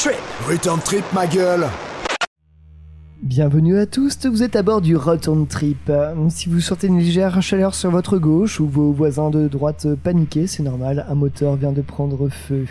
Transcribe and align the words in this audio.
Return 0.00 0.14
Trip. 0.14 0.48
Return 0.48 0.80
Trip, 0.80 1.04
ma 1.12 1.26
gueule 1.26 1.66
Bienvenue 3.22 3.78
à 3.78 3.84
tous, 3.84 4.16
vous 4.24 4.42
êtes 4.42 4.56
à 4.56 4.62
bord 4.62 4.80
du 4.80 4.96
Return 4.96 5.46
Trip. 5.46 5.92
Si 6.30 6.48
vous 6.48 6.60
sentez 6.60 6.86
une 6.86 7.00
légère 7.00 7.42
chaleur 7.42 7.74
sur 7.74 7.90
votre 7.90 8.16
gauche 8.16 8.60
ou 8.60 8.66
vos 8.66 8.92
voisins 8.92 9.28
de 9.28 9.46
droite 9.46 9.86
paniqués, 10.02 10.46
c'est 10.46 10.62
normal, 10.62 11.04
un 11.06 11.14
moteur 11.14 11.56
vient 11.56 11.72
de 11.72 11.82
prendre 11.82 12.30
feu. 12.30 12.64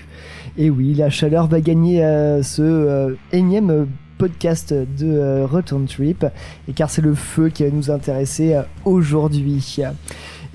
Et 0.58 0.72
oui, 0.72 0.96
la 0.96 1.12
chaleur 1.12 1.46
va 1.46 1.62
gagner 1.62 2.04
euh, 2.04 2.42
ce 2.42 2.64
euh, 2.64 3.14
énième 3.32 3.88
podcast 4.18 4.74
de 4.74 5.06
euh, 5.06 5.46
Return 5.46 5.86
Trip, 5.86 6.26
et 6.68 6.74
car 6.74 6.90
c'est 6.90 7.04
le 7.04 7.14
feu 7.14 7.50
qui 7.50 7.64
va 7.64 7.70
nous 7.70 7.92
intéresser 7.92 8.56
euh, 8.56 8.64
aujourd'hui. 8.86 9.84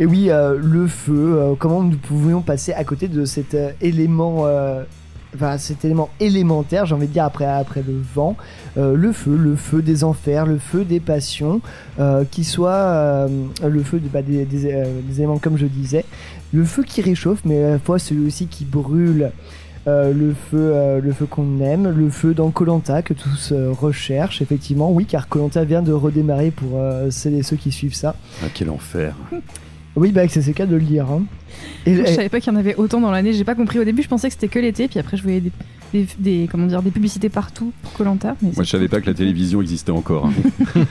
Et 0.01 0.07
oui, 0.07 0.29
euh, 0.29 0.59
le 0.61 0.89
feu, 0.89 1.37
euh, 1.39 1.55
comment 1.57 1.85
nous 1.85 1.97
pouvions 1.97 2.41
passer 2.41 2.73
à 2.73 2.83
côté 2.83 3.07
de 3.07 3.25
cet 3.25 3.55
euh, 3.55 3.71
élément 3.81 4.47
euh, 4.47 4.83
enfin 5.35 5.59
cet 5.59 5.85
élément 5.85 6.09
élémentaire, 6.21 6.87
j'ai 6.87 6.95
envie 6.95 7.07
de 7.09 7.13
dire 7.13 7.25
après, 7.25 7.45
après 7.47 7.83
le 7.87 7.95
vent, 8.15 8.37
euh, 8.77 8.95
le 8.97 9.13
feu, 9.13 9.37
le 9.37 9.57
feu 9.57 9.83
des 9.83 10.05
enfers, 10.05 10.47
le 10.47 10.59
feu 10.59 10.85
des 10.85 11.01
passions, 11.01 11.61
euh, 11.99 12.25
qui 12.31 12.45
soit 12.45 12.71
euh, 12.73 13.29
le 13.67 13.83
feu 13.83 13.99
de- 14.01 14.09
bah, 14.09 14.23
des, 14.23 14.45
des, 14.45 14.59
des 15.03 15.19
éléments 15.19 15.39
comme 15.39 15.57
je 15.59 15.67
disais, 15.67 16.05
le 16.53 16.65
feu 16.65 16.83
qui 16.85 17.01
réchauffe, 17.03 17.41
mais 17.45 17.63
à 17.65 17.71
la 17.71 17.79
fois 17.79 17.99
celui 17.99 18.27
aussi 18.27 18.47
qui 18.47 18.65
brûle. 18.65 19.31
le 19.87 20.35
feu, 20.51 20.99
le 21.03 21.13
feu 21.13 21.27
qu'on 21.27 21.61
aime, 21.61 21.91
le 21.91 22.09
feu 22.09 22.33
dans 22.33 22.51
Colanta 22.51 23.03
que 23.03 23.13
tous 23.13 23.53
recherchent 23.79 24.41
effectivement, 24.41 24.91
oui, 24.91 25.05
car 25.05 25.29
Colanta 25.29 25.63
vient 25.65 25.83
de 25.83 25.93
redémarrer 25.93 26.51
pour 26.53 26.81
celles 27.11 27.35
et 27.35 27.43
ceux 27.43 27.57
qui 27.57 27.71
suivent 27.71 27.95
ça. 27.95 28.15
Ah, 28.43 28.47
quel 28.55 28.71
enfer. 28.71 29.15
Oui, 29.97 30.11
bah 30.11 30.27
c'est 30.29 30.53
cas 30.53 30.67
de 30.67 30.75
le 30.75 30.83
dire. 30.83 31.07
hein. 31.11 31.23
Et, 31.87 31.95
Je 31.95 32.05
savais 32.07 32.29
pas 32.29 32.41
qu'il 32.41 32.53
y 32.53 32.57
en 32.57 32.59
avait 32.59 32.75
autant 32.75 33.01
dans 33.01 33.11
l'année, 33.11 33.33
j'ai 33.33 33.45
pas 33.45 33.55
compris 33.55 33.79
au 33.79 33.85
début, 33.85 34.03
je 34.03 34.09
pensais 34.09 34.29
que 34.29 34.35
c'était 34.35 34.49
que 34.49 34.59
l'été, 34.59 34.89
puis 34.89 34.99
après 34.99 35.17
je 35.17 35.23
voyais 35.23 35.41
des, 35.41 35.53
des, 35.95 36.07
des- 36.19 36.49
comment 36.51 36.67
dire, 36.67 36.83
des 36.83 36.91
publicités 36.91 37.29
partout 37.29 37.73
pour 37.83 37.93
Colanta. 37.93 38.35
Moi, 38.43 38.53
je 38.65 38.65
savais 38.65 38.89
pas 38.89 39.01
que 39.01 39.07
la 39.07 39.15
télévision 39.15 39.63
existait 39.63 39.93
encore. 39.93 40.27
hein. 40.27 40.83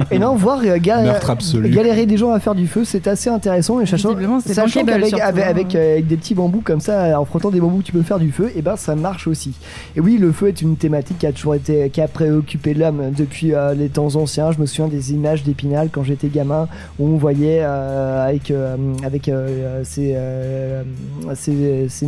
Et 0.10 0.18
non, 0.18 0.34
voir 0.36 0.60
euh, 0.64 0.78
ga- 0.78 1.02
Meurtre 1.02 1.30
absolu. 1.30 1.68
galérer 1.70 2.06
des 2.06 2.16
gens 2.16 2.30
à 2.32 2.40
faire 2.40 2.54
du 2.54 2.66
feu, 2.66 2.84
c'est 2.84 3.06
assez 3.06 3.28
intéressant. 3.30 3.80
Et 3.80 3.86
sachant, 3.86 4.10
Visiblement, 4.10 4.40
c'est 4.40 4.54
sachant 4.54 4.80
bankable, 4.80 5.02
qu'avec 5.02 5.08
surtout, 5.10 5.24
avec, 5.24 5.44
hein. 5.44 5.48
avec, 5.50 5.74
euh, 5.74 5.92
avec 5.92 6.06
des 6.06 6.16
petits 6.16 6.34
bambous 6.34 6.62
comme 6.64 6.80
ça, 6.80 7.20
en 7.20 7.24
frottant 7.24 7.50
des 7.50 7.60
bambous, 7.60 7.82
tu 7.82 7.92
peux 7.92 8.02
faire 8.02 8.18
du 8.18 8.32
feu, 8.32 8.50
et 8.56 8.62
ben 8.62 8.76
ça 8.76 8.94
marche 8.96 9.26
aussi. 9.26 9.54
Et 9.96 10.00
oui, 10.00 10.16
le 10.18 10.32
feu 10.32 10.48
est 10.48 10.62
une 10.62 10.76
thématique 10.76 11.18
qui 11.18 11.26
a 11.26 11.32
toujours 11.32 11.54
été, 11.54 11.90
qui 11.90 12.00
a 12.00 12.08
préoccupé 12.08 12.74
l'homme 12.74 13.12
depuis 13.16 13.54
euh, 13.54 13.74
les 13.74 13.88
temps 13.88 14.16
anciens. 14.16 14.52
Je 14.52 14.58
me 14.60 14.66
souviens 14.66 14.88
des 14.88 15.12
images 15.12 15.42
d'Épinal 15.44 15.88
quand 15.92 16.02
j'étais 16.04 16.28
gamin, 16.28 16.68
où 16.98 17.06
on 17.06 17.16
voyait 17.16 17.60
euh, 17.62 18.26
avec 18.28 18.50
euh, 18.50 18.76
avec 19.04 19.28
euh, 19.28 19.82
ces, 19.84 20.12
euh, 20.16 20.82
ces, 21.34 21.88
ces 21.88 22.06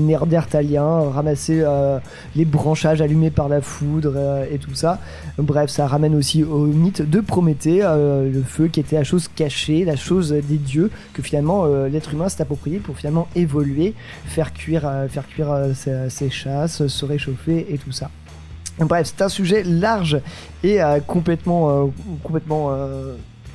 ramasser 1.10 1.60
euh, 1.62 1.98
les 2.36 2.44
branchages 2.44 3.00
allumés 3.00 3.30
par 3.30 3.48
la 3.48 3.60
foudre 3.60 4.12
euh, 4.16 4.46
et 4.50 4.58
tout 4.58 4.74
ça. 4.74 4.98
Bref, 5.38 5.70
ça 5.70 5.86
ramène 5.86 6.14
aussi 6.14 6.44
au 6.44 6.66
mythe 6.66 7.02
de 7.02 7.20
Prométhée, 7.20 7.80
euh, 7.82 8.30
le 8.30 8.42
feu 8.42 8.68
qui 8.68 8.80
était 8.80 8.96
la 8.96 9.04
chose 9.04 9.28
cachée, 9.28 9.84
la 9.84 9.96
chose 9.96 10.30
des 10.32 10.56
dieux, 10.56 10.90
que 11.12 11.22
finalement 11.22 11.64
euh, 11.64 11.88
l'être 11.88 12.12
humain 12.14 12.28
s'est 12.28 12.42
approprié 12.42 12.78
pour 12.78 12.96
finalement 12.96 13.28
évoluer, 13.36 13.94
faire 14.26 14.52
cuire, 14.52 14.90
faire 15.08 15.26
cuire 15.28 15.54
ses, 15.74 16.10
ses 16.10 16.30
chasses, 16.30 16.86
se 16.86 17.04
réchauffer 17.04 17.66
et 17.72 17.78
tout 17.78 17.92
ça. 17.92 18.10
Bref, 18.78 19.12
c'est 19.14 19.22
un 19.22 19.28
sujet 19.28 19.62
large 19.62 20.20
et 20.64 20.78
complètement, 21.06 21.90
complètement 22.22 22.72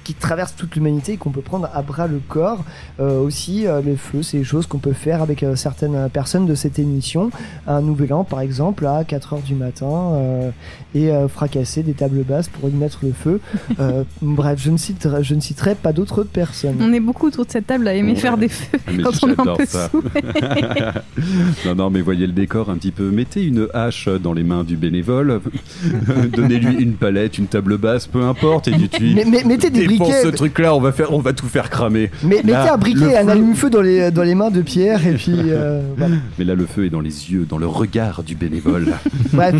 qui 0.05 0.13
traverse 0.13 0.55
toute 0.55 0.75
l'humanité 0.75 1.13
et 1.13 1.17
qu'on 1.17 1.31
peut 1.31 1.41
prendre 1.41 1.67
à 1.73 1.81
bras 1.81 2.07
le 2.07 2.21
corps. 2.25 2.63
Euh, 3.01 3.19
aussi, 3.19 3.67
euh, 3.67 3.81
le 3.81 3.97
feu, 3.97 4.21
c'est 4.23 4.37
des 4.37 4.43
choses 4.45 4.67
qu'on 4.67 4.77
peut 4.77 4.93
faire 4.93 5.21
avec 5.21 5.43
euh, 5.43 5.55
certaines 5.57 6.09
personnes 6.09 6.45
de 6.45 6.55
cette 6.55 6.79
émission. 6.79 7.31
Un 7.67 7.81
nouvel 7.81 8.13
an, 8.13 8.23
par 8.23 8.39
exemple, 8.39 8.85
à 8.85 9.03
4h 9.03 9.41
du 9.43 9.55
matin, 9.55 10.11
euh, 10.13 10.51
et 10.93 11.11
euh, 11.11 11.27
fracasser 11.27 11.81
des 11.83 11.93
tables 11.93 12.23
basses 12.23 12.47
pour 12.47 12.69
y 12.69 12.71
mettre 12.71 12.99
le 13.03 13.11
feu. 13.11 13.41
Euh, 13.79 14.03
bref, 14.21 14.59
je 14.63 14.71
ne, 14.71 14.77
citerai, 14.77 15.21
je 15.23 15.33
ne 15.35 15.41
citerai 15.41 15.75
pas 15.75 15.91
d'autres 15.91 16.23
personnes. 16.23 16.77
On 16.79 16.93
est 16.93 16.99
beaucoup 17.01 17.27
autour 17.27 17.45
de 17.45 17.51
cette 17.51 17.67
table 17.67 17.87
à 17.89 17.93
aimer 17.93 18.13
Ouais. 18.13 18.17
faire 18.19 18.37
des 18.37 18.47
feux 18.47 18.77
Ah, 18.87 18.91
mais 18.95 19.03
quand 19.03 19.23
on 19.23 19.29
est 19.29 19.39
un 19.39 19.55
peu 19.55 19.65
ça. 19.65 19.89
non, 21.65 21.75
non, 21.75 21.89
mais 21.89 22.01
voyez 22.01 22.27
le 22.27 22.31
décor 22.33 22.69
un 22.69 22.75
petit 22.77 22.91
peu. 22.91 23.09
Mettez 23.11 23.43
une 23.43 23.67
hache 23.73 24.07
dans 24.07 24.33
les 24.33 24.43
mains 24.43 24.63
du 24.63 24.77
bénévole. 24.77 25.41
Donnez-lui 26.35 26.75
une 26.81 26.93
palette, 26.93 27.37
une 27.37 27.47
table 27.47 27.77
basse, 27.77 28.07
peu 28.07 28.23
importe. 28.23 28.67
Et 28.67 28.71
dites-lui. 28.71 29.13
Mais, 29.15 29.25
mais- 29.25 29.43
mettez 29.43 29.69
des 29.69 29.87
Briquets, 29.97 30.23
ce 30.23 30.27
truc-là, 30.29 30.75
on 30.75 30.79
va 30.81 30.91
faire, 30.91 31.13
on 31.13 31.19
va 31.19 31.33
tout 31.33 31.47
faire 31.47 31.69
cramer. 31.69 32.09
mais, 32.23 32.37
mettez 32.43 32.53
un 32.55 32.77
briquet, 32.77 33.17
un 33.17 33.23
feu- 33.25 33.29
allume-feu 33.31 33.69
dans 33.69 33.81
les, 33.81 34.11
dans 34.11 34.23
les 34.23 34.35
mains 34.35 34.51
de 34.51 34.61
Pierre, 34.61 35.05
et 35.05 35.13
puis 35.13 35.33
euh, 35.49 35.81
voilà. 35.97 36.15
Mais 36.37 36.45
là, 36.45 36.55
le 36.55 36.65
feu 36.65 36.85
est 36.85 36.89
dans 36.89 36.99
les 37.01 37.31
yeux, 37.31 37.45
dans 37.47 37.57
le 37.57 37.67
regard 37.67 38.23
du 38.23 38.35
bénévole. 38.35 38.87
Bref, 39.33 39.55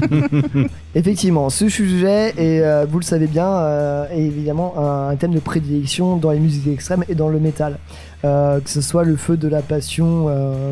effectivement, 0.94 1.50
ce 1.50 1.70
sujet, 1.70 2.34
et 2.38 2.62
euh, 2.62 2.86
vous 2.90 3.00
le 3.00 3.04
savez 3.06 3.28
bien, 3.28 3.48
euh, 3.48 4.06
est 4.12 4.22
évidemment 4.22 4.74
un, 4.78 5.10
un 5.10 5.16
thème 5.16 5.34
de 5.34 5.40
prédilection 5.40 6.18
dans 6.18 6.32
les 6.32 6.40
musiques 6.40 6.68
extrêmes 6.68 7.04
et 7.10 7.16
dans 7.16 7.30
le 7.30 7.40
métal. 7.40 7.78
Que 8.24 8.62
ce 8.66 8.82
soit 8.82 9.04
le 9.04 9.18
feu 9.18 9.38
de 9.38 9.48
la 9.48 9.62
passion, 9.62 10.26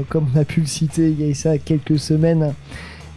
comme 0.09 0.25
on 0.35 0.39
a 0.39 0.43
pu 0.43 0.61
le 0.61 0.65
citer 0.65 1.09
il 1.11 1.23
y 1.23 1.29
a 1.31 1.35
ça 1.35 1.59
quelques 1.59 1.99
semaines, 1.99 2.51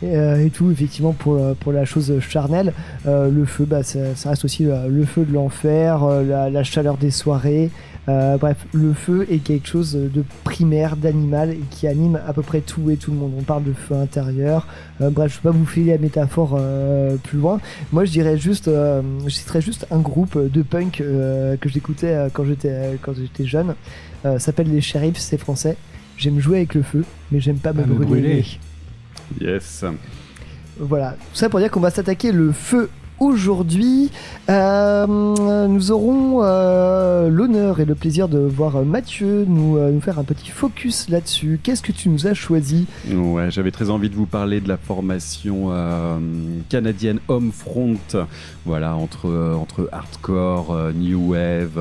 et, 0.02 0.16
euh, 0.16 0.44
et 0.44 0.50
tout, 0.50 0.70
effectivement, 0.70 1.12
pour, 1.12 1.34
euh, 1.34 1.54
pour 1.58 1.72
la 1.72 1.84
chose 1.84 2.12
charnelle. 2.20 2.72
Euh, 3.06 3.30
le 3.30 3.44
feu, 3.44 3.64
bah, 3.64 3.82
ça, 3.82 4.14
ça 4.14 4.30
reste 4.30 4.44
aussi 4.44 4.64
le 4.64 5.04
feu 5.04 5.24
de 5.24 5.32
l'enfer, 5.32 6.04
la, 6.22 6.50
la 6.50 6.62
chaleur 6.64 6.96
des 6.96 7.10
soirées. 7.10 7.70
Bref, 8.08 8.66
le 8.72 8.92
feu 8.92 9.26
est 9.32 9.38
quelque 9.38 9.66
chose 9.66 9.94
de 9.94 10.24
primaire, 10.44 10.96
d'animal, 10.96 11.50
et 11.50 11.60
qui 11.70 11.88
anime 11.88 12.20
à 12.24 12.32
peu 12.32 12.42
près 12.42 12.60
tout 12.60 12.88
et 12.88 12.96
tout 12.96 13.10
le 13.10 13.16
monde. 13.16 13.32
On 13.36 13.42
parle 13.42 13.64
de 13.64 13.72
feu 13.72 13.96
intérieur, 13.96 14.68
bref, 15.00 15.32
je 15.32 15.36
vais 15.38 15.50
pas 15.52 15.58
vous 15.58 15.66
filer 15.66 15.90
la 15.90 15.98
métaphore 15.98 16.56
plus 17.24 17.38
loin. 17.38 17.58
Moi, 17.90 18.04
je 18.04 18.12
dirais 18.12 18.38
juste, 18.38 18.66
je 18.70 19.28
citerais 19.28 19.60
juste 19.60 19.88
un 19.90 19.98
groupe 19.98 20.38
de 20.38 20.62
punk 20.62 20.98
que 20.98 21.68
j'écoutais 21.68 22.28
quand 22.32 22.44
j'étais 22.44 22.96
quand 23.02 23.12
j'étais 23.12 23.44
jeune. 23.44 23.74
Euh, 24.26 24.38
s'appelle 24.38 24.72
les 24.72 24.80
Sheriffs, 24.80 25.18
c'est 25.18 25.38
français. 25.38 25.76
J'aime 26.16 26.40
jouer 26.40 26.58
avec 26.58 26.74
le 26.74 26.82
feu, 26.82 27.04
mais 27.30 27.40
j'aime 27.40 27.58
pas 27.58 27.72
me 27.72 27.82
Pas 27.82 27.86
me 27.88 27.94
brûler. 27.94 28.04
le 28.04 28.28
brûler. 28.28 28.46
Yes. 29.40 29.84
Voilà, 30.78 31.12
tout 31.12 31.36
ça 31.36 31.48
pour 31.48 31.60
dire 31.60 31.70
qu'on 31.70 31.80
va 31.80 31.90
s'attaquer 31.90 32.32
le 32.32 32.52
feu 32.52 32.90
aujourd'hui. 33.18 34.10
Euh, 34.50 35.06
nous 35.06 35.90
aurons 35.90 36.40
euh, 36.42 37.28
l'honneur 37.28 37.80
et 37.80 37.84
le 37.84 37.94
plaisir 37.94 38.28
de 38.28 38.38
voir 38.38 38.84
Mathieu 38.84 39.44
nous, 39.48 39.76
euh, 39.78 39.90
nous 39.90 40.00
faire 40.00 40.18
un 40.18 40.24
petit 40.24 40.50
focus 40.50 41.08
là-dessus. 41.08 41.58
Qu'est-ce 41.62 41.82
que 41.82 41.92
tu 41.92 42.08
nous 42.08 42.26
as 42.26 42.34
choisi? 42.34 42.86
Ouais, 43.10 43.50
j'avais 43.50 43.70
très 43.70 43.90
envie 43.90 44.10
de 44.10 44.14
vous 44.14 44.26
parler 44.26 44.60
de 44.60 44.68
la 44.68 44.76
formation 44.76 45.70
canadienne 46.68 47.20
Homefront. 47.28 47.96
Voilà, 48.64 48.96
entre, 48.96 49.54
entre 49.58 49.88
hardcore, 49.92 50.76
new 50.94 51.32
wave, 51.32 51.78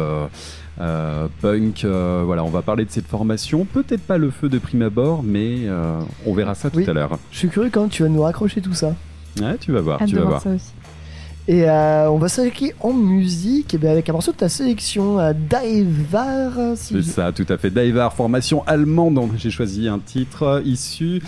euh, 0.81 1.27
punk. 1.41 1.83
euh, 1.85 2.23
voilà, 2.25 2.43
on 2.43 2.49
va 2.49 2.61
parler 2.61 2.85
de 2.85 2.91
cette 2.91 3.07
formation. 3.07 3.65
Peut-être 3.65 4.01
pas 4.01 4.17
le 4.17 4.29
feu 4.31 4.49
de 4.49 4.57
prime 4.59 4.81
abord, 4.81 5.23
mais 5.23 5.59
euh, 5.65 5.99
on 6.25 6.33
verra 6.33 6.55
ça 6.55 6.69
tout 6.69 6.77
Oui. 6.77 6.89
à 6.89 6.93
l'heure. 6.93 7.17
Je 7.31 7.37
suis 7.37 7.49
curieux 7.49 7.69
quand 7.71 7.87
tu 7.89 8.03
vas 8.03 8.09
nous 8.09 8.21
raccrocher 8.21 8.61
tout 8.61 8.73
ça. 8.73 8.93
Ouais, 9.41 9.57
tu 9.59 9.71
vas 9.71 9.81
voir, 9.81 10.01
Hâte 10.01 10.09
tu 10.09 10.15
de 10.15 10.19
vas 10.19 10.25
voir 10.25 10.41
ça 10.41 10.49
aussi. 10.51 10.71
Et 11.47 11.69
euh, 11.69 12.09
on 12.09 12.17
va 12.17 12.27
s'attaquer 12.27 12.73
en 12.79 12.91
musique 12.91 13.73
eh 13.75 13.77
bien, 13.77 13.91
avec 13.91 14.09
un 14.09 14.13
morceau 14.13 14.31
de 14.31 14.37
ta 14.37 14.49
sélection, 14.49 15.19
euh, 15.19 15.31
Daivar. 15.33 16.75
si 16.75 16.93
C'est 16.95 17.01
je- 17.01 17.01
ça, 17.03 17.31
tout 17.31 17.45
à 17.49 17.57
fait. 17.57 17.69
Daivar, 17.69 18.13
formation 18.13 18.63
allemande. 18.65 19.15
dont 19.15 19.29
J'ai 19.37 19.51
choisi 19.51 19.87
un 19.87 19.99
titre 19.99 20.43
euh, 20.43 20.61
issu 20.65 21.21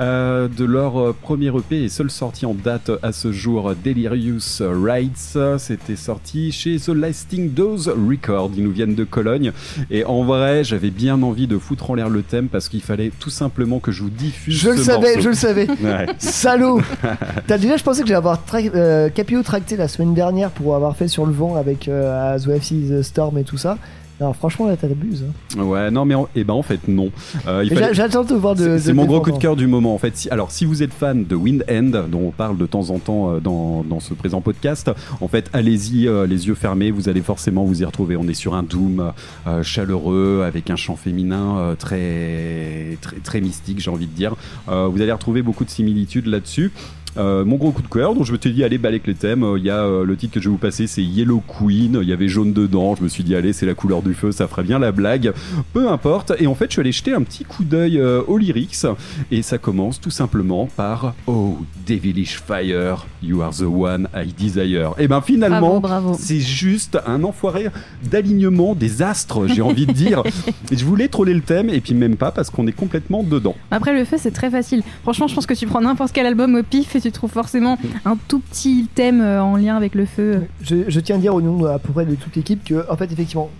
euh, 0.00 0.48
de 0.48 0.64
leur 0.64 0.98
euh, 1.00 1.12
premier 1.20 1.48
EP 1.48 1.84
et 1.84 1.88
seule 1.88 2.10
sortie 2.10 2.46
en 2.46 2.54
date 2.54 2.90
à 3.02 3.12
ce 3.12 3.32
jour, 3.32 3.72
Delirious 3.84 4.60
Rights. 4.60 5.36
C'était 5.58 5.96
sorti 5.96 6.52
chez 6.52 6.76
The 6.78 6.88
Lasting 6.88 7.52
Dose 7.52 7.88
Record. 7.88 8.50
Ils 8.56 8.64
nous 8.64 8.70
viennent 8.72 8.94
de 8.94 9.04
Cologne. 9.04 9.52
Et 9.90 10.04
en 10.04 10.24
vrai, 10.24 10.64
j'avais 10.64 10.90
bien 10.90 11.22
envie 11.22 11.46
de 11.46 11.58
foutre 11.58 11.90
en 11.90 11.94
l'air 11.94 12.08
le 12.08 12.22
thème 12.22 12.48
parce 12.48 12.68
qu'il 12.68 12.82
fallait 12.82 13.10
tout 13.18 13.30
simplement 13.30 13.78
que 13.80 13.90
je 13.92 14.02
vous 14.02 14.10
diffuse 14.10 14.54
Je 14.58 14.70
le 14.70 14.76
savais, 14.76 15.06
morceau. 15.14 15.20
je 15.22 15.28
le 15.28 15.34
savais. 15.34 15.66
Ouais. 15.82 16.06
Salaud 16.18 16.80
T'as 17.46 17.58
déjà, 17.58 17.76
je 17.76 17.82
pensais 17.84 18.02
que 18.02 18.08
j'allais 18.08 18.18
avoir 18.18 18.42
tra- 18.46 18.70
euh, 18.74 19.08
Capio 19.10 19.42
tracté 19.42 19.76
la 19.76 19.88
semaine 19.88 20.14
dernière 20.14 20.50
pour 20.50 20.74
avoir 20.74 20.96
fait 20.96 21.08
sur 21.08 21.24
le 21.26 21.32
vent 21.32 21.54
avec 21.56 21.88
euh, 21.88 22.38
The 22.38 23.02
Storm 23.02 23.38
et 23.38 23.44
tout 23.44 23.56
ça. 23.58 23.78
Alors 24.20 24.34
franchement 24.34 24.66
là 24.66 24.76
t'abuses. 24.76 25.24
Hein. 25.56 25.62
Ouais, 25.62 25.90
non, 25.92 26.04
mais 26.04 26.14
en, 26.16 26.28
eh 26.34 26.42
ben, 26.42 26.54
en 26.54 26.62
fait, 26.62 26.88
non. 26.88 27.10
Euh, 27.46 27.64
fallait- 27.68 27.94
J'attends 27.94 28.24
de 28.24 28.34
voir 28.34 28.54
de. 28.56 28.76
C'est- 28.78 28.92
mon 28.92 29.04
gros 29.04 29.20
coup 29.20 29.30
de 29.30 29.38
cœur 29.38 29.54
du 29.54 29.66
moment 29.68 29.94
en 29.94 29.98
fait. 29.98 30.16
Si- 30.16 30.28
alors 30.30 30.50
si 30.50 30.64
vous 30.64 30.82
êtes 30.82 30.92
fan 30.92 31.24
de 31.24 31.36
Wind 31.36 31.64
End, 31.70 31.90
dont 32.10 32.22
on 32.26 32.30
parle 32.30 32.56
de 32.58 32.66
temps 32.66 32.90
en 32.90 32.98
temps 32.98 33.30
euh, 33.34 33.40
dans, 33.40 33.84
dans 33.84 34.00
ce 34.00 34.14
présent 34.14 34.40
podcast, 34.40 34.90
en 35.20 35.28
fait 35.28 35.48
allez-y 35.52 36.08
euh, 36.08 36.26
les 36.26 36.48
yeux 36.48 36.54
fermés, 36.56 36.90
vous 36.90 37.08
allez 37.08 37.20
forcément 37.22 37.64
vous 37.64 37.82
y 37.82 37.84
retrouver. 37.84 38.16
On 38.16 38.26
est 38.26 38.34
sur 38.34 38.54
un 38.54 38.62
doom 38.64 39.12
euh, 39.46 39.62
chaleureux 39.62 40.42
avec 40.44 40.68
un 40.70 40.76
chant 40.76 40.96
féminin 40.96 41.74
très, 41.78 42.98
très 43.00 43.16
très 43.20 43.40
mystique, 43.40 43.78
j'ai 43.80 43.90
envie 43.90 44.06
de 44.06 44.12
dire. 44.14 44.34
Vous 44.66 45.00
allez 45.00 45.12
retrouver 45.12 45.42
beaucoup 45.42 45.64
de 45.64 45.70
similitudes 45.70 46.26
là-dessus. 46.26 46.72
Euh, 47.18 47.44
mon 47.44 47.56
gros 47.56 47.72
coup 47.72 47.82
de 47.82 47.88
cœur, 47.88 48.14
donc 48.14 48.24
je 48.24 48.32
me 48.32 48.38
suis 48.38 48.52
dit, 48.52 48.62
allez, 48.62 48.78
balèque 48.78 49.06
les 49.06 49.14
thèmes. 49.14 49.44
Il 49.56 49.64
y 49.64 49.70
a 49.70 49.84
euh, 49.84 50.04
le 50.04 50.16
titre 50.16 50.34
que 50.34 50.40
je 50.40 50.48
vais 50.48 50.52
vous 50.52 50.58
passer, 50.58 50.86
c'est 50.86 51.02
Yellow 51.02 51.42
Queen. 51.46 51.98
Il 52.00 52.08
y 52.08 52.12
avait 52.12 52.28
jaune 52.28 52.52
dedans. 52.52 52.94
Je 52.94 53.02
me 53.02 53.08
suis 53.08 53.24
dit, 53.24 53.34
allez, 53.34 53.52
c'est 53.52 53.66
la 53.66 53.74
couleur 53.74 54.02
du 54.02 54.14
feu, 54.14 54.32
ça 54.32 54.46
ferait 54.46 54.62
bien 54.62 54.78
la 54.78 54.92
blague. 54.92 55.32
Peu 55.72 55.88
importe. 55.88 56.32
Et 56.38 56.46
en 56.46 56.54
fait, 56.54 56.66
je 56.66 56.72
suis 56.72 56.80
allé 56.80 56.92
jeter 56.92 57.12
un 57.12 57.22
petit 57.22 57.44
coup 57.44 57.64
d'œil 57.64 57.98
euh, 57.98 58.22
aux 58.26 58.38
lyrics. 58.38 58.86
Et 59.30 59.42
ça 59.42 59.58
commence 59.58 60.00
tout 60.00 60.10
simplement 60.10 60.68
par 60.76 61.14
Oh, 61.26 61.58
devilish 61.86 62.40
fire, 62.40 63.06
you 63.22 63.42
are 63.42 63.54
the 63.54 63.62
one 63.62 64.08
I 64.14 64.32
desire. 64.32 64.92
Et 64.98 65.08
ben 65.08 65.20
finalement, 65.20 65.82
c'est 66.18 66.40
juste 66.40 66.98
un 67.06 67.24
enfoiré 67.24 67.68
d'alignement 68.10 68.74
des 68.74 69.02
astres, 69.02 69.46
j'ai 69.48 69.62
envie 69.62 69.86
de 69.86 69.92
dire. 69.92 70.22
Et 70.70 70.76
je 70.76 70.84
voulais 70.84 71.08
troller 71.08 71.34
le 71.34 71.40
thème, 71.40 71.68
et 71.70 71.80
puis 71.80 71.94
même 71.94 72.16
pas, 72.16 72.30
parce 72.30 72.50
qu'on 72.50 72.66
est 72.66 72.72
complètement 72.72 73.22
dedans. 73.22 73.56
Après, 73.70 73.92
le 73.92 74.04
feu, 74.04 74.16
c'est 74.18 74.30
très 74.30 74.50
facile. 74.50 74.82
Franchement, 75.02 75.26
je 75.26 75.34
pense 75.34 75.46
que 75.46 75.54
tu 75.54 75.66
prends 75.66 75.80
n'importe 75.80 76.12
quel 76.12 76.26
album 76.26 76.54
au 76.54 76.62
pif 76.62 76.94
et 76.94 77.00
tu 77.00 77.07
trouves 77.10 77.30
forcément 77.30 77.78
un 78.04 78.16
tout 78.28 78.40
petit 78.40 78.88
thème 78.94 79.20
euh, 79.20 79.42
en 79.42 79.56
lien 79.56 79.76
avec 79.76 79.94
le 79.94 80.06
feu. 80.06 80.42
Je, 80.62 80.76
je 80.88 81.00
tiens 81.00 81.16
à 81.16 81.18
dire 81.18 81.34
au 81.34 81.40
nom 81.40 81.64
à 81.66 81.78
peu 81.78 81.92
près 81.92 82.06
de 82.06 82.14
toute 82.14 82.34
l'équipe 82.36 82.64
que, 82.64 82.84
en 82.90 82.96
fait, 82.96 83.10
effectivement, 83.12 83.50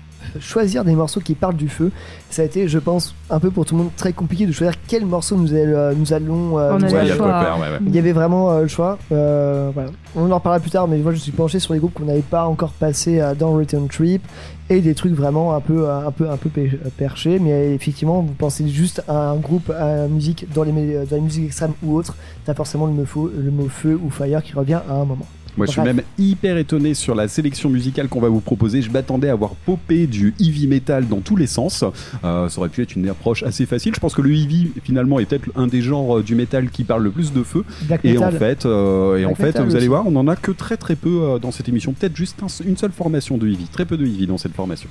choisir 0.41 0.85
des 0.85 0.95
morceaux 0.95 1.21
qui 1.21 1.35
parlent 1.35 1.57
du 1.57 1.69
feu, 1.69 1.91
ça 2.31 2.43
a 2.43 2.45
été, 2.45 2.69
je 2.69 2.79
pense, 2.79 3.15
un 3.31 3.41
peu 3.41 3.51
pour 3.51 3.65
tout 3.67 3.77
le 3.77 3.83
monde 3.85 3.91
très 3.97 4.13
compliqué 4.13 4.47
de 4.47 4.53
choisir 4.53 4.75
quel 4.87 5.05
morceau 5.07 5.37
nous, 5.37 5.53
allons- 5.55 5.95
nous 5.97 6.13
allons. 6.13 6.59
euh, 6.59 6.73
On 6.75 6.79
nous 6.79 6.85
avait 6.85 6.95
Ouais, 6.95 6.99
le 7.01 7.05
il 7.05 7.09
y 7.09 7.11
a 7.11 7.15
allons- 7.15 7.25
quoi 7.25 7.33
choix. 7.33 7.41
faire, 7.43 7.55
ouais, 7.61 7.69
ouais. 7.71 7.79
Il 7.87 7.95
y 7.95 7.99
avait 7.99 8.13
vraiment 8.13 8.51
euh, 8.53 8.63
le 8.63 8.69
choix. 8.69 8.99
Euh, 9.13 9.71
voilà. 9.75 9.91
On 10.17 10.31
en 10.31 10.35
reparlera 10.37 10.61
plus 10.61 10.71
tard, 10.71 10.89
mais 10.89 10.99
moi 10.99 11.13
je 11.13 11.19
suis 11.19 11.33
penché 11.33 11.59
sur 11.59 11.75
les 11.75 11.81
groupes 11.81 11.95
qu'on 11.95 12.05
n'avait 12.07 12.21
pas 12.21 12.47
encore 12.47 12.73
passé 12.73 13.21
euh, 13.21 13.35
dans 13.35 13.53
Return 13.53 13.89
Trip 13.89 14.23
et 14.71 14.81
des 14.81 14.95
trucs 14.95 15.15
vraiment 15.15 15.55
un 15.55 15.61
peu, 15.61 15.89
un 15.89 16.11
peu, 16.11 16.29
un 16.31 16.37
peu 16.37 16.49
pe- 16.51 16.77
perchés. 16.97 17.39
Mais 17.39 17.75
effectivement, 17.75 18.21
vous 18.21 18.35
pensez 18.35 18.69
juste 18.69 19.03
à 19.09 19.31
un 19.31 19.37
groupe 19.37 19.71
à 19.71 20.07
musique 20.09 20.47
dans 20.55 20.63
les, 20.63 20.73
dans 20.73 21.17
les 21.17 21.23
musiques 21.23 21.47
extrêmes 21.47 21.73
ou 21.83 21.95
autres, 21.97 22.17
t'as 22.45 22.55
forcément 22.55 22.87
le 22.87 22.93
mot, 22.93 23.05
feu, 23.07 23.33
le 23.37 23.51
mot 23.51 23.69
feu 23.69 23.99
ou 24.03 24.11
fire 24.11 24.43
qui 24.43 24.53
revient 24.55 24.81
à 24.89 24.93
un 24.95 25.05
moment. 25.05 25.27
Moi, 25.58 25.66
je 25.66 25.72
suis 25.72 25.81
même 25.82 26.02
hyper 26.19 26.56
étonné 26.56 26.94
sur 26.94 27.14
la 27.14 27.28
sélection 27.28 27.69
musicale 27.69 28.08
qu'on 28.08 28.20
va 28.20 28.28
vous 28.28 28.40
proposer. 28.40 28.81
Je 28.82 28.90
m'attendais 28.90 29.28
à 29.28 29.34
voir 29.34 29.50
popper 29.55 30.06
du 30.06 30.34
heavy 30.40 30.66
metal 30.66 31.06
dans 31.06 31.20
tous 31.20 31.37
les 31.37 31.46
sens. 31.46 31.84
Euh, 32.25 32.49
ça 32.49 32.58
aurait 32.60 32.69
pu 32.70 32.82
être 32.82 32.96
une 32.96 33.08
approche 33.08 33.43
assez 33.43 33.66
facile. 33.66 33.94
Je 33.94 34.00
pense 34.00 34.14
que 34.14 34.22
le 34.22 34.31
heavy, 34.32 34.70
finalement, 34.84 35.19
est 35.20 35.26
peut-être 35.26 35.49
un 35.56 35.66
des 35.66 35.82
genres 35.82 36.22
du 36.22 36.34
metal 36.34 36.70
qui 36.70 36.84
parle 36.84 37.02
le 37.02 37.10
plus 37.10 37.32
de 37.32 37.43
feu. 37.43 37.64
Black 37.82 38.00
Et 38.05 38.16
en 38.19 38.31
fait, 38.31 38.64
euh, 38.66 39.16
et 39.19 39.25
en 39.26 39.34
fait 39.34 39.46
metal 39.46 39.66
vous 39.66 39.76
allez 39.76 39.88
voir, 39.88 40.06
on 40.06 40.16
en 40.16 40.28
a 40.28 40.37
que 40.37 40.50
très 40.52 40.76
très 40.76 40.96
peu 40.96 41.20
euh, 41.22 41.38
dans 41.38 41.50
cette 41.50 41.69
émission. 41.69 41.93
Peut-être 41.93 42.16
juste 42.16 42.37
un- 42.43 42.64
une 42.64 42.76
seule 42.76 42.93
formation 42.93 43.37
de 43.38 43.46
heavy. 43.49 43.66
Très 43.72 43.84
peu 43.84 43.96
de 43.96 44.05
heavy 44.06 44.26
dans 44.26 44.38
cette 44.38 44.55
formation. 44.55 44.88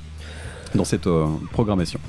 Dans 0.76 0.84
cette 0.86 1.08
euh, 1.08 1.26
programmation. 1.52 2.00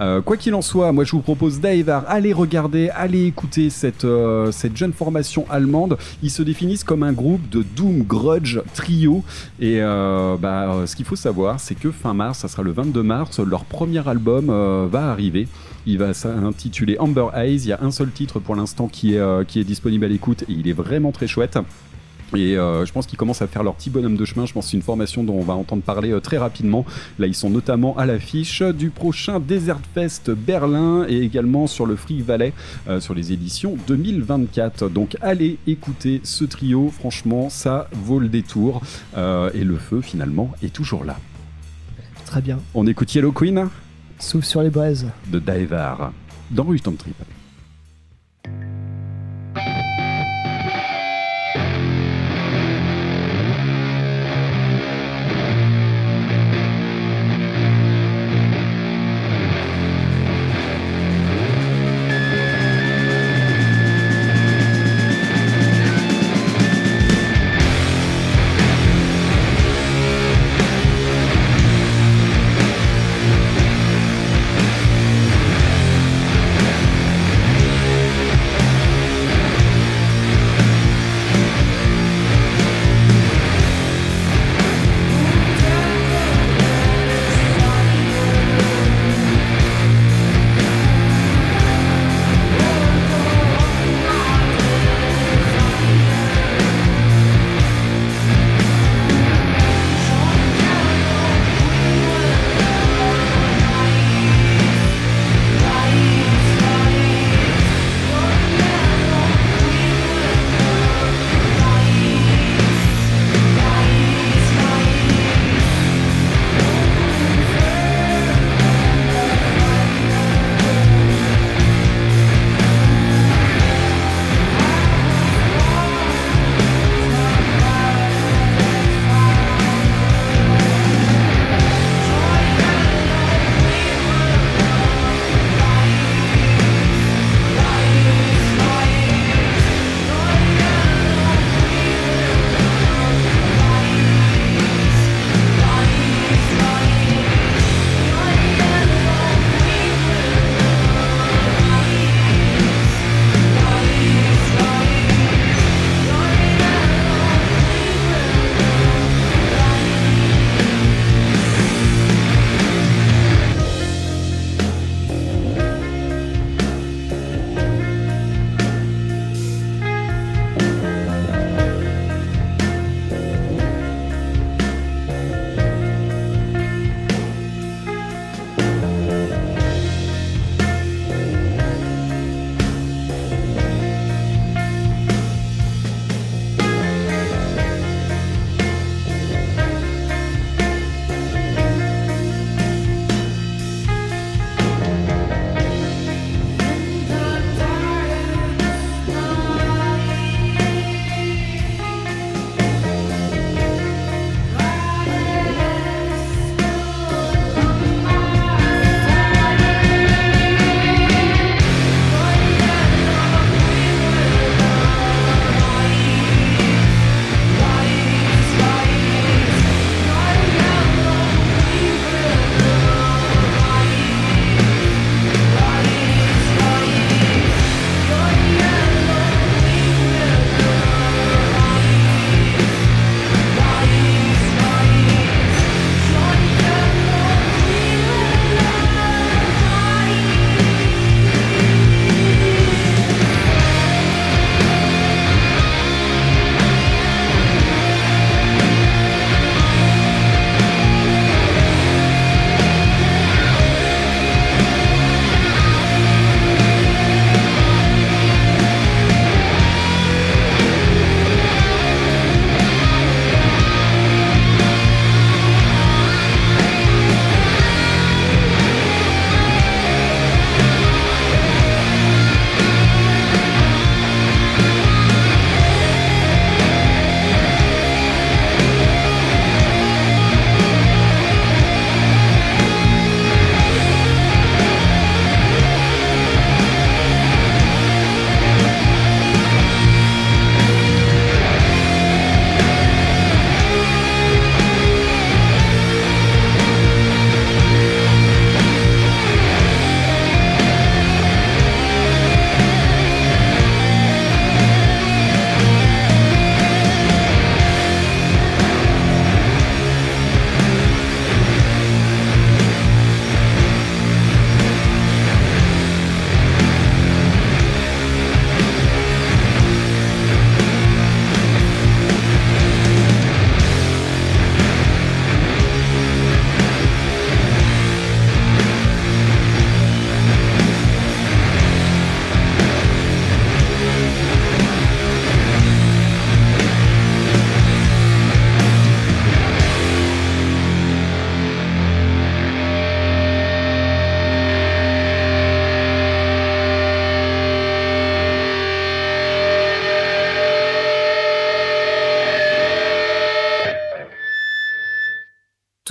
Euh, 0.00 0.20
quoi 0.20 0.36
qu'il 0.36 0.54
en 0.54 0.62
soit, 0.62 0.92
moi 0.92 1.04
je 1.04 1.12
vous 1.12 1.20
propose 1.20 1.60
Daevar, 1.60 2.04
allez 2.08 2.32
regarder, 2.32 2.90
allez 2.90 3.26
écouter 3.26 3.70
cette, 3.70 4.04
euh, 4.04 4.52
cette 4.52 4.76
jeune 4.76 4.92
formation 4.92 5.46
allemande. 5.50 5.96
Ils 6.22 6.30
se 6.30 6.42
définissent 6.42 6.84
comme 6.84 7.02
un 7.02 7.12
groupe 7.12 7.48
de 7.48 7.62
Doom 7.62 8.02
Grudge 8.02 8.60
Trio. 8.74 9.22
Et 9.60 9.80
bah, 9.80 10.82
ce 10.86 10.96
qu'il 10.96 11.04
faut 11.04 11.16
savoir, 11.16 11.60
c'est 11.60 11.74
que 11.74 11.90
fin 11.90 12.14
mars, 12.14 12.40
ça 12.40 12.48
sera 12.48 12.62
le 12.62 12.72
22 12.72 13.02
mars, 13.02 13.38
leur 13.38 13.64
premier 13.64 14.06
album 14.06 14.46
va 14.90 15.10
arriver. 15.10 15.48
Il 15.86 15.98
va 15.98 16.14
s'intituler 16.14 16.96
Amber 16.98 17.26
Eyes. 17.34 17.56
Il 17.56 17.68
y 17.68 17.72
a 17.72 17.82
un 17.82 17.90
seul 17.90 18.10
titre 18.10 18.38
pour 18.38 18.54
l'instant 18.54 18.88
qui 18.88 19.16
qui 19.48 19.60
est 19.60 19.64
disponible 19.64 20.04
à 20.04 20.08
l'écoute 20.08 20.42
et 20.42 20.52
il 20.52 20.68
est 20.68 20.72
vraiment 20.72 21.12
très 21.12 21.26
chouette. 21.26 21.58
Et 22.34 22.56
euh, 22.56 22.84
je 22.86 22.92
pense 22.92 23.06
qu'ils 23.06 23.18
commencent 23.18 23.42
à 23.42 23.46
faire 23.46 23.62
leur 23.62 23.74
petit 23.74 23.90
bonhomme 23.90 24.16
de 24.16 24.24
chemin. 24.24 24.46
Je 24.46 24.52
pense 24.52 24.66
que 24.66 24.70
c'est 24.70 24.76
une 24.76 24.82
formation 24.82 25.24
dont 25.24 25.34
on 25.34 25.42
va 25.42 25.54
entendre 25.54 25.82
parler 25.82 26.10
euh, 26.10 26.20
très 26.20 26.38
rapidement. 26.38 26.84
Là, 27.18 27.26
ils 27.26 27.34
sont 27.34 27.50
notamment 27.50 27.96
à 27.96 28.06
l'affiche 28.06 28.62
du 28.62 28.90
prochain 28.90 29.40
Desert 29.40 29.80
Fest 29.94 30.30
Berlin 30.30 31.04
et 31.08 31.18
également 31.20 31.66
sur 31.66 31.86
le 31.86 31.96
Free 31.96 32.22
Valley 32.22 32.52
euh, 32.88 33.00
sur 33.00 33.14
les 33.14 33.32
éditions 33.32 33.76
2024. 33.86 34.88
Donc 34.88 35.16
allez 35.20 35.58
écouter 35.66 36.20
ce 36.24 36.44
trio. 36.44 36.90
Franchement, 36.90 37.50
ça 37.50 37.88
vaut 37.92 38.18
le 38.18 38.28
détour. 38.28 38.82
Et 39.16 39.64
le 39.64 39.76
feu, 39.76 40.00
finalement, 40.00 40.52
est 40.62 40.72
toujours 40.72 41.04
là. 41.04 41.16
Très 42.26 42.40
bien. 42.40 42.58
On 42.74 42.86
écoute 42.86 43.14
Yellow 43.14 43.32
Queen 43.32 43.68
Sauf 44.18 44.44
sur 44.44 44.62
les 44.62 44.70
braises. 44.70 45.08
de 45.30 45.38
Daevar 45.38 46.12
dans 46.50 46.64
Rutan 46.64 46.92
Trip. 46.92 47.16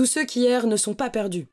Tous 0.01 0.07
ceux 0.07 0.25
qui 0.25 0.45
errent 0.45 0.65
ne 0.65 0.77
sont 0.77 0.95
pas 0.95 1.11
perdus. 1.11 1.45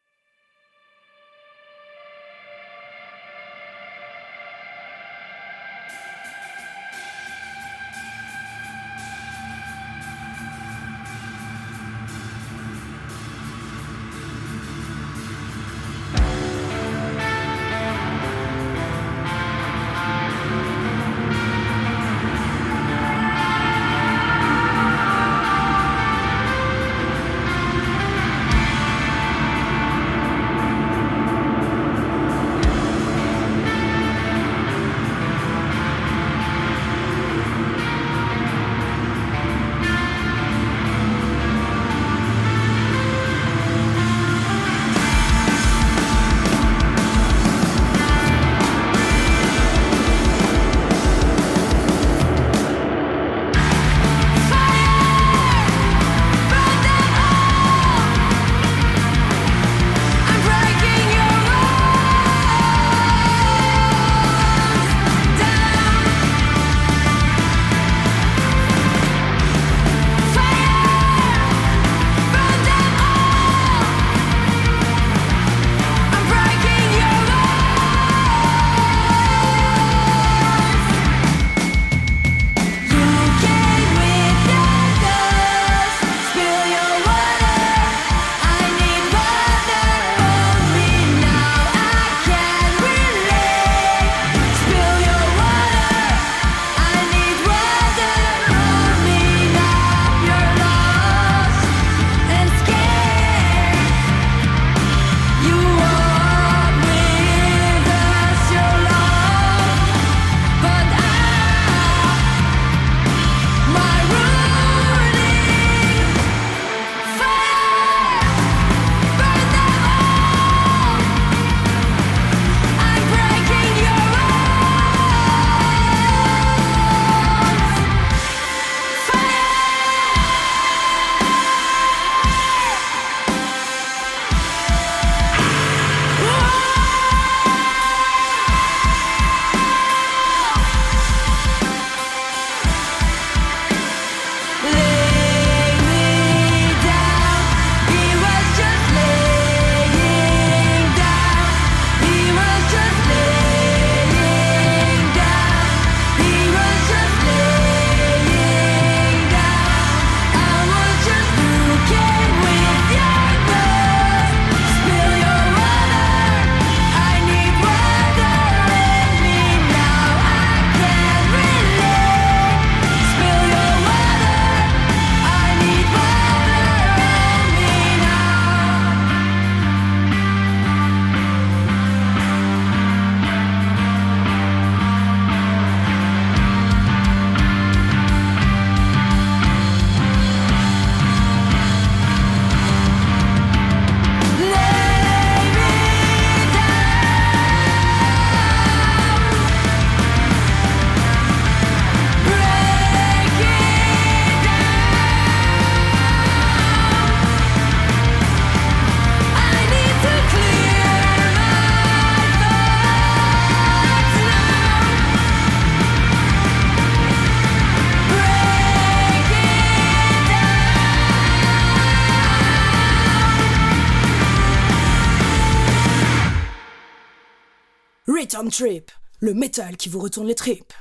Le 229.21 229.35
métal 229.35 229.77
qui 229.77 229.89
vous 229.89 230.01
retourne 230.01 230.27
les 230.27 230.35
tripes. 230.35 230.73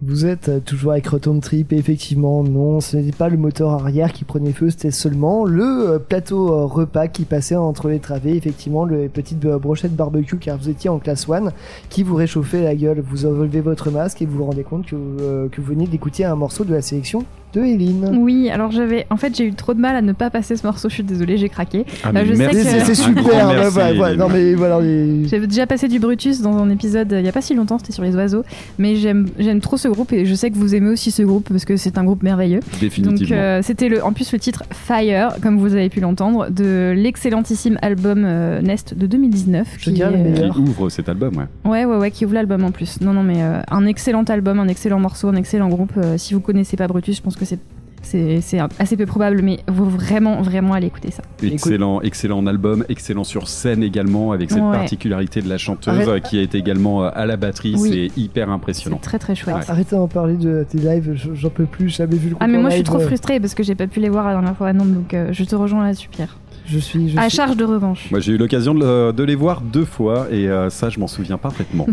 Vous 0.00 0.26
êtes 0.26 0.48
euh, 0.48 0.58
toujours 0.58 0.92
avec 0.92 1.06
Return 1.06 1.40
Trip 1.40 1.72
et 1.72 1.76
effectivement 1.76 2.42
non 2.42 2.80
ce 2.80 2.96
n'était 2.96 3.16
pas 3.16 3.28
le 3.28 3.36
moteur 3.36 3.70
arrière 3.70 4.12
qui 4.12 4.24
prenait 4.24 4.52
feu 4.52 4.68
c'était 4.70 4.90
seulement 4.90 5.44
le 5.44 5.90
euh, 5.90 5.98
plateau 6.00 6.52
euh, 6.52 6.64
repas 6.64 7.06
qui 7.06 7.24
passait 7.24 7.54
entre 7.54 7.88
les 7.88 8.00
travées 8.00 8.34
effectivement 8.34 8.84
le 8.84 9.08
petite 9.08 9.44
euh, 9.44 9.60
brochette 9.60 9.94
barbecue 9.94 10.38
car 10.38 10.58
vous 10.58 10.70
étiez 10.70 10.90
en 10.90 10.98
classe 10.98 11.28
1 11.28 11.52
qui 11.88 12.02
vous 12.02 12.16
réchauffait 12.16 12.64
la 12.64 12.74
gueule 12.74 13.00
vous 13.00 13.26
enlevez 13.26 13.60
votre 13.60 13.92
masque 13.92 14.20
et 14.22 14.26
vous 14.26 14.38
vous 14.38 14.46
rendez 14.46 14.64
compte 14.64 14.86
que, 14.86 15.46
que 15.46 15.60
vous 15.60 15.68
venez 15.68 15.86
d'écouter 15.86 16.24
un 16.24 16.34
morceau 16.34 16.64
de 16.64 16.74
la 16.74 16.82
sélection 16.82 17.24
de 17.54 17.60
Eline 17.60 18.16
Oui, 18.18 18.48
alors 18.50 18.70
j'avais. 18.70 19.06
En 19.10 19.16
fait, 19.16 19.36
j'ai 19.36 19.44
eu 19.46 19.52
trop 19.54 19.74
de 19.74 19.80
mal 19.80 19.94
à 19.96 20.02
ne 20.02 20.12
pas 20.12 20.30
passer 20.30 20.56
ce 20.56 20.66
morceau. 20.66 20.88
Je 20.88 20.94
suis 20.94 21.02
désolée, 21.02 21.36
j'ai 21.36 21.48
craqué. 21.48 21.84
Ah, 22.04 22.12
Bah, 22.12 22.20
mais 22.22 22.26
je 22.26 22.32
sais 22.34 22.38
merci. 22.38 22.56
que- 22.78 22.84
c'est 22.84 22.94
super 22.94 23.24
ouais, 23.24 23.54
merci, 23.56 23.76
ouais, 23.78 23.98
ouais, 23.98 24.08
Eline. 24.10 24.18
non 24.20 24.28
mais 24.28 24.54
voilà 24.54 24.80
les- 24.80 25.26
J'avais 25.28 25.46
déjà 25.46 25.66
passé 25.66 25.88
du 25.88 25.98
Brutus 25.98 26.40
dans 26.40 26.56
un 26.56 26.70
épisode 26.70 27.12
euh, 27.12 27.20
il 27.20 27.26
y 27.26 27.28
a 27.28 27.32
pas 27.32 27.40
si 27.42 27.54
longtemps, 27.54 27.78
c'était 27.78 27.92
sur 27.92 28.02
les 28.02 28.14
oiseaux. 28.16 28.42
Mais 28.78 28.96
j'aime 28.96 29.28
j'aime 29.38 29.60
trop 29.60 29.76
ce 29.76 29.88
groupe 29.88 30.12
et 30.12 30.24
je 30.24 30.34
sais 30.34 30.50
que 30.50 30.56
vous 30.56 30.74
aimez 30.74 30.90
aussi 30.90 31.10
ce 31.10 31.22
groupe 31.22 31.48
parce 31.48 31.64
que 31.64 31.76
c'est 31.76 31.98
un 31.98 32.04
groupe 32.04 32.22
merveilleux. 32.22 32.60
Donc 32.60 32.80
Définitivement. 32.80 33.36
euh, 33.36 33.60
c'était 33.62 33.88
le, 33.88 34.04
en 34.04 34.12
plus 34.12 34.32
le 34.32 34.38
titre 34.38 34.64
Fire, 34.70 35.36
comme 35.42 35.58
vous 35.58 35.74
avez 35.74 35.88
pu 35.88 36.00
l'entendre, 36.00 36.48
de 36.50 36.92
l'excellentissime 36.96 37.78
album 37.82 38.22
euh, 38.24 38.60
Nest 38.62 38.94
de 38.94 39.06
2019. 39.06 39.76
Je 39.78 39.90
dirais 39.90 40.10
le 40.10 40.16
est, 40.16 40.20
euh, 40.20 40.30
meilleur. 40.30 40.54
Qui 40.54 40.60
ouvre 40.60 40.88
cet 40.88 41.08
album, 41.08 41.36
ouais. 41.36 41.70
Ouais, 41.70 41.84
ouais, 41.84 41.96
ouais, 41.96 42.10
qui 42.10 42.24
ouvre 42.24 42.34
l'album 42.34 42.64
en 42.64 42.70
plus. 42.70 43.00
Non, 43.00 43.12
non, 43.12 43.22
mais 43.22 43.42
euh, 43.42 43.60
un 43.70 43.86
excellent 43.86 44.22
album, 44.24 44.58
un 44.58 44.68
excellent 44.68 44.98
morceau, 45.00 45.28
un 45.28 45.34
excellent 45.36 45.68
groupe. 45.68 45.92
Euh, 45.98 46.16
si 46.18 46.34
vous 46.34 46.40
connaissez 46.40 46.76
pas 46.76 46.86
Brutus, 46.88 47.16
je 47.16 47.22
pense 47.22 47.36
que 47.36 47.41
c'est 47.44 47.58
c'est 48.04 48.40
c'est 48.40 48.58
assez 48.80 48.96
peu 48.96 49.06
probable, 49.06 49.42
mais 49.42 49.60
vous 49.68 49.88
vraiment, 49.88 50.42
vraiment 50.42 50.72
allez 50.74 50.88
écouter 50.88 51.12
ça. 51.12 51.22
Excellent, 51.40 52.00
excellent 52.00 52.44
album, 52.48 52.84
excellent 52.88 53.22
sur 53.22 53.46
scène 53.48 53.82
également, 53.84 54.32
avec 54.32 54.50
cette 54.50 54.60
Ouais. 54.60 54.72
particularité 54.76 55.40
de 55.40 55.48
la 55.48 55.56
chanteuse 55.56 56.08
Arrête. 56.08 56.24
qui 56.24 56.38
est 56.40 56.54
également 56.56 57.04
euh, 57.04 57.10
à 57.14 57.26
la 57.26 57.36
batterie. 57.36 57.76
Oui. 57.78 58.10
C'est 58.14 58.20
hyper 58.20 58.48
C'est 58.48 58.52
impressionnant. 58.52 58.96
très 59.00 59.20
très 59.20 59.36
chouette. 59.36 59.54
Arrêtez 59.68 59.94
d'en 59.94 60.08
parler 60.08 60.36
de 60.36 60.66
tes 60.68 60.78
lives, 60.78 61.12
j'en 61.32 61.50
peux 61.50 61.64
plus, 61.66 61.90
j'ai 61.90 61.98
jamais 61.98 62.16
vu 62.16 62.30
le 62.30 62.36
Ah 62.40 62.46
groupe 62.46 62.56
mais 62.56 62.60
moi 62.60 62.70
je 62.70 62.74
suis 62.74 62.84
trop 62.84 62.98
frustrée 62.98 63.38
parce 63.38 63.54
que 63.54 63.62
j'ai 63.62 63.76
pas 63.76 63.86
pu 63.86 64.00
les 64.00 64.08
voir 64.08 64.26
la 64.26 64.32
dernière 64.32 64.56
fois 64.56 64.66
à 64.68 64.72
Nantes 64.72 64.92
donc 64.92 65.14
euh, 65.14 65.28
je 65.30 65.44
te 65.44 65.54
rejoins 65.54 65.84
là-dessus 65.84 66.08
Pierre. 66.08 66.38
Je 66.66 66.78
suis. 66.78 67.10
Je 67.10 67.18
À 67.18 67.28
suis- 67.28 67.36
charge 67.36 67.56
de 67.56 67.64
revanche. 67.64 68.08
Moi, 68.10 68.20
j'ai 68.20 68.32
eu 68.32 68.36
l'occasion 68.38 68.74
de, 68.74 68.80
le- 68.80 69.12
de 69.12 69.22
les 69.24 69.34
voir 69.34 69.60
deux 69.60 69.84
fois 69.84 70.28
et 70.30 70.48
euh, 70.48 70.70
ça, 70.70 70.88
je 70.90 70.98
m'en 71.00 71.06
souviens 71.08 71.36
parfaitement. 71.38 71.86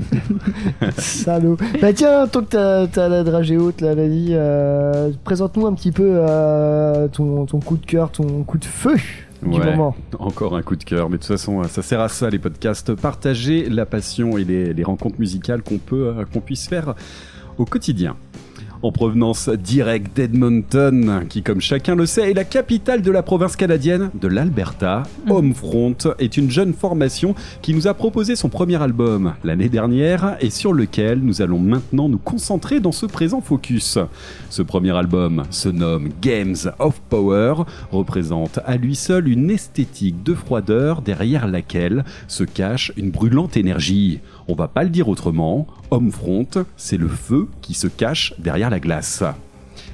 Salaud. 0.97 1.58
Bah 1.82 1.93
tiens, 1.93 2.27
tant 2.27 2.41
que 2.43 2.86
t'as- 2.86 3.10
la 3.10 3.23
dragée 3.23 3.58
haute, 3.58 3.82
là, 3.82 3.95
vas-y, 3.95 4.29
euh, 4.32 5.12
présente-nous 5.23 5.65
un 5.67 5.73
petit 5.73 5.91
peu 5.91 6.03
euh, 6.15 7.08
ton, 7.08 7.45
ton 7.45 7.60
coup 7.60 7.77
de 7.77 7.86
cœur, 7.86 8.12
ton 8.12 8.43
coup 8.43 8.58
de 8.58 8.65
feu 8.65 8.95
du 9.43 9.58
Ouais. 9.60 9.71
moment. 9.71 9.95
Encore 10.19 10.55
un 10.55 10.62
coup 10.62 10.75
de 10.75 10.84
cœur, 10.84 11.10
mais 11.10 11.15
de 11.17 11.21
toute 11.21 11.27
façon, 11.32 11.63
ça 11.63 11.82
sert 11.82 12.01
à 12.01 12.10
ça 12.10 12.29
les 12.29 12.39
podcasts. 12.39 12.93
Partager 12.93 13.69
la 13.69 13.86
passion 13.86 14.38
et 14.38 14.43
les, 14.43 14.73
les 14.73 14.84
rencontres 14.84 15.19
musicales 15.19 15.62
qu'on 15.62 15.77
peut, 15.77 16.08
euh, 16.17 16.25
qu'on 16.32 16.41
puisse 16.41 16.67
faire 16.67 16.93
au 17.58 17.65
quotidien. 17.65 18.15
En 18.82 18.94
provenance 18.94 19.50
directe 19.50 20.15
d'Edmonton, 20.15 21.26
qui 21.28 21.44
comme 21.44 21.60
chacun 21.60 21.96
le 21.96 22.06
sait 22.06 22.32
est 22.32 22.34
la 22.34 22.46
capitale 22.46 23.02
de 23.02 23.12
la 23.12 23.22
province 23.22 23.58
canadienne 23.58 24.10
de 24.13 24.30
l'Alberta, 24.30 25.04
Homefront 25.30 25.98
est 26.18 26.38
une 26.38 26.50
jeune 26.50 26.72
formation 26.72 27.36
qui 27.62 27.74
nous 27.74 27.88
a 27.88 27.94
proposé 27.94 28.38
son 28.38 28.48
premier 28.48 28.82
album 28.82 29.34
l'année 29.44 29.68
dernière 29.68 30.38
et 30.39 30.50
sur 30.50 30.72
lequel 30.72 31.20
nous 31.20 31.42
allons 31.42 31.60
maintenant 31.60 32.08
nous 32.08 32.20
concentrer 32.20 32.80
dans 32.80 32.94
ce 32.94 33.06
présent 33.06 33.42
focus. 33.42 33.98
Ce 34.50 34.62
premier 34.62 34.96
album 34.96 35.44
se 35.50 35.68
nomme 35.68 36.08
Games 36.22 36.56
of 36.80 37.02
Power, 37.10 37.65
représente 37.92 38.60
à 38.65 38.78
lui 38.78 38.96
seul 38.96 39.28
une 39.28 39.52
esthétique 39.52 40.24
de 40.24 40.34
froideur 40.34 41.02
derrière 41.02 41.48
laquelle 41.48 42.06
se 42.30 42.46
cache 42.46 42.94
une 42.96 43.12
brûlante 43.12 43.58
énergie. 43.58 44.22
On 44.52 44.56
va 44.56 44.68
pas 44.68 44.84
le 44.84 44.90
dire 44.90 45.10
autrement, 45.10 45.68
Homefront, 45.92 46.48
c'est 46.76 46.98
le 46.98 47.08
feu 47.08 47.48
qui 47.62 47.76
se 47.76 47.86
cache 47.86 48.34
derrière 48.40 48.72
la 48.72 48.80
glace. 48.80 49.24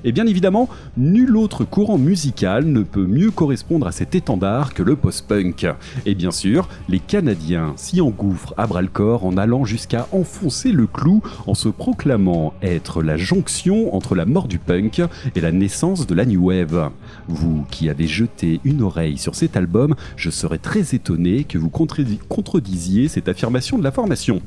Et 0.04 0.12
bien 0.12 0.28
évidemment, 0.28 0.70
nul 0.98 1.36
autre 1.36 1.64
courant 1.64 1.98
musical 1.98 2.66
ne 2.66 2.82
peut 2.82 3.06
mieux 3.06 3.32
correspondre 3.32 3.88
à 3.88 3.92
cet 3.92 4.16
étendard 4.16 4.74
que 4.74 4.84
le 4.84 4.96
post-punk. 4.96 5.68
Et 6.06 6.16
bien 6.16 6.32
sûr, 6.32 6.68
les 6.90 7.00
Canadiens 7.00 7.74
s'y 7.76 8.02
engouffrent 8.02 8.54
à 8.58 8.68
bras-le-corps 8.68 9.26
en 9.26 9.38
allant 9.38 9.66
jusqu'à 9.66 10.08
enfoncer 10.12 10.72
le 10.72 10.88
clou 10.88 11.22
en 11.48 11.54
se 11.54 11.70
proclamant 11.70 12.54
être 12.62 13.02
la 13.02 13.18
jonction 13.18 13.96
entre 13.96 14.16
la 14.16 14.26
mort 14.26 14.48
du 14.48 14.60
punk 14.60 15.02
et 15.36 15.42
la 15.42 15.52
naissance 15.52 16.08
de 16.08 16.16
la 16.16 16.26
new 16.26 16.48
wave. 16.48 16.92
Vous 17.28 17.66
qui 17.72 17.90
avez 17.90 18.08
jeté 18.08 18.60
une 18.64 18.82
oreille 18.82 19.18
sur 19.18 19.36
cet 19.36 19.58
album, 19.58 19.96
je 20.16 20.30
serais 20.30 20.58
très 20.58 20.96
étonné 20.96 21.44
que 21.44 21.58
vous 21.58 21.70
contredi- 21.70 22.20
contredisiez 22.30 23.08
cette 23.08 23.28
affirmation 23.28 23.78
de 23.78 23.84
la 23.84 23.92
formation. 23.92 24.42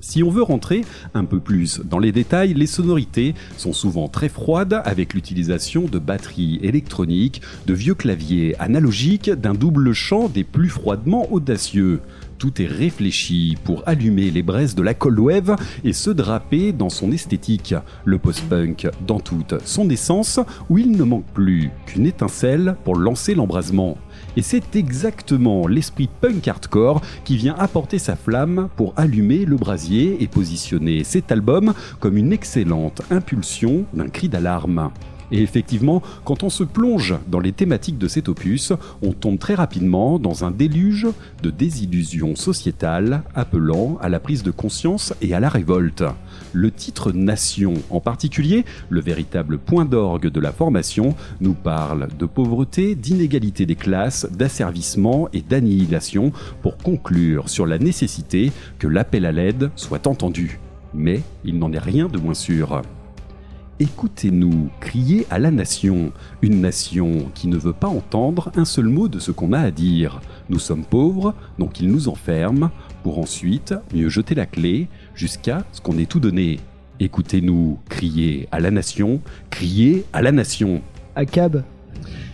Si 0.00 0.22
on 0.22 0.30
veut 0.30 0.42
rentrer 0.42 0.84
un 1.12 1.26
peu 1.26 1.40
plus 1.40 1.80
dans 1.84 1.98
les 1.98 2.10
détails, 2.10 2.54
les 2.54 2.66
sonorités 2.66 3.34
sont 3.58 3.74
souvent 3.74 4.08
très 4.08 4.30
froides 4.30 4.80
avec 4.84 5.12
l'utilisation 5.12 5.84
de 5.84 5.98
batteries 5.98 6.58
électroniques, 6.62 7.42
de 7.66 7.74
vieux 7.74 7.94
claviers 7.94 8.58
analogiques, 8.58 9.30
d'un 9.30 9.52
double 9.52 9.92
chant 9.92 10.28
des 10.28 10.44
plus 10.44 10.70
froidement 10.70 11.30
audacieux. 11.30 12.00
Tout 12.38 12.62
est 12.62 12.66
réfléchi 12.66 13.58
pour 13.64 13.82
allumer 13.86 14.30
les 14.30 14.42
braises 14.42 14.74
de 14.74 14.82
la 14.82 14.94
cold 14.94 15.18
wave 15.18 15.56
et 15.84 15.92
se 15.92 16.08
draper 16.08 16.72
dans 16.72 16.88
son 16.88 17.12
esthétique. 17.12 17.74
Le 18.06 18.18
post-punk 18.18 18.88
dans 19.06 19.20
toute 19.20 19.54
son 19.66 19.90
essence 19.90 20.40
où 20.70 20.78
il 20.78 20.92
ne 20.92 21.04
manque 21.04 21.30
plus 21.34 21.68
qu'une 21.84 22.06
étincelle 22.06 22.76
pour 22.84 22.96
lancer 22.96 23.34
l'embrasement. 23.34 23.98
Et 24.36 24.42
c'est 24.42 24.76
exactement 24.76 25.66
l'esprit 25.66 26.08
punk 26.20 26.46
hardcore 26.46 27.00
qui 27.24 27.36
vient 27.36 27.56
apporter 27.58 27.98
sa 27.98 28.16
flamme 28.16 28.68
pour 28.76 28.94
allumer 28.96 29.44
le 29.44 29.56
brasier 29.56 30.22
et 30.22 30.28
positionner 30.28 31.04
cet 31.04 31.32
album 31.32 31.74
comme 31.98 32.16
une 32.16 32.32
excellente 32.32 33.02
impulsion 33.10 33.84
d'un 33.92 34.08
cri 34.08 34.28
d'alarme. 34.28 34.90
Et 35.32 35.42
effectivement, 35.42 36.02
quand 36.24 36.42
on 36.42 36.50
se 36.50 36.64
plonge 36.64 37.14
dans 37.28 37.40
les 37.40 37.52
thématiques 37.52 37.98
de 37.98 38.08
cet 38.08 38.28
opus, 38.28 38.72
on 39.02 39.12
tombe 39.12 39.38
très 39.38 39.54
rapidement 39.54 40.18
dans 40.18 40.44
un 40.44 40.50
déluge 40.50 41.06
de 41.42 41.50
désillusions 41.50 42.34
sociétales 42.34 43.22
appelant 43.34 43.98
à 44.00 44.08
la 44.08 44.20
prise 44.20 44.42
de 44.42 44.50
conscience 44.50 45.14
et 45.20 45.34
à 45.34 45.40
la 45.40 45.48
révolte. 45.48 46.04
Le 46.52 46.70
titre 46.70 47.12
Nation 47.12 47.74
en 47.90 48.00
particulier, 48.00 48.64
le 48.88 49.00
véritable 49.00 49.58
point 49.58 49.84
d'orgue 49.84 50.28
de 50.28 50.40
la 50.40 50.52
formation, 50.52 51.14
nous 51.40 51.54
parle 51.54 52.08
de 52.18 52.26
pauvreté, 52.26 52.94
d'inégalité 52.94 53.66
des 53.66 53.76
classes, 53.76 54.26
d'asservissement 54.30 55.28
et 55.32 55.42
d'annihilation 55.42 56.32
pour 56.62 56.76
conclure 56.76 57.48
sur 57.48 57.66
la 57.66 57.78
nécessité 57.78 58.52
que 58.78 58.88
l'appel 58.88 59.26
à 59.26 59.32
l'aide 59.32 59.70
soit 59.76 60.06
entendu. 60.06 60.58
Mais 60.92 61.22
il 61.44 61.58
n'en 61.58 61.72
est 61.72 61.78
rien 61.78 62.08
de 62.08 62.18
moins 62.18 62.34
sûr. 62.34 62.82
Écoutez-nous 63.80 64.68
crier 64.78 65.26
à 65.30 65.38
la 65.38 65.50
nation, 65.50 66.12
une 66.42 66.60
nation 66.60 67.30
qui 67.34 67.48
ne 67.48 67.56
veut 67.56 67.72
pas 67.72 67.88
entendre 67.88 68.52
un 68.56 68.66
seul 68.66 68.84
mot 68.84 69.08
de 69.08 69.18
ce 69.18 69.30
qu'on 69.30 69.54
a 69.54 69.58
à 69.58 69.70
dire. 69.70 70.20
Nous 70.50 70.58
sommes 70.58 70.84
pauvres, 70.84 71.34
donc 71.58 71.80
ils 71.80 71.88
nous 71.88 72.08
enferment, 72.08 72.70
pour 73.02 73.18
ensuite 73.18 73.74
mieux 73.94 74.10
jeter 74.10 74.34
la 74.34 74.44
clé 74.44 74.88
jusqu'à 75.20 75.64
ce 75.72 75.82
qu'on 75.82 75.98
ait 75.98 76.06
tout 76.06 76.18
donné. 76.18 76.60
Écoutez-nous 76.98 77.78
crier 77.90 78.48
à 78.52 78.58
la 78.58 78.70
nation, 78.70 79.20
crier 79.50 80.06
à 80.14 80.22
la 80.22 80.32
nation. 80.32 80.80
À 81.14 81.26
cab. 81.26 81.62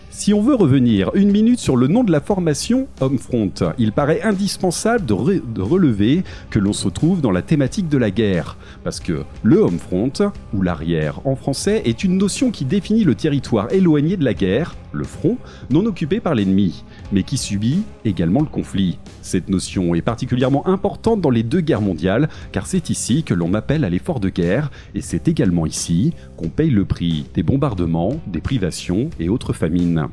Si 0.09 0.33
on 0.33 0.41
veut 0.41 0.55
revenir 0.55 1.11
une 1.13 1.29
minute 1.29 1.59
sur 1.59 1.75
le 1.75 1.87
nom 1.87 2.03
de 2.03 2.11
la 2.11 2.21
formation 2.21 2.87
Homefront, 3.01 3.51
il 3.77 3.91
paraît 3.91 4.23
indispensable 4.23 5.05
de, 5.05 5.13
re- 5.13 5.53
de 5.53 5.61
relever 5.61 6.23
que 6.49 6.57
l'on 6.57 6.73
se 6.73 6.87
trouve 6.87 7.21
dans 7.21 7.29
la 7.29 7.43
thématique 7.43 7.87
de 7.87 7.99
la 7.99 8.09
guerre. 8.09 8.57
Parce 8.83 8.99
que 8.99 9.23
le 9.43 9.57
Homefront, 9.57 10.13
ou 10.55 10.61
l'arrière 10.63 11.19
en 11.25 11.35
français, 11.35 11.83
est 11.85 12.03
une 12.03 12.17
notion 12.17 12.49
qui 12.49 12.65
définit 12.65 13.03
le 13.03 13.13
territoire 13.13 13.71
éloigné 13.71 14.17
de 14.17 14.25
la 14.25 14.33
guerre, 14.33 14.75
le 14.91 15.03
front, 15.03 15.37
non 15.69 15.85
occupé 15.85 16.19
par 16.19 16.33
l'ennemi, 16.33 16.83
mais 17.11 17.23
qui 17.23 17.37
subit 17.37 17.83
également 18.05 18.41
le 18.41 18.47
conflit. 18.47 18.97
Cette 19.21 19.49
notion 19.49 19.95
est 19.95 20.01
particulièrement 20.01 20.67
importante 20.67 21.21
dans 21.21 21.29
les 21.29 21.43
deux 21.43 21.61
guerres 21.61 21.81
mondiales, 21.81 22.29
car 22.51 22.67
c'est 22.67 22.89
ici 22.89 23.23
que 23.23 23.33
l'on 23.33 23.53
appelle 23.53 23.83
à 23.83 23.89
l'effort 23.89 24.19
de 24.19 24.29
guerre, 24.29 24.71
et 24.95 25.01
c'est 25.01 25.27
également 25.27 25.65
ici 25.65 26.13
qu'on 26.35 26.49
paye 26.49 26.69
le 26.69 26.85
prix 26.85 27.25
des 27.33 27.43
bombardements, 27.43 28.19
des 28.27 28.41
privations 28.41 29.09
et 29.19 29.29
autres 29.29 29.53
famines. 29.53 30.07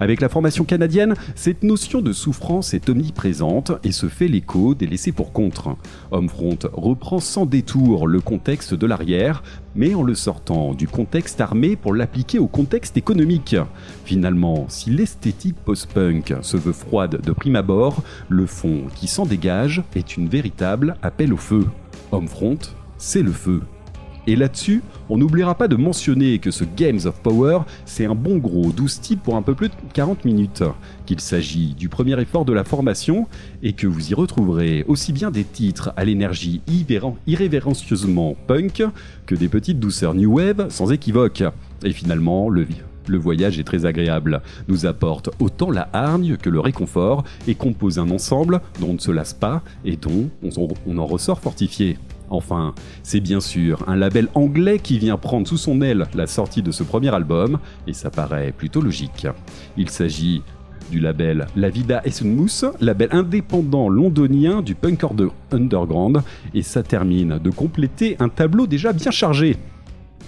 Avec 0.00 0.20
la 0.20 0.28
formation 0.28 0.64
canadienne, 0.64 1.14
cette 1.34 1.62
notion 1.62 2.00
de 2.00 2.12
souffrance 2.12 2.74
est 2.74 2.88
omniprésente 2.88 3.72
et 3.84 3.92
se 3.92 4.06
fait 4.08 4.28
l'écho 4.28 4.74
des 4.74 4.86
laissés 4.86 5.12
pour 5.12 5.32
contre. 5.32 5.76
Homefront 6.10 6.58
reprend 6.72 7.20
sans 7.20 7.46
détour 7.46 8.06
le 8.06 8.20
contexte 8.20 8.74
de 8.74 8.86
l'arrière, 8.86 9.42
mais 9.74 9.94
en 9.94 10.02
le 10.02 10.14
sortant 10.14 10.74
du 10.74 10.88
contexte 10.88 11.40
armé 11.40 11.76
pour 11.76 11.94
l'appliquer 11.94 12.38
au 12.38 12.46
contexte 12.46 12.96
économique. 12.96 13.56
Finalement, 14.04 14.66
si 14.68 14.90
l'esthétique 14.90 15.56
post-punk 15.64 16.34
se 16.42 16.56
veut 16.56 16.72
froide 16.72 17.20
de 17.20 17.32
prime 17.32 17.56
abord, 17.56 18.02
le 18.28 18.46
fond 18.46 18.82
qui 18.94 19.06
s'en 19.06 19.26
dégage 19.26 19.82
est 19.94 20.16
une 20.16 20.28
véritable 20.28 20.96
appel 21.02 21.32
au 21.32 21.36
feu. 21.36 21.66
Homefront, 22.10 22.58
c'est 22.98 23.22
le 23.22 23.32
feu. 23.32 23.62
Et 24.28 24.36
là-dessus, 24.36 24.82
on 25.08 25.18
n'oubliera 25.18 25.56
pas 25.56 25.66
de 25.66 25.74
mentionner 25.74 26.38
que 26.38 26.52
ce 26.52 26.62
Games 26.76 27.00
of 27.06 27.20
Power, 27.22 27.60
c'est 27.86 28.06
un 28.06 28.14
bon 28.14 28.36
gros 28.38 28.70
12 28.70 29.00
titres 29.00 29.22
pour 29.22 29.34
un 29.34 29.42
peu 29.42 29.54
plus 29.56 29.68
de 29.68 29.74
40 29.94 30.24
minutes, 30.24 30.62
qu'il 31.06 31.18
s'agit 31.20 31.74
du 31.74 31.88
premier 31.88 32.20
effort 32.20 32.44
de 32.44 32.52
la 32.52 32.62
formation 32.62 33.26
et 33.64 33.72
que 33.72 33.88
vous 33.88 34.10
y 34.10 34.14
retrouverez 34.14 34.84
aussi 34.86 35.12
bien 35.12 35.32
des 35.32 35.42
titres 35.42 35.92
à 35.96 36.04
l'énergie 36.04 36.60
irrévéren- 36.68 37.16
irrévérencieusement 37.26 38.36
punk 38.46 38.84
que 39.26 39.34
des 39.34 39.48
petites 39.48 39.80
douceurs 39.80 40.14
new 40.14 40.34
wave 40.38 40.68
sans 40.70 40.92
équivoque. 40.92 41.42
Et 41.84 41.92
finalement, 41.92 42.48
le, 42.48 42.66
voyage 43.08 43.58
est 43.58 43.64
très 43.64 43.86
agréable, 43.86 44.40
nous 44.68 44.86
apporte 44.86 45.30
autant 45.40 45.70
la 45.72 45.88
hargne 45.92 46.36
que 46.36 46.48
le 46.48 46.60
réconfort 46.60 47.24
et 47.48 47.54
compose 47.56 47.98
un 47.98 48.10
ensemble 48.10 48.60
dont 48.80 48.90
on 48.90 48.94
ne 48.94 48.98
se 48.98 49.10
lasse 49.10 49.34
pas 49.34 49.62
et 49.84 49.96
dont 49.96 50.30
on- 50.44 50.68
on 50.86 50.98
en 50.98 51.06
ressort 51.06 51.40
fortifié. 51.40 51.98
Enfin, 52.32 52.74
c'est 53.02 53.20
bien 53.20 53.40
sûr 53.40 53.84
un 53.86 53.94
label 53.94 54.28
anglais 54.34 54.78
qui 54.78 54.98
vient 54.98 55.18
prendre 55.18 55.46
sous 55.46 55.58
son 55.58 55.82
aile 55.82 56.06
la 56.14 56.26
sortie 56.26 56.62
de 56.62 56.70
ce 56.70 56.82
premier 56.82 57.14
album, 57.14 57.58
et 57.86 57.92
ça 57.92 58.10
paraît 58.10 58.52
plutôt 58.52 58.80
logique. 58.80 59.26
Il 59.76 59.90
s'agit 59.90 60.42
du 60.90 60.98
label 60.98 61.46
La 61.56 61.68
Vida 61.68 62.00
Essenmousse, 62.04 62.64
label 62.80 63.08
indépendant 63.12 63.88
londonien 63.88 64.62
du 64.62 64.74
punk 64.74 65.14
de 65.14 65.28
underground, 65.50 66.22
et 66.54 66.62
ça 66.62 66.82
termine 66.82 67.38
de 67.38 67.50
compléter 67.50 68.16
un 68.18 68.30
tableau 68.30 68.66
déjà 68.66 68.92
bien 68.92 69.10
chargé. 69.10 69.56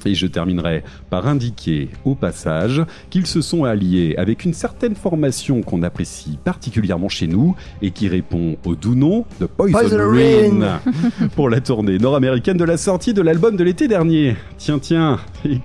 Et 0.06 0.14
je 0.14 0.26
terminerai 0.26 0.82
par 1.10 1.26
indiquer 1.26 1.88
au 2.04 2.14
passage 2.14 2.82
qu'ils 3.10 3.26
se 3.26 3.40
sont 3.40 3.64
alliés 3.64 4.14
avec 4.18 4.44
une 4.44 4.54
certaine 4.54 4.94
formation 4.94 5.62
qu'on 5.62 5.82
apprécie 5.82 6.38
particulièrement 6.44 7.08
chez 7.08 7.26
nous 7.26 7.54
et 7.82 7.90
qui 7.90 8.08
répond 8.08 8.56
au 8.64 8.74
doux 8.74 8.94
nom 8.94 9.24
de 9.40 9.46
Poison, 9.46 9.78
Poison 9.78 10.10
Rain 10.10 10.80
pour 11.36 11.48
la 11.48 11.60
tournée 11.60 11.98
nord-américaine 11.98 12.56
de 12.56 12.64
la 12.64 12.76
sortie 12.76 13.14
de 13.14 13.22
l'album 13.22 13.56
de 13.56 13.64
l'été 13.64 13.88
dernier. 13.88 14.36
Tiens, 14.58 14.78
tiens, 14.78 15.18
et, 15.44 15.58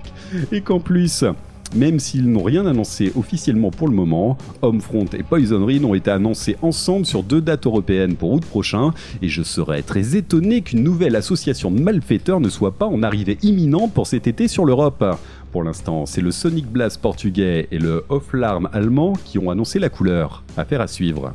et 0.52 0.60
qu'en 0.60 0.80
plus, 0.80 1.24
même 1.74 1.98
s'ils 1.98 2.30
n'ont 2.30 2.42
rien 2.42 2.66
annoncé 2.66 3.12
officiellement 3.16 3.70
pour 3.70 3.88
le 3.88 3.94
moment, 3.94 4.36
Homefront 4.62 5.06
et 5.16 5.22
Poison 5.22 5.64
Rain 5.64 5.84
ont 5.84 5.94
été 5.94 6.10
annoncés 6.10 6.56
ensemble 6.62 7.06
sur 7.06 7.22
deux 7.22 7.40
dates 7.40 7.66
européennes 7.66 8.16
pour 8.16 8.32
août 8.32 8.44
prochain, 8.44 8.92
et 9.22 9.28
je 9.28 9.42
serais 9.42 9.82
très 9.82 10.16
étonné 10.16 10.62
qu'une 10.62 10.82
nouvelle 10.82 11.16
association 11.16 11.70
de 11.70 11.80
malfaiteurs 11.80 12.40
ne 12.40 12.48
soit 12.48 12.72
pas 12.72 12.86
en 12.86 13.02
arrivée 13.02 13.38
imminente 13.42 13.92
pour 13.92 14.06
cet 14.06 14.26
été 14.26 14.48
sur 14.48 14.64
l'Europe. 14.64 15.04
pour 15.50 15.62
l'instant. 15.62 16.06
C'est 16.06 16.20
le 16.20 16.30
Sonic 16.30 16.66
Blast 16.66 17.00
portugais 17.00 17.68
et 17.70 17.78
le 17.78 18.04
Off-Larm 18.08 18.68
allemand 18.72 19.14
qui 19.24 19.38
ont 19.38 19.50
annoncé 19.50 19.78
la 19.78 19.88
couleur. 19.88 20.44
Affaire 20.56 20.80
à 20.80 20.86
suivre. 20.86 21.34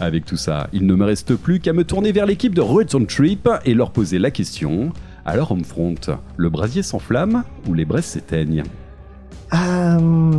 Avec 0.00 0.24
tout 0.24 0.36
ça, 0.36 0.68
il 0.72 0.86
ne 0.86 0.94
me 0.94 1.04
reste 1.04 1.34
plus 1.36 1.60
qu'à 1.60 1.72
me 1.72 1.84
tourner 1.84 2.12
vers 2.12 2.26
l'équipe 2.26 2.54
de 2.54 2.62
Return 2.62 3.06
Trip 3.06 3.48
et 3.64 3.74
leur 3.74 3.90
poser 3.90 4.18
la 4.18 4.30
question. 4.30 4.92
Alors 5.26 5.52
Homefront, 5.52 5.94
le 6.36 6.48
brasier 6.48 6.82
s'enflamme 6.82 7.44
ou 7.68 7.74
les 7.74 7.84
braises 7.84 8.06
s'éteignent? 8.06 8.62
Euh, 9.54 10.32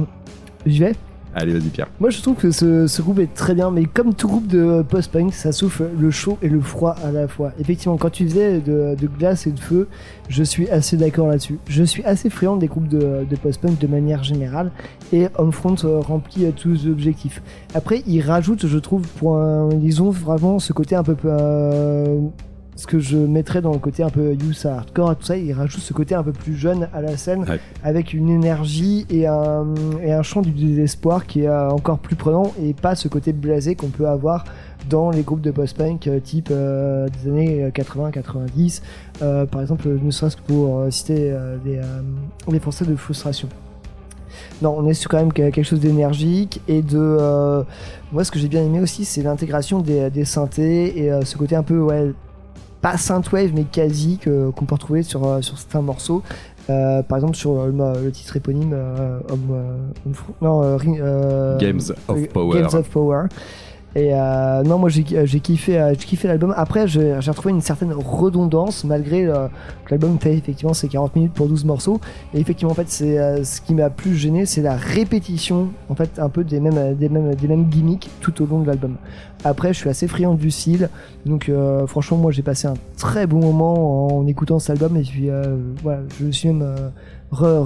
J'y 0.66 0.80
vais. 0.80 0.96
Allez, 1.34 1.54
vas-y 1.54 1.70
Pierre. 1.70 1.88
Moi, 2.02 2.10
je 2.10 2.22
trouve 2.22 2.36
que 2.36 2.52
ce, 2.52 2.88
ce 2.88 3.02
groupe 3.02 3.20
est 3.20 3.34
très 3.34 3.56
bien, 3.56 3.72
mais 3.72 3.86
comme 3.86 4.14
tout 4.14 4.28
groupe 4.28 4.48
de 4.48 4.82
post-punk, 4.82 5.34
ça 5.34 5.54
souffle 5.54 5.86
le 5.98 6.12
chaud 6.12 6.38
et 6.42 6.50
le 6.50 6.60
froid 6.60 6.94
à 7.06 7.12
la 7.14 7.30
fois. 7.30 7.54
Effectivement, 7.58 7.96
quand 7.96 8.10
tu 8.10 8.28
faisais 8.28 8.60
de, 8.60 8.96
de 9.00 9.08
glace 9.08 9.48
et 9.48 9.52
de 9.52 9.60
feu, 9.60 9.88
je 10.28 10.44
suis 10.44 10.70
assez 10.70 10.98
d'accord 10.98 11.30
là-dessus. 11.30 11.58
Je 11.70 11.84
suis 11.86 12.04
assez 12.04 12.30
friand 12.30 12.58
des 12.58 12.68
groupes 12.68 12.90
de, 12.90 13.26
de 13.30 13.36
post-punk 13.38 13.80
de 13.80 13.88
manière 13.88 14.24
générale, 14.26 14.72
et 15.14 15.28
Homefront 15.38 15.76
euh, 15.86 16.00
remplit 16.02 16.46
euh, 16.48 16.52
tous 16.54 16.68
les 16.84 16.88
objectifs. 16.88 17.42
Après, 17.74 18.04
ils 18.08 18.22
rajoutent, 18.22 18.68
je 18.68 18.78
trouve, 18.78 19.08
pour 19.18 19.38
un- 19.38 19.70
ils 19.82 20.04
ont 20.04 20.10
vraiment 20.12 20.60
ce 20.60 20.74
côté 20.74 20.96
un 20.98 21.04
peu. 21.04 21.16
euh, 21.24 22.20
ce 22.76 22.88
que 22.88 23.00
je 23.00 23.18
mettrais 23.18 23.62
dans 23.62 23.74
le 23.74 23.78
côté 23.80 24.02
un 24.02 24.10
peu 24.10 24.34
youth 24.34 24.66
hardcore 24.66 25.12
et 25.12 25.16
tout 25.16 25.24
ça, 25.26 25.38
ils 25.38 25.54
rajoutent 25.54 25.82
ce 25.82 25.94
côté 25.94 26.16
un 26.16 26.24
peu 26.24 26.32
plus 26.32 26.56
jeune 26.56 26.88
à 26.94 27.02
la 27.02 27.16
scène, 27.18 27.46
Ouais. 27.48 27.60
avec 27.84 28.14
une 28.14 28.30
énergie 28.30 29.06
et 29.10 29.28
un, 29.28 29.68
et 30.02 30.12
un 30.14 30.24
chant 30.24 30.42
du 30.42 30.52
désespoir 30.52 31.28
qui 31.28 31.42
est 31.42 31.48
euh, 31.48 31.70
encore 31.70 32.00
plus 32.00 32.16
prenant 32.16 32.52
et 32.64 32.74
pas 32.74 32.96
ce 32.96 33.08
côté 33.08 33.34
blasé 33.34 33.76
qu'on 33.76 33.88
peut 33.90 34.08
avoir 34.08 34.46
dans 34.90 35.12
les 35.12 35.22
groupes 35.22 35.42
de 35.42 35.52
post-punk 35.52 36.08
euh, 36.08 36.20
type 36.20 36.50
euh, 36.52 37.08
des 37.24 37.30
années 37.30 37.70
80-90, 37.70 38.82
euh, 39.22 39.46
par 39.46 39.62
exemple, 39.62 39.88
ne 40.02 40.10
serait-ce 40.10 40.38
que 40.38 40.42
pour 40.42 40.86
citer 40.92 41.30
euh, 41.32 41.58
des, 41.64 41.80
des 42.48 42.60
Français 42.60 42.86
de 42.86 42.96
frustration. 42.96 43.48
Non, 44.62 44.76
on 44.78 44.88
est 44.88 44.94
sur 44.94 45.10
quand 45.10 45.18
même 45.18 45.34
quelque 45.34 45.62
chose 45.64 45.80
d'énergique 45.82 46.62
et 46.68 46.82
de. 46.82 46.98
euh, 46.98 47.64
moi, 48.12 48.24
ce 48.24 48.32
que 48.32 48.40
j'ai 48.40 48.48
bien 48.48 48.64
aimé 48.64 48.80
aussi, 48.80 49.06
c'est 49.06 49.22
l'intégration 49.22 49.80
des, 49.82 50.10
des 50.10 50.26
synthés 50.26 50.98
et 51.04 51.12
euh, 51.12 51.22
ce 51.26 51.38
côté 51.38 51.56
un 51.56 51.64
peu, 51.64 51.80
ouais, 51.80 52.12
pas 52.82 52.98
synthwave, 52.98 53.52
mais 53.54 53.64
quasi 53.64 54.18
que- 54.18 54.50
qu'on 54.52 54.66
peut 54.66 54.76
retrouver 54.76 55.04
sur, 55.04 55.26
euh, 55.28 55.42
sur 55.42 55.58
certains 55.58 55.82
morceaux. 55.82 56.22
Euh, 56.70 57.02
par 57.04 57.18
exemple, 57.18 57.36
sur 57.36 57.66
le, 57.66 57.74
le 58.04 58.12
titre 58.12 58.38
éponyme, 58.38 58.72
euh, 58.74 59.20
euh, 59.32 60.14
non, 60.42 60.62
euh, 60.64 61.58
Games 61.58 61.80
of 62.08 62.28
Power. 62.30 62.60
Games 62.62 62.70
of 62.80 62.90
Power. 62.90 63.24
Et 63.96 64.12
euh, 64.14 64.64
non, 64.64 64.78
moi 64.78 64.90
j'ai 64.90 65.04
j'ai 65.26 65.40
kiffé, 65.42 65.80
euh, 65.80 65.94
kiffé 65.96 66.28
l'album. 66.28 66.54
Après, 66.56 66.88
j'ai 66.88 67.14
retrouvé 67.14 67.52
une 67.52 67.62
certaine 67.62 67.92
redondance 67.92 68.86
malgré 68.86 69.26
euh, 69.26 69.48
que 69.86 69.92
l'album 69.92 70.18
fait 70.18 70.34
effectivement 70.34 70.74
c'est 70.74 70.88
40 70.88 71.16
minutes 71.16 71.34
pour 71.34 71.48
12 71.48 71.66
morceaux. 71.66 72.00
Et 72.34 72.40
effectivement, 72.40 72.72
en 72.72 72.76
fait, 72.76 72.90
c'est 72.90 73.20
euh, 73.20 73.44
ce 73.44 73.60
qui 73.60 73.74
m'a 73.76 73.90
plus 73.90 74.16
gêné, 74.16 74.46
c'est 74.46 74.62
la 74.62 74.76
répétition 74.76 75.70
en 75.90 75.96
fait 75.96 76.20
un 76.20 76.30
peu 76.30 76.46
des 76.46 76.62
mêmes, 76.62 77.66
gimmicks 77.70 78.10
tout 78.22 78.42
au 78.42 78.46
long 78.46 78.62
de 78.62 78.68
l'album. 78.68 78.96
Après, 79.44 79.74
je 79.74 79.80
suis 79.80 79.90
assez 79.90 80.08
friand 80.08 80.36
du 80.36 80.52
style, 80.52 80.90
donc 81.26 81.50
euh, 81.50 81.86
franchement, 81.88 82.18
moi 82.18 82.32
j'ai 82.32 82.44
passé 82.44 82.68
un 82.68 82.76
très 82.98 83.28
bon 83.28 83.40
moment 83.40 84.18
en, 84.18 84.28
écoutant 84.28 84.60
cet 84.60 84.70
album 84.70 84.96
et 84.98 85.02
puis 85.02 85.30
euh, 85.30 85.58
voilà, 85.82 86.02
je 86.20 86.30
suis 86.30 86.50
même 86.50 86.64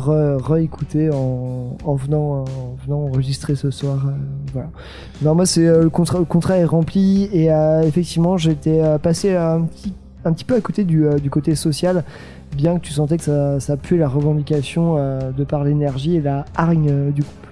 euh, 0.09 0.37
réécouté 0.37 1.09
en, 1.11 1.75
en 1.83 1.95
venant, 1.95 2.41
en 2.43 2.75
venant 2.85 2.99
enregistrer 3.05 3.55
ce 3.55 3.71
soir. 3.71 4.05
euh, 4.07 4.11
voilà. 4.53 4.69
Non, 5.21 5.35
moi, 5.35 5.45
euh, 5.57 5.83
le, 5.83 5.89
contrat, 5.89 6.57
est 6.57 6.65
rempli 6.65 7.29
et 7.31 7.51
euh, 7.51 7.81
effectivement, 7.81 8.37
j'étais 8.37 8.81
euh, 8.81 8.97
passé 8.97 9.35
un 9.35 9.65
petit, 10.33 10.43
peu 10.43 10.55
à 10.55 10.61
côté 10.61 10.83
du, 10.83 11.05
euh, 11.07 11.17
côté 11.31 11.55
social, 11.55 12.03
bien 12.55 12.77
que 12.77 12.85
tu 12.85 12.93
sentais 12.93 13.17
que 13.17 13.23
ça, 13.23 13.59
ça 13.59 13.75
puait 13.77 13.97
la 13.97 14.07
revendication 14.07 14.97
euh, 14.97 15.31
de 15.31 15.43
par 15.43 15.63
l'énergie 15.63 16.17
et 16.17 16.21
la 16.21 16.45
hargne 16.55 16.89
euh, 16.91 17.11
du 17.11 17.21
groupe. 17.21 17.44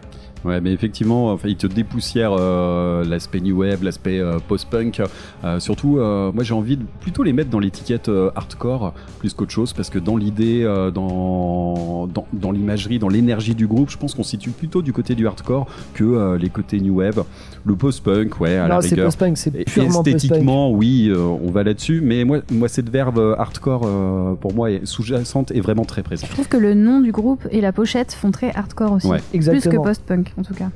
Ouais, 0.46 0.60
mais 0.60 0.74
effectivement, 0.74 1.32
enfin, 1.32 1.48
il 1.48 1.56
te 1.56 1.68
dépoussière 1.68 2.36
euh, 2.38 3.04
l'aspect 3.06 3.40
new 3.40 3.60
wave, 3.62 3.84
l'aspect 3.84 4.20
euh, 4.20 4.40
post-punk. 4.48 5.02
Euh, 5.44 5.60
surtout, 5.60 5.98
euh, 6.00 6.32
moi 6.34 6.44
j'ai 6.44 6.54
envie 6.54 6.76
de 6.78 6.84
plutôt 7.00 7.24
les 7.24 7.32
mettre 7.34 7.50
dans 7.50 7.60
l'étiquette 7.60 8.10
euh, 8.10 8.30
hardcore 8.36 8.94
plus 9.20 9.34
qu'autre 9.34 9.52
chose, 9.52 9.72
parce 9.74 9.90
que 9.90 10.00
dans 10.00 10.18
l'idée, 10.18 10.64
euh, 10.64 10.92
dans, 10.92 12.08
dans, 12.08 12.26
dans 12.34 12.52
l'imagerie, 12.52 13.00
dans 13.00 13.08
l'énergie 13.10 13.56
du 13.56 13.68
groupe, 13.68 13.90
je 13.90 13.98
pense 13.98 14.14
qu'on 14.16 14.24
se 14.24 14.32
situe 14.32 14.50
plutôt 14.50 14.82
du 14.82 14.92
côté 14.92 15.16
du 15.16 15.28
hardcore 15.28 15.68
que 15.94 16.04
euh, 16.04 16.38
les 16.38 16.50
côtés 16.50 16.80
new 16.80 16.96
wave. 17.00 17.24
Le 17.66 17.76
post-punk, 17.76 18.42
ouais, 18.42 18.58
à 18.58 18.68
la 18.68 18.76
non, 18.76 18.82
c'est 18.82 18.90
rigueur. 18.90 19.06
post-punk, 19.06 19.38
c'est 19.38 19.56
Et- 19.56 19.64
purement. 19.64 20.04
Esthétiquement, 20.04 20.72
oui, 20.72 21.08
euh, 21.10 21.18
on 21.20 21.52
va 21.52 21.64
là-dessus, 21.64 22.02
mais 22.04 22.26
moi, 22.26 22.40
moi 22.52 22.68
cette 22.68 22.90
verve 22.90 23.18
euh, 23.20 23.36
hardcore, 23.40 23.84
euh, 23.86 24.34
pour 24.36 24.54
moi, 24.54 24.72
est 24.72 24.86
sous-jacente 24.86 25.52
et 25.52 25.62
vraiment 25.62 25.86
très 25.86 26.04
présente. 26.04 26.28
Je 26.30 26.34
trouve 26.34 26.50
que 26.50 26.58
le 26.58 26.74
nom 26.74 27.00
du 27.00 27.12
groupe 27.14 27.48
et 27.52 27.62
la 27.62 27.72
pochette 27.72 28.12
font 28.14 28.32
très 28.32 28.52
hardcore 28.54 28.92
aussi. 28.94 29.08
Ouais. 29.08 29.20
Plus 29.20 29.30
que 29.32 29.36
Exactement. 29.38 29.84
post-punk 29.84 30.33
en 30.38 30.44
tout 30.44 30.54
cas. 30.54 30.70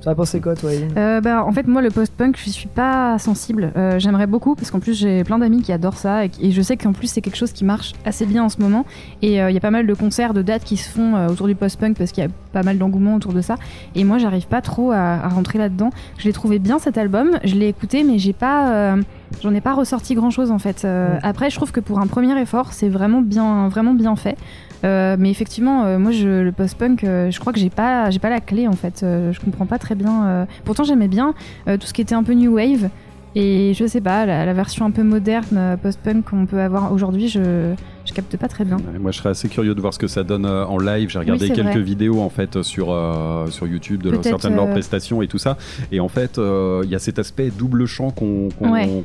Tu 0.00 0.08
as 0.08 0.16
pensé 0.16 0.40
quoi, 0.40 0.56
toi, 0.56 0.72
Eileen 0.72 0.90
Euh, 0.96 1.20
bah, 1.20 1.44
en 1.44 1.52
fait, 1.52 1.68
moi, 1.68 1.80
le 1.80 1.88
post-punk, 1.88 2.36
je 2.44 2.50
suis 2.50 2.66
pas 2.66 3.20
sensible. 3.20 3.70
Euh, 3.76 4.00
J'aimerais 4.00 4.26
beaucoup 4.26 4.56
parce 4.56 4.72
qu'en 4.72 4.80
plus, 4.80 4.94
j'ai 4.98 5.22
plein 5.22 5.38
d'amis 5.38 5.62
qui 5.62 5.70
adorent 5.70 5.96
ça 5.96 6.24
et, 6.24 6.30
je 6.50 6.60
sais 6.60 6.76
qu'en 6.76 6.92
plus, 6.92 7.06
c'est 7.06 7.20
quelque 7.20 7.36
chose 7.36 7.52
qui 7.52 7.64
marche 7.64 7.92
assez 8.04 8.26
bien 8.26 8.42
en 8.42 8.48
ce 8.48 8.60
moment. 8.60 8.84
Et 9.22 9.40
euh, 9.40 9.48
il 9.48 9.54
y 9.54 9.56
a 9.56 9.60
pas 9.60 9.70
mal 9.70 9.86
de 9.86 9.94
concerts, 9.94 10.34
de 10.34 10.42
dates 10.42 10.64
qui 10.64 10.76
se 10.76 10.88
font 10.90 11.14
euh, 11.14 11.28
autour 11.28 11.46
du 11.46 11.54
post-punk 11.54 11.96
parce 11.96 12.10
qu'il 12.10 12.24
y 12.24 12.26
a 12.26 12.30
pas 12.52 12.64
mal 12.64 12.78
d'engouement 12.78 13.14
autour 13.14 13.32
de 13.32 13.40
ça. 13.42 13.54
Et 13.94 14.02
moi, 14.02 14.18
j'arrive 14.18 14.48
pas 14.48 14.60
trop 14.60 14.90
à, 14.90 14.96
à 14.98 15.28
rentrer 15.28 15.60
là-dedans. 15.60 15.90
Je 16.18 16.24
l'ai 16.24 16.32
trouvé 16.32 16.58
bien 16.58 16.80
cet 16.80 16.98
album, 16.98 17.38
je 17.44 17.54
l'ai 17.54 17.68
écouté, 17.68 18.02
mais 18.02 18.18
j'ai 18.18 18.32
pas. 18.32 18.72
euh, 18.72 19.02
J'en 19.42 19.54
ai 19.54 19.60
pas 19.62 19.72
ressorti 19.72 20.14
grand 20.14 20.30
chose 20.30 20.50
en 20.50 20.58
fait. 20.58 20.84
Euh, 20.84 21.14
Ouais. 21.14 21.20
Après, 21.22 21.48
je 21.48 21.54
trouve 21.56 21.70
que 21.70 21.80
pour 21.80 22.00
un 22.00 22.06
premier 22.08 22.38
effort, 22.40 22.72
c'est 22.72 22.88
vraiment 22.88 23.22
bien, 23.22 23.68
vraiment 23.68 23.94
bien 23.94 24.14
fait. 24.16 24.36
Euh, 24.84 25.16
mais 25.18 25.30
effectivement, 25.30 25.84
euh, 25.84 25.98
moi, 25.98 26.10
je, 26.12 26.28
le 26.42 26.52
post-punk, 26.52 27.04
euh, 27.04 27.30
je 27.30 27.38
crois 27.38 27.52
que 27.52 27.58
j'ai 27.60 27.70
pas, 27.70 28.10
j'ai 28.10 28.18
pas 28.18 28.30
la 28.30 28.40
clé 28.40 28.66
en 28.66 28.72
fait. 28.72 28.98
Je 29.02 29.38
comprends 29.40 29.66
pas 29.66 29.78
très 29.78 29.94
bien. 29.94 30.46
Pourtant, 30.64 30.84
j'aimais 30.84 31.08
bien 31.08 31.34
tout 31.66 31.86
ce 31.86 31.92
qui 31.92 32.00
était 32.00 32.14
un 32.14 32.22
peu 32.22 32.32
new 32.34 32.54
wave. 32.56 32.88
Et 33.34 33.72
je 33.74 33.86
sais 33.86 34.02
pas, 34.02 34.26
la, 34.26 34.44
la 34.44 34.52
version 34.52 34.84
un 34.84 34.90
peu 34.90 35.02
moderne 35.02 35.78
post-punk 35.82 36.26
qu'on 36.28 36.44
peut 36.44 36.60
avoir 36.60 36.92
aujourd'hui, 36.92 37.28
je, 37.28 37.72
je 38.04 38.12
capte 38.12 38.36
pas 38.36 38.46
très 38.46 38.66
bien. 38.66 38.76
Ouais, 38.76 38.98
Moi, 39.00 39.10
je 39.10 39.16
serais 39.16 39.30
assez 39.30 39.48
curieux 39.48 39.74
de 39.74 39.80
voir 39.80 39.94
ce 39.94 39.98
que 39.98 40.06
ça 40.06 40.22
donne 40.22 40.44
euh, 40.44 40.66
en 40.66 40.76
live. 40.78 41.08
J'ai 41.08 41.18
regardé 41.18 41.48
quelques 41.48 41.68
vrai. 41.70 41.80
vidéos 41.80 42.20
en 42.20 42.28
fait 42.28 42.60
sur 42.60 42.90
euh, 42.92 43.46
sur 43.46 43.66
YouTube 43.66 44.02
de 44.02 44.10
leur- 44.10 44.22
certaines 44.22 44.50
de 44.52 44.56
leurs 44.56 44.68
prestations 44.68 45.22
et 45.22 45.28
tout 45.28 45.38
ça. 45.38 45.56
Et 45.90 45.98
en 46.00 46.08
fait, 46.08 46.38
il 46.38 46.90
y 46.90 46.94
a 46.94 46.98
cet 46.98 47.18
aspect 47.18 47.50
double 47.50 47.86
chant 47.86 48.10
qu'on 48.10 48.48
Ouais. 48.60 49.02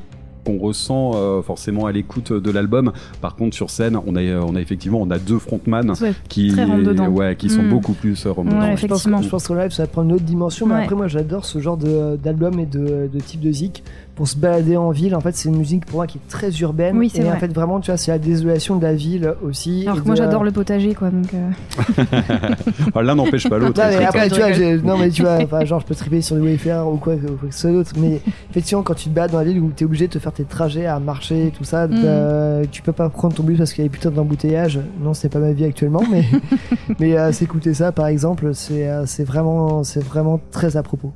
Qu'on 0.47 0.57
ressent 0.57 1.11
euh, 1.15 1.41
forcément 1.41 1.85
à 1.85 1.91
l'écoute 1.91 2.31
de 2.31 2.51
l'album. 2.51 2.91
Par 3.21 3.35
contre, 3.35 3.55
sur 3.55 3.69
scène, 3.69 3.97
on 4.07 4.15
a 4.15 4.21
on 4.39 4.55
a 4.55 4.61
effectivement 4.61 4.99
on 5.01 5.11
a 5.11 5.19
deux 5.19 5.39
frontman 5.39 5.91
Ouais, 6.01 6.13
qui 6.29 6.53
ouais 6.53 7.35
qui 7.37 7.49
sont 7.49 7.63
Mm. 7.63 7.69
beaucoup 7.69 7.93
plus 7.93 8.25
euh, 8.25 8.29
Ouais, 8.31 8.43
je 8.45 8.49
pense, 8.51 8.73
effectivement. 8.83 9.21
je 9.21 9.29
pense 9.29 9.47
qu'en 9.47 9.55
live, 9.55 9.71
ça 9.71 9.83
va 9.83 9.87
prendre 9.87 10.09
une 10.09 10.15
autre 10.15 10.23
dimension. 10.23 10.65
Mais 10.65 10.75
après, 10.75 10.95
moi, 10.95 11.07
j'adore 11.07 11.43
ce 11.45 11.59
genre 11.59 11.75
de- 11.77 12.15
d'album 12.23 12.59
et 12.59 12.65
de, 12.65 13.09
de 13.13 13.19
type 13.19 13.41
de 13.41 13.51
zik 13.51 13.83
pour 14.17 14.27
se 14.27 14.35
balader 14.35 14.75
en 14.75 14.89
ville. 14.91 15.15
En 15.15 15.21
fait, 15.21 15.35
c'est 15.35 15.47
une 15.47 15.57
musique 15.57 15.85
pour 15.85 15.97
moi 15.99 16.07
qui 16.07 16.17
est 16.17 16.27
très 16.27 16.49
urbaine. 16.59 16.97
Oui, 16.97 17.09
c'est 17.13 17.21
et 17.21 17.25
en 17.25 17.29
vrai. 17.29 17.39
fait, 17.39 17.53
vraiment, 17.53 17.79
tu 17.79 17.91
vois, 17.91 17.97
c'est 17.97 18.11
la 18.11 18.17
désolation 18.19 18.75
de 18.75 18.83
la 18.83 18.93
ville 18.93 19.33
aussi. 19.43 19.83
Alors 19.85 20.01
que 20.01 20.05
moi, 20.07 20.15
j'adore 20.15 20.43
le 20.43 20.51
potager, 20.51 20.93
quoi. 20.95 21.09
Donc, 21.11 21.27
euh, 21.33 23.01
L'un 23.01 23.15
n'empêche 23.15 23.47
pas 23.49 23.57
l'autre. 23.57 23.79
Non, 23.81 23.87
mais 23.97 24.05
après, 24.05 24.27
je 24.29 24.33
tu 24.33 24.39
vois, 24.41 24.49
rigole. 24.49 24.77
j'ai- 24.79 24.81
non, 24.81 24.97
mais 24.97 25.09
tu 25.09 25.21
vois, 25.21 25.65
genre, 25.65 25.79
je 25.79 25.85
peux 25.85 25.95
triper 25.95 26.21
sur 26.21 26.35
le 26.35 26.41
Wayfair 26.41 26.87
ou 26.87 26.97
quoi, 26.97 27.15
que 27.15 27.51
ce 27.51 27.59
soit 27.59 27.71
d'autre. 27.71 27.91
Mais 27.97 28.19
effectivement, 28.51 28.83
quand 28.83 28.95
tu 28.95 29.09
te 29.09 29.13
balades 29.13 29.31
dans 29.31 29.37
la 29.37 29.43
ville 29.45 29.59
où 29.59 29.69
t'es 29.69 29.85
obligé 29.85 30.07
de 30.07 30.13
te 30.13 30.19
faire 30.19 30.33
tes 30.33 30.43
trajets 30.43 30.85
à 30.87 30.99
marcher, 30.99 31.53
tout 31.57 31.63
ça, 31.63 31.87
Mm. 31.87 32.01
bah, 32.03 32.67
tu 32.71 32.81
peux 32.81 32.91
pas 32.93 33.09
prendre 33.09 33.35
ton 33.35 33.43
bus 33.43 33.57
parce 33.57 33.71
qu'il 33.73 33.83
y 33.83 33.87
a 33.87 33.89
putain 33.89 34.09
d'embouteillage. 34.11 34.79
Non, 35.01 35.13
c'est 35.13 35.29
pas 35.29 35.39
ma 35.39 35.51
vie 35.51 35.65
actuellement, 35.65 36.03
mais, 36.11 36.23
mais 36.99 37.17
euh, 37.17 37.31
s'écouter 37.31 37.73
ça, 37.73 37.91
par 37.91 38.07
exemple, 38.07 38.49
c'est 38.53 38.87
euh, 38.89 39.05
c'est 39.05 39.23
vraiment, 39.23 39.83
c'est 39.83 40.03
vraiment 40.03 40.39
très 40.51 40.75
à 40.75 40.83
propos. 40.83 41.11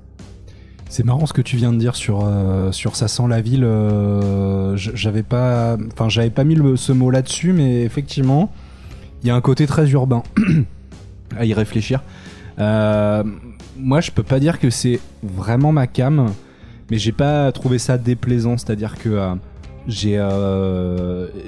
C'est 0.92 1.06
marrant 1.06 1.26
ce 1.26 1.32
que 1.32 1.42
tu 1.42 1.56
viens 1.56 1.72
de 1.72 1.78
dire 1.78 1.96
sur 1.96 2.26
euh, 2.26 2.74
sur 2.74 2.98
ça 2.98 3.08
sent 3.08 3.24
la 3.30 3.40
ville. 3.40 3.64
euh, 3.64 4.76
j'avais 4.76 5.24
pas, 5.24 5.78
enfin 5.94 6.10
j'avais 6.10 6.30
pas 6.30 6.44
mis 6.44 6.58
ce 6.76 6.92
mot 6.92 7.10
là-dessus, 7.10 7.54
mais 7.54 7.84
effectivement, 7.84 8.52
il 9.24 9.30
y 9.30 9.32
a 9.32 9.36
un 9.36 9.40
côté 9.40 9.68
très 9.68 9.90
urbain 9.92 10.22
à 11.38 11.46
y 11.46 11.54
réfléchir. 11.54 12.04
Euh, 12.60 13.24
moi, 13.78 14.02
je 14.02 14.12
peux 14.12 14.22
pas 14.22 14.42
dire 14.42 14.60
que 14.60 14.70
c'est 14.70 15.00
vraiment 15.24 15.72
ma 15.72 15.88
cam, 15.88 16.34
mais 16.90 16.98
j'ai 16.98 17.14
pas 17.14 17.54
trouvé 17.54 17.80
ça 17.80 17.98
déplaisant. 17.98 18.58
C'est-à-dire 18.58 18.98
que 18.98 19.18
j'ai 19.88 20.22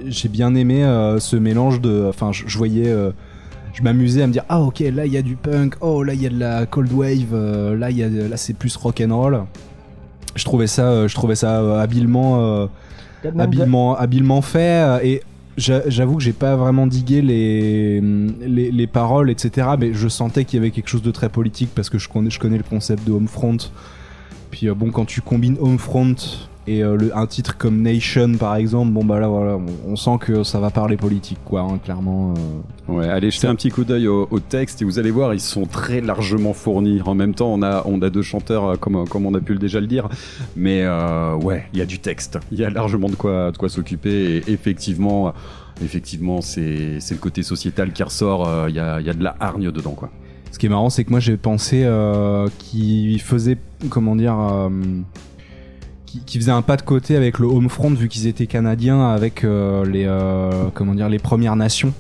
j'ai 0.06 0.30
bien 0.30 0.56
aimé 0.56 0.84
ce 1.20 1.36
mélange 1.36 1.82
de, 1.82 2.06
enfin, 2.08 2.32
je 2.32 2.58
voyais. 2.58 2.96
Je 3.74 3.82
m'amusais 3.82 4.22
à 4.22 4.28
me 4.28 4.32
dire 4.34 4.44
ah 4.50 4.62
ok 4.62 4.80
là 4.94 5.06
il 5.06 5.12
y 5.14 5.18
a 5.18 5.22
du 5.22 5.36
punk 5.36 5.76
oh 5.82 6.04
là 6.04 6.14
il 6.14 6.22
y 6.22 6.28
a 6.28 6.30
de 6.30 6.38
la 6.40 6.66
cold 6.66 6.92
wave 6.94 7.34
euh, 7.34 7.76
là 7.78 7.90
il 7.90 7.98
y 7.98 8.04
a 8.04 8.08
là 8.10 8.38
c'est 8.38 8.54
plus 8.54 8.76
rock 8.76 9.02
and 9.06 9.16
roll. 9.16 9.44
Je 10.36 10.44
trouvais 10.46 10.68
ça 10.68 10.84
euh, 10.90 11.08
je 11.08 11.16
trouvais 11.16 11.36
ça 11.36 11.60
euh, 11.62 11.80
habilement 11.80 12.68
habilement 13.40 13.96
habilement 13.98 14.42
fait 14.42 15.00
et 15.04 15.22
j'a- 15.58 15.88
j'avoue 15.90 16.18
que 16.18 16.24
j'ai 16.24 16.34
pas 16.34 16.56
vraiment 16.56 16.88
digué 16.88 17.22
les, 17.22 18.02
les 18.02 18.72
les 18.72 18.88
paroles 18.88 19.30
etc 19.32 19.68
mais 19.80 19.94
je 19.94 20.08
sentais 20.08 20.44
qu'il 20.46 20.58
y 20.58 20.62
avait 20.62 20.72
quelque 20.72 20.90
chose 20.90 21.04
de 21.04 21.12
très 21.12 21.30
politique 21.30 21.70
parce 21.74 21.90
que 21.90 21.98
je 21.98 22.10
connais 22.10 22.30
je 22.30 22.40
connais 22.40 22.58
le 22.58 22.64
concept 22.64 23.06
de 23.08 23.12
Homefront 23.12 23.58
puis 24.52 24.68
bon 24.72 24.92
quand 24.92 25.06
tu 25.06 25.22
combines 25.22 25.58
Homefront 25.60 26.16
Et 26.66 26.82
euh, 26.82 26.96
le, 26.96 27.18
un 27.18 27.28
titre 27.28 27.58
comme 27.58 27.82
Nation 27.82 28.36
par 28.40 28.56
exemple, 28.56 28.92
bon 28.94 29.04
bah 29.04 29.20
là 29.20 29.28
voilà, 29.28 29.58
on, 29.58 29.92
on 29.92 29.96
sent 29.98 30.18
que 30.22 30.44
ça 30.44 30.60
va 30.62 30.70
parler 30.70 30.96
politique 30.96 31.40
quoi, 31.44 31.62
hein, 31.62 31.78
clairement. 31.84 32.34
euh. 32.88 32.94
Ouais, 32.94 33.10
allez 33.10 33.32
jeter 33.32 33.48
un 33.48 33.56
petit 33.56 33.70
coup 33.70 33.84
d'œil 33.84 34.08
au, 34.08 34.28
au 34.32 34.40
texte 34.40 34.82
et 34.82 34.86
vous 34.86 34.98
allez 34.98 35.12
voir, 35.12 35.34
ils 35.34 35.42
sont 35.42 35.66
très 35.66 36.00
largement 36.00 36.54
fournis. 36.54 37.02
En 37.06 37.16
même 37.16 37.34
temps, 37.36 37.52
on 37.54 37.62
a, 37.64 37.84
on 37.86 38.02
a 38.02 38.10
deux 38.10 38.22
chanteurs, 38.22 38.66
euh, 38.66 38.76
comme, 38.78 39.08
comme 39.10 39.26
on 39.26 39.34
a 39.34 39.42
pu 39.42 39.54
le 39.54 39.60
déjà 39.60 39.82
le 39.82 39.88
dire, 39.88 40.08
mais 40.56 40.88
ouais, 41.42 41.66
il 41.74 41.80
y 41.80 41.82
a 41.82 41.86
du 41.86 42.00
texte. 42.00 42.40
Il 42.52 42.60
y 42.60 42.64
a 42.64 42.70
largement 42.70 43.10
de 43.10 43.16
quoi, 43.16 43.52
de 43.52 43.58
quoi 43.58 43.68
s'occuper 43.68 44.38
et 44.38 44.52
effectivement, 44.52 45.34
effectivement, 45.84 46.40
c'est 46.42 47.00
le 47.12 47.18
côté 47.18 47.44
sociétal 47.44 47.92
qui 47.92 48.04
ressort. 48.04 48.48
euh, 48.48 48.68
Il 48.70 48.76
y, 48.76 48.78
y 48.78 49.10
a 49.10 49.14
de 49.14 49.24
la 49.24 49.36
hargne 49.40 49.70
dedans, 49.72 49.92
quoi. 49.94 50.10
Ce 50.52 50.60
qui 50.60 50.68
est 50.68 50.70
marrant, 50.70 50.90
c'est 50.92 51.04
que 51.04 51.10
moi 51.10 51.20
j'ai 51.20 51.36
pensé 51.36 51.82
euh, 51.84 52.48
qu'il 52.60 53.20
faisait, 53.22 53.58
comment 53.90 54.16
dire, 54.16 54.38
euh, 54.40 54.70
qui, 56.14 56.20
qui 56.26 56.38
faisait 56.40 56.52
un 56.52 56.62
pas 56.62 56.78
de 56.78 56.82
côté 56.84 57.16
avec 57.16 57.40
le 57.40 57.48
Homefront 57.48 57.90
vu 57.92 58.08
qu'ils 58.08 58.28
étaient 58.28 58.46
canadiens 58.48 59.10
avec 59.10 59.44
euh, 59.44 59.84
les, 59.86 60.06
euh, 60.06 60.52
comment 60.74 60.94
dire, 60.94 61.10
les 61.10 61.20
Premières 61.20 61.56
Nations. 61.56 61.94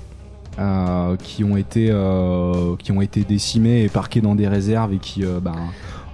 euh, 0.59 1.15
qui 1.17 1.43
ont 1.43 1.57
été 1.57 1.87
euh, 1.89 2.75
qui 2.77 2.91
ont 2.91 3.01
été 3.01 3.23
décimées 3.23 3.83
et 3.83 3.89
parquées 3.89 4.21
dans 4.21 4.35
des 4.35 4.47
réserves 4.47 4.93
et 4.93 4.99
qui 4.99 5.25
euh, 5.25 5.39
ben, 5.41 5.55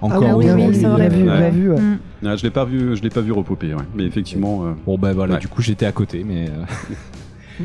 encore 0.00 0.24
Ah 0.26 0.34
oui, 0.34 0.46
oui, 0.50 0.80
vrai. 0.82 1.08
vu, 1.10 1.24
bien 1.24 1.50
vu. 1.50 1.70
ouais. 1.72 1.78
Mm. 1.80 1.98
Ah, 2.24 2.36
je 2.36 2.42
l'ai 2.44 2.50
pas 2.50 2.64
vu, 2.64 2.96
je 2.96 3.02
l'ai 3.02 3.10
pas 3.10 3.20
vu 3.20 3.32
repoper, 3.32 3.74
ouais. 3.74 3.82
mais 3.94 4.04
effectivement. 4.04 4.64
euh, 4.64 4.72
Bon 4.86 4.96
ben 4.96 5.12
voilà, 5.12 5.34
Ouais. 5.34 5.40
du 5.40 5.48
coup 5.48 5.60
j'étais 5.60 5.84
à 5.84 5.92
côté, 5.92 6.24
mais 6.26 6.48
euh, 6.48 7.64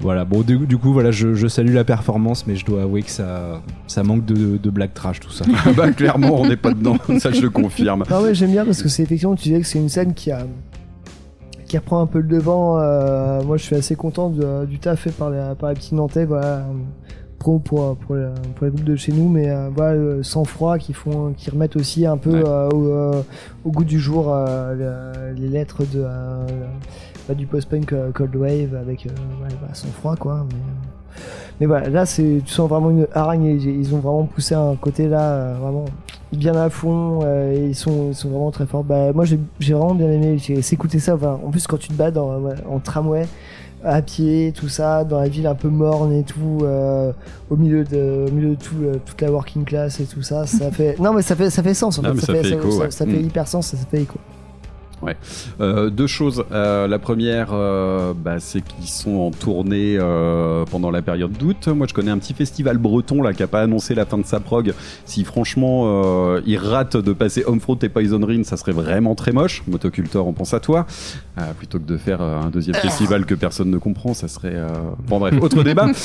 voilà. 0.00 0.24
Bon 0.24 0.42
du, 0.42 0.58
du 0.66 0.76
coup 0.78 0.92
voilà, 0.92 1.10
je, 1.10 1.34
je 1.34 1.46
salue 1.46 1.74
la 1.74 1.84
performance, 1.84 2.46
mais 2.46 2.56
je 2.56 2.64
dois 2.64 2.82
avouer 2.82 3.02
que 3.02 3.10
ça 3.10 3.62
ça 3.86 4.02
manque 4.02 4.24
de, 4.24 4.56
de 4.56 4.70
black 4.70 4.94
trash 4.94 5.20
tout 5.20 5.30
ça. 5.30 5.44
bah 5.76 5.90
clairement, 5.92 6.40
on 6.40 6.46
n'est 6.48 6.56
pas 6.56 6.72
dedans, 6.72 6.96
ça 7.18 7.30
je 7.32 7.40
le 7.42 7.50
confirme. 7.50 8.04
Ah 8.10 8.20
ouais, 8.22 8.34
j'aime 8.34 8.50
bien 8.52 8.64
parce 8.64 8.82
que 8.82 8.88
c'est 8.88 9.02
effectivement, 9.02 9.34
tu 9.34 9.48
disais 9.48 9.60
que 9.60 9.66
c'est 9.66 9.78
une 9.78 9.88
scène 9.88 10.14
qui 10.14 10.30
a 10.30 10.46
qui 11.66 11.76
reprend 11.78 12.00
un 12.00 12.06
peu 12.06 12.20
le 12.20 12.28
devant. 12.28 12.78
euh, 12.78 13.42
moi, 13.42 13.56
je 13.56 13.64
suis 13.64 13.74
assez 13.74 13.96
content 13.96 14.30
de- 14.30 14.66
du 14.66 14.78
taf 14.78 15.00
fait 15.00 15.10
par 15.10 15.30
les, 15.30 15.42
par 15.58 15.70
les 15.70 15.74
petits 15.74 15.96
Nantais, 15.96 16.24
voilà, 16.24 16.64
pro 17.40 17.58
pour 17.58 17.96
pour, 17.96 18.14
le- 18.14 18.30
pour 18.54 18.66
les 18.66 18.70
groupes 18.70 18.84
de 18.84 18.94
chez 18.94 19.10
nous, 19.10 19.28
mais 19.28 19.50
euh, 19.50 19.68
voilà, 19.74 20.22
sans 20.22 20.44
froid, 20.44 20.78
qui 20.78 20.92
font, 20.92 21.32
qui 21.36 21.50
remettent 21.50 21.74
aussi 21.74 22.06
un 22.06 22.18
peu 22.18 22.30
Ouais. 22.30 22.44
euh, 22.46 22.68
au, 22.68 22.86
euh, 22.86 23.22
au 23.64 23.72
goût 23.72 23.82
du 23.82 23.98
jour 23.98 24.26
euh, 24.32 24.74
le- 25.32 25.34
les 25.40 25.48
lettres 25.48 25.82
de 25.92 26.04
bah, 27.28 27.34
du 27.34 27.46
post-punk 27.46 27.92
euh, 27.92 28.10
cold 28.12 28.34
wave 28.36 28.74
avec 28.80 29.06
euh, 29.06 29.10
ouais, 29.42 29.48
bah, 29.60 29.68
sans 29.72 29.88
froid 29.88 30.16
quoi. 30.16 30.46
Mais, 30.48 30.54
euh, 30.54 31.20
mais 31.60 31.66
voilà, 31.66 31.88
là, 31.88 32.04
c'est 32.06 32.42
tu 32.44 32.52
sens 32.52 32.68
vraiment 32.68 32.90
une 32.90 33.06
hargne. 33.14 33.46
Ils, 33.46 33.94
ont 33.94 33.98
vraiment 33.98 34.24
poussé 34.24 34.54
un 34.54 34.74
côté 34.76 35.08
là, 35.08 35.54
vraiment 35.54 35.86
bien 36.32 36.54
à 36.54 36.68
fond 36.68 37.20
euh, 37.24 37.54
et 37.54 37.68
ils 37.68 37.74
sont, 37.74 38.08
ils 38.10 38.14
sont 38.14 38.28
vraiment 38.28 38.50
très 38.50 38.66
forts. 38.66 38.84
Bah, 38.84 39.12
moi 39.14 39.24
j'ai 39.24 39.38
vraiment 39.60 39.94
bien 39.94 40.10
aimé 40.10 40.36
j'ai- 40.38 40.60
s'écouter 40.62 40.98
ça. 40.98 41.14
Enfin, 41.14 41.38
en 41.44 41.50
plus 41.50 41.66
quand 41.66 41.78
tu 41.78 41.88
te 41.88 41.94
bats 41.94 42.10
dans, 42.10 42.38
ouais, 42.40 42.54
en 42.70 42.78
tramway, 42.78 43.26
à 43.84 44.02
pied, 44.02 44.52
tout 44.54 44.68
ça, 44.68 45.04
dans 45.04 45.20
la 45.20 45.28
ville 45.28 45.46
un 45.46 45.54
peu 45.54 45.68
morne 45.68 46.12
et 46.12 46.24
tout, 46.24 46.58
euh, 46.62 47.12
au 47.48 47.56
milieu 47.56 47.84
de, 47.84 48.26
au 48.28 48.32
milieu 48.32 48.50
de 48.50 48.54
tout, 48.60 48.74
euh, 48.82 48.96
toute 49.06 49.20
la 49.22 49.30
working 49.30 49.64
class 49.64 50.00
et 50.00 50.04
tout 50.04 50.22
ça, 50.22 50.44
ça 50.46 50.70
fait. 50.72 50.98
Non 50.98 51.12
mais 51.14 51.22
ça 51.22 51.34
fait, 51.36 51.48
ça 51.48 51.62
fait 51.62 51.72
sens. 51.74 51.98
En 51.98 52.02
Ah, 52.04 52.12
fait. 52.14 52.20
ça 52.20 52.34
fait 52.34 52.50
écho, 52.50 52.70
ça, 52.70 52.78
ouais. 52.80 52.90
ça 52.90 53.06
fait 53.06 53.20
hyper 53.22 53.46
sens, 53.48 53.68
ça, 53.68 53.76
ça 53.78 53.86
fait 53.90 54.02
écho. 54.02 54.18
Euh, 55.60 55.90
deux 55.90 56.06
choses. 56.06 56.44
Euh, 56.52 56.88
la 56.88 56.98
première, 56.98 57.50
euh, 57.52 58.12
bah, 58.14 58.40
c'est 58.40 58.60
qu'ils 58.62 58.88
sont 58.88 59.16
en 59.18 59.30
tournée 59.30 59.96
euh, 59.98 60.64
pendant 60.70 60.90
la 60.90 61.02
période 61.02 61.32
d'août. 61.32 61.68
Moi, 61.68 61.86
je 61.88 61.94
connais 61.94 62.10
un 62.10 62.18
petit 62.18 62.34
festival 62.34 62.78
breton 62.78 63.22
là 63.22 63.32
qui 63.32 63.42
a 63.42 63.46
pas 63.46 63.60
annoncé 63.62 63.94
la 63.94 64.04
fin 64.06 64.18
de 64.18 64.24
sa 64.26 64.40
prog. 64.40 64.72
Si 65.04 65.22
franchement 65.24 65.82
euh, 65.84 66.40
il 66.46 66.58
rate 66.58 66.96
de 66.96 67.12
passer 67.12 67.44
Homefront 67.46 67.76
et 67.82 67.88
Poison 67.88 68.24
Ring, 68.24 68.44
ça 68.44 68.56
serait 68.56 68.72
vraiment 68.72 69.14
très 69.14 69.32
moche. 69.32 69.62
Motocultor, 69.68 70.26
on 70.26 70.32
pense 70.32 70.54
à 70.54 70.60
toi. 70.60 70.86
Euh, 71.38 71.52
plutôt 71.56 71.78
que 71.78 71.84
de 71.86 71.96
faire 71.98 72.20
un 72.22 72.50
deuxième 72.50 72.76
festival 72.76 73.26
que 73.26 73.34
personne 73.34 73.70
ne 73.70 73.78
comprend, 73.78 74.14
ça 74.14 74.28
serait. 74.28 74.54
euh, 74.54 74.66
Bon 75.08 75.18
bref, 75.18 75.34
autre 75.40 75.62
débat. 75.62 75.86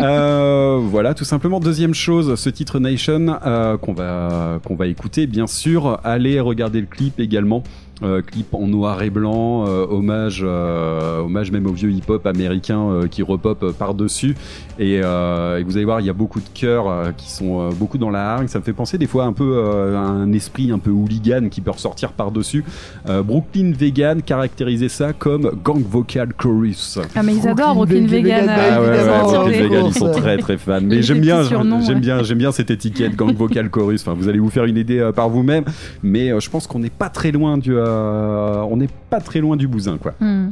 Euh, 0.00 0.78
voilà, 0.82 1.14
tout 1.14 1.24
simplement. 1.24 1.60
Deuxième 1.60 1.94
chose, 1.94 2.34
ce 2.36 2.50
titre 2.50 2.78
Nation 2.78 3.36
euh, 3.44 3.76
qu'on 3.76 3.92
va 3.92 4.58
qu'on 4.64 4.74
va 4.76 4.86
écouter, 4.86 5.26
bien 5.26 5.46
sûr. 5.46 6.00
Allez 6.04 6.40
regarder 6.40 6.80
le 6.80 6.86
clip 6.86 7.18
également. 7.20 7.62
Euh, 8.04 8.22
clip 8.22 8.54
en 8.54 8.68
noir 8.68 9.02
et 9.02 9.10
blanc, 9.10 9.64
euh, 9.66 9.84
hommage, 9.90 10.42
euh, 10.46 11.18
hommage 11.18 11.50
même 11.50 11.66
au 11.66 11.72
vieux 11.72 11.90
hip-hop 11.90 12.24
américain 12.28 12.80
euh, 12.80 13.08
qui 13.08 13.24
repop 13.24 13.72
par-dessus. 13.72 14.36
Et, 14.78 15.00
euh, 15.02 15.58
et 15.58 15.64
vous 15.64 15.76
allez 15.76 15.84
voir, 15.84 16.00
il 16.00 16.06
y 16.06 16.10
a 16.10 16.12
beaucoup 16.12 16.38
de 16.38 16.48
cœurs 16.54 16.88
euh, 16.88 17.10
qui 17.16 17.28
sont 17.28 17.60
euh, 17.60 17.70
beaucoup 17.74 17.98
dans 17.98 18.10
la 18.10 18.34
hargne. 18.34 18.46
Ça 18.46 18.60
me 18.60 18.64
fait 18.64 18.72
penser 18.72 18.98
des 18.98 19.08
fois 19.08 19.24
un 19.24 19.32
peu 19.32 19.56
euh, 19.56 19.96
à 19.96 20.02
un 20.02 20.32
esprit 20.32 20.70
un 20.70 20.78
peu 20.78 20.90
hooligan 20.90 21.48
qui 21.50 21.60
peut 21.60 21.72
ressortir 21.72 22.12
par-dessus. 22.12 22.64
Euh, 23.08 23.24
Brooklyn 23.24 23.72
Vegan 23.76 24.22
caractérisait 24.22 24.88
ça 24.88 25.12
comme 25.12 25.50
gang 25.64 25.82
vocal 25.82 26.28
chorus. 26.34 27.00
Ah, 27.16 27.24
mais 27.24 27.34
ils 27.34 27.48
adorent 27.48 27.74
Brooklyn 27.74 28.06
Vegan, 28.06 28.42
Vegan. 28.42 28.46
Vegan, 28.46 28.58
euh, 28.58 29.10
Ah 29.12 29.26
ouais, 29.26 29.34
Brooklyn 29.34 29.60
Vegan, 29.60 29.86
ils 29.86 29.94
sont 29.94 30.12
très 30.12 30.38
très 30.38 30.56
fans. 30.56 30.78
Mais 30.80 31.02
j'aime 31.02 31.18
bien, 31.18 31.42
j'aime 31.42 31.72
ouais. 31.72 31.94
bien, 31.96 32.22
j'aime 32.22 32.38
bien 32.38 32.52
cette 32.52 32.70
étiquette 32.70 33.16
gang 33.16 33.34
vocal 33.34 33.70
chorus. 33.70 34.02
Enfin, 34.02 34.14
vous 34.16 34.28
allez 34.28 34.38
vous 34.38 34.50
faire 34.50 34.66
une 34.66 34.76
idée 34.76 35.00
euh, 35.00 35.10
par 35.10 35.28
vous-même. 35.28 35.64
Mais 36.04 36.30
euh, 36.30 36.38
je 36.38 36.48
pense 36.48 36.68
qu'on 36.68 36.78
n'est 36.78 36.90
pas 36.90 37.08
très 37.08 37.32
loin 37.32 37.58
du, 37.58 37.74
euh, 37.74 37.87
on 37.90 38.76
n'est 38.76 38.88
pas 39.10 39.20
très 39.20 39.40
loin 39.40 39.56
du 39.56 39.66
bousin, 39.68 39.98
quoi. 39.98 40.14
Hmm. 40.20 40.48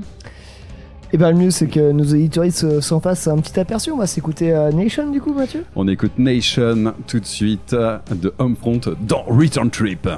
Et 1.13 1.19
ben 1.19 1.31
le 1.31 1.37
mieux 1.37 1.51
c'est 1.51 1.69
que 1.69 1.93
nos 1.93 2.03
éditeurs 2.05 2.51
se- 2.51 2.81
s'en 2.81 2.99
fassent 3.01 3.29
un 3.29 3.39
petit 3.39 3.59
aperçu. 3.61 3.93
On 3.93 3.97
va 3.97 4.09
s'écouter 4.09 4.53
euh, 4.53 4.73
Nation 4.73 5.09
du 5.11 5.21
coup, 5.21 5.33
Mathieu? 5.33 5.65
On 5.77 5.87
écoute 5.87 6.13
Nation 6.19 6.93
tout 7.07 7.21
de 7.21 7.25
suite 7.25 7.73
euh, 7.75 7.99
de 8.15 8.35
Homefront 8.39 8.81
dans 9.07 9.23
Return 9.23 9.71
Trip. 9.71 10.09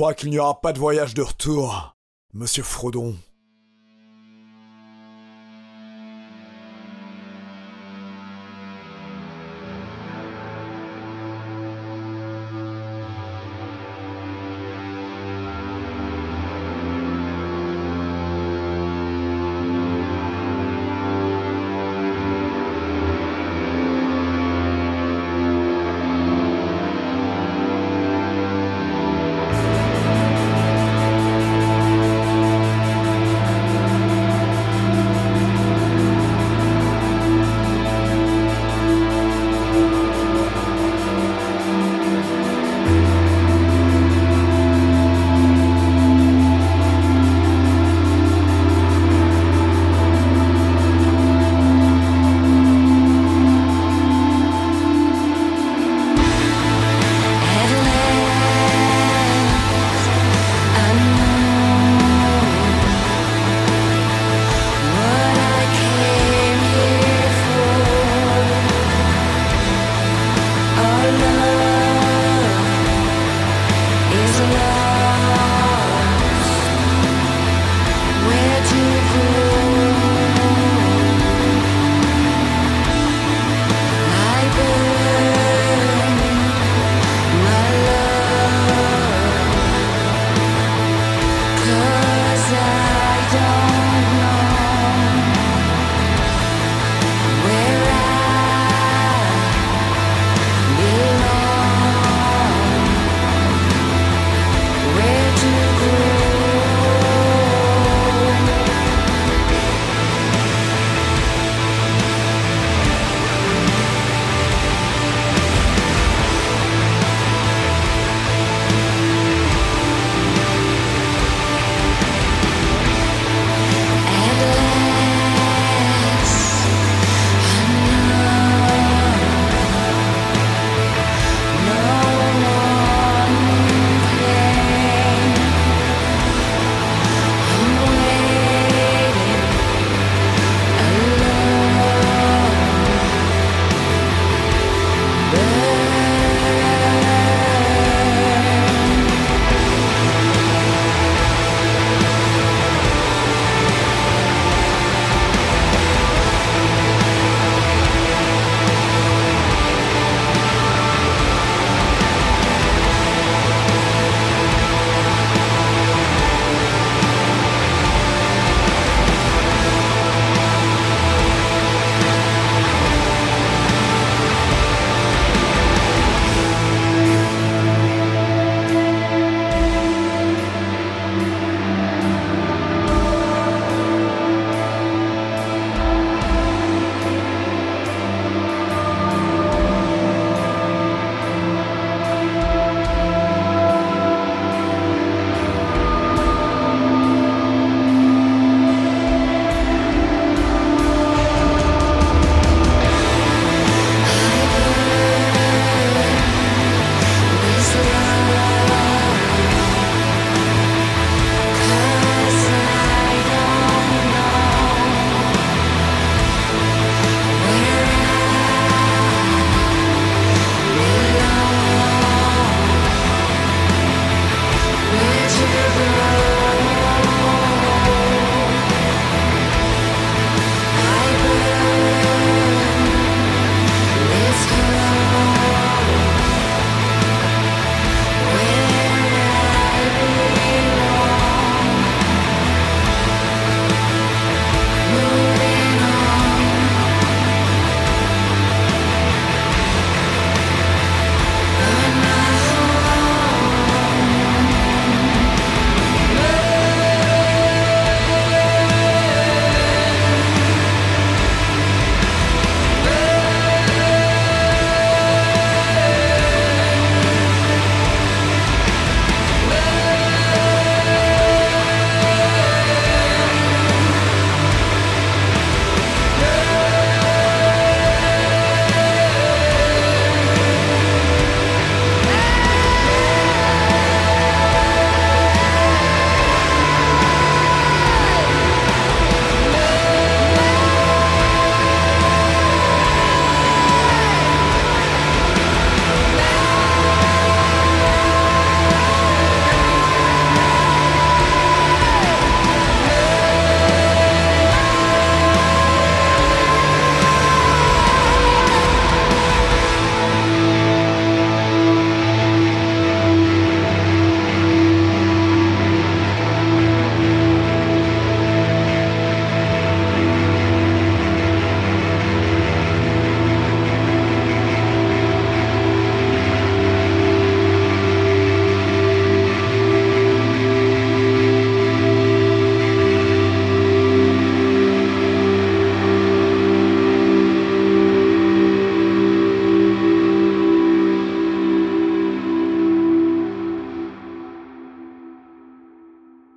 Crois 0.00 0.14
qu'il 0.14 0.30
n'y 0.30 0.38
aura 0.38 0.58
pas 0.62 0.72
de 0.72 0.78
voyage 0.78 1.12
de 1.12 1.20
retour, 1.20 1.94
monsieur 2.32 2.62
Frodon. 2.62 3.16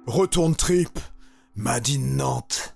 Retourne 0.06 0.56
trip, 0.56 1.00
Madine 1.56 2.18
Nantes. 2.18 2.73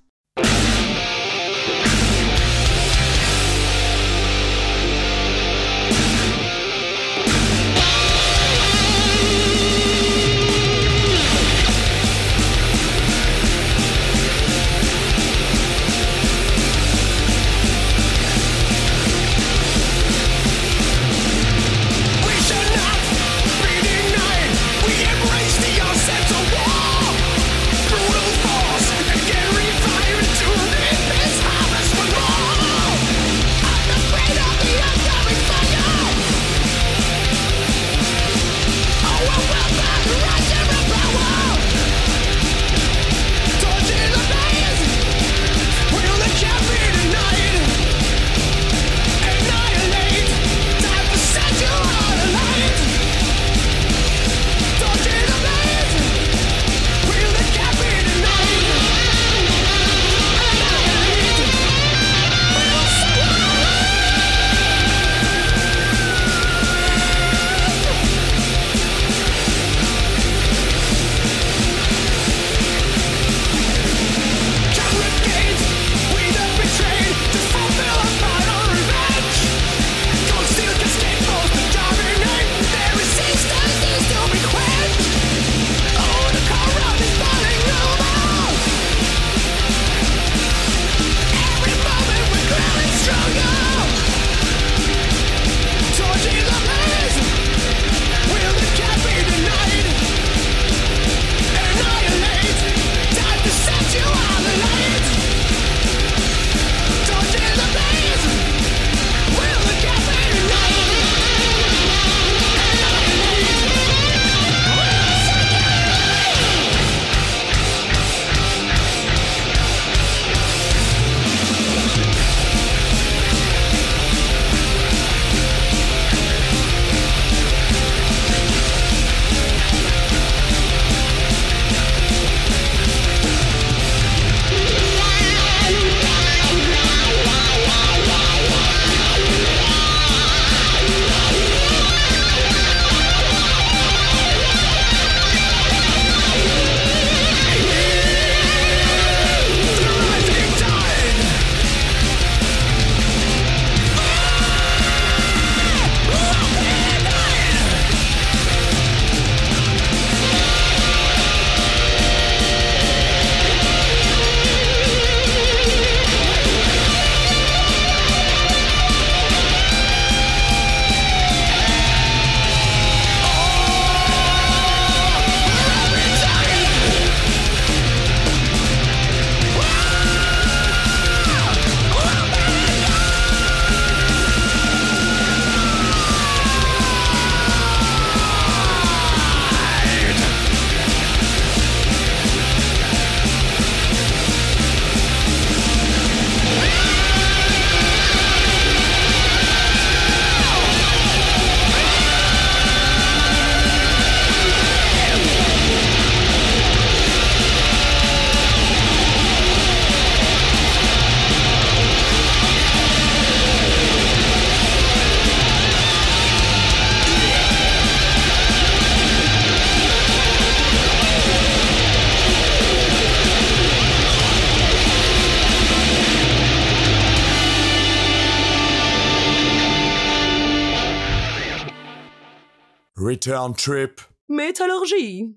Return 233.18 233.53
trip. 233.55 233.99
Métallurgie. 234.30 235.34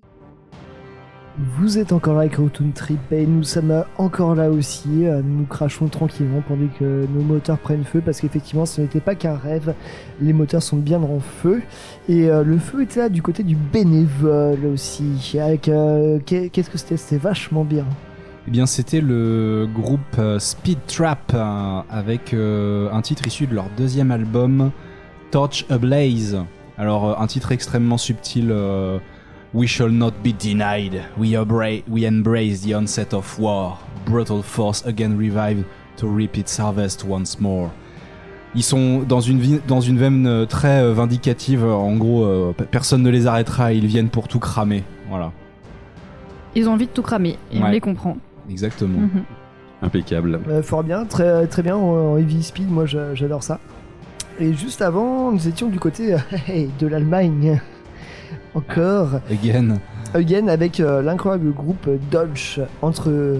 Vous 1.57 1.79
êtes 1.79 1.91
encore 1.93 2.13
là 2.13 2.19
avec 2.21 2.35
Rotoon 2.35 2.69
Trip 2.75 2.99
et 3.11 3.25
nous 3.25 3.41
sommes 3.41 3.83
encore 3.97 4.35
là 4.35 4.51
aussi. 4.51 5.07
Euh, 5.07 5.23
Nous 5.25 5.45
crachons 5.45 5.87
tranquillement 5.87 6.43
pendant 6.47 6.67
que 6.79 7.07
nos 7.11 7.21
moteurs 7.23 7.57
prennent 7.57 7.83
feu 7.83 7.99
parce 8.05 8.21
qu'effectivement 8.21 8.67
ce 8.67 8.81
n'était 8.81 8.99
pas 8.99 9.15
qu'un 9.15 9.35
rêve. 9.35 9.73
Les 10.21 10.31
moteurs 10.31 10.61
sont 10.61 10.77
bien 10.77 11.01
en 11.01 11.19
feu 11.19 11.63
et 12.07 12.29
euh, 12.29 12.43
le 12.43 12.59
feu 12.59 12.83
était 12.83 12.99
là 12.99 13.09
du 13.09 13.23
côté 13.23 13.41
du 13.41 13.55
bénévole 13.55 14.63
aussi. 14.71 15.39
Avec 15.41 15.67
euh, 15.67 16.19
qu'est- 16.23 16.49
qu'est-ce 16.49 16.69
que 16.69 16.77
c'était? 16.77 16.97
C'était 16.97 17.17
vachement 17.17 17.63
bien. 17.63 17.87
Eh 18.47 18.51
bien, 18.51 18.67
c'était 18.67 19.01
le 19.01 19.67
groupe 19.73 19.99
euh, 20.19 20.37
Speed 20.37 20.77
Trap 20.85 21.33
avec 21.89 22.35
euh, 22.35 22.91
un 22.91 23.01
titre 23.01 23.25
issu 23.25 23.47
de 23.47 23.55
leur 23.55 23.65
deuxième 23.75 24.11
album 24.11 24.69
Torch 25.31 25.65
Ablaze. 25.71 26.37
Alors, 26.77 27.09
euh, 27.09 27.13
un 27.23 27.27
titre 27.27 27.51
extrêmement 27.51 27.97
subtil. 27.97 28.47
euh, 28.51 28.99
We 29.53 29.67
shall 29.67 29.89
not 29.89 30.11
be 30.23 30.29
denied. 30.31 31.01
We, 31.17 31.35
abra- 31.35 31.81
we 31.89 32.03
embrace 32.03 32.61
the 32.65 32.73
onset 32.73 33.13
of 33.13 33.37
war. 33.37 33.79
Brutal 34.05 34.41
force 34.43 34.85
again 34.87 35.17
revived 35.17 35.65
to 35.97 36.07
reap 36.07 36.37
its 36.37 36.57
harvest 36.57 37.05
once 37.07 37.37
more. 37.39 37.69
Ils 38.55 38.63
sont 38.63 38.99
dans 39.01 39.19
une, 39.19 39.59
dans 39.67 39.81
une 39.81 39.97
veine 39.97 40.25
euh, 40.25 40.45
très 40.45 40.89
vindicative. 40.93 41.65
En 41.65 41.95
gros, 41.97 42.23
euh, 42.23 42.53
pe- 42.57 42.63
personne 42.63 43.01
ne 43.03 43.09
les 43.09 43.27
arrêtera. 43.27 43.73
Ils 43.73 43.87
viennent 43.87 44.07
pour 44.09 44.29
tout 44.29 44.39
cramer. 44.39 44.83
Voilà, 45.09 45.33
Ils 46.55 46.69
ont 46.69 46.73
envie 46.73 46.87
de 46.87 46.91
tout 46.91 47.01
cramer, 47.01 47.37
et 47.51 47.59
on 47.59 47.63
Ouais. 47.63 47.71
les 47.71 47.81
comprend. 47.81 48.15
exactement. 48.49 48.99
Mhm. 48.99 49.23
Impeccable. 49.81 50.39
Euh, 50.47 50.61
fort 50.63 50.83
bien, 50.83 51.03
très, 51.05 51.45
très 51.47 51.61
bien 51.63 51.75
en, 51.75 52.13
en 52.13 52.17
heavy 52.17 52.41
speed, 52.43 52.69
moi 52.71 52.85
j'a- 52.85 53.15
j'adore 53.15 53.43
ça. 53.43 53.59
Et 54.41 54.55
juste 54.55 54.81
avant, 54.81 55.31
nous 55.31 55.47
étions 55.47 55.67
du 55.67 55.79
côté 55.79 56.15
euh, 56.15 56.17
de 56.79 56.87
l'Allemagne. 56.87 57.61
Encore. 58.55 59.21
Again. 59.29 59.77
Again 60.15 60.47
avec 60.47 60.79
euh, 60.79 61.03
l'incroyable 61.03 61.51
groupe 61.51 61.87
Dolch 62.09 62.59
entre 62.81 63.37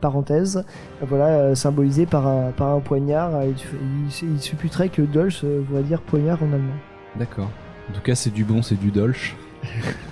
parenthèses, 0.00 0.64
voilà, 1.00 1.26
euh, 1.26 1.54
symbolisé 1.54 2.06
par 2.06 2.26
un, 2.26 2.50
par 2.50 2.70
un 2.70 2.80
poignard. 2.80 3.44
Il, 3.44 3.54
il, 4.20 4.34
il 4.34 4.40
supputerait 4.40 4.88
que 4.88 5.00
Dolch 5.00 5.44
voudrait 5.44 5.84
dire 5.84 6.00
poignard 6.00 6.42
en 6.42 6.52
allemand. 6.52 6.74
D'accord. 7.16 7.48
En 7.88 7.92
tout 7.92 8.02
cas, 8.02 8.16
c'est 8.16 8.30
du 8.30 8.42
bon, 8.42 8.62
c'est 8.62 8.74
du 8.74 8.90
dolch. 8.90 9.36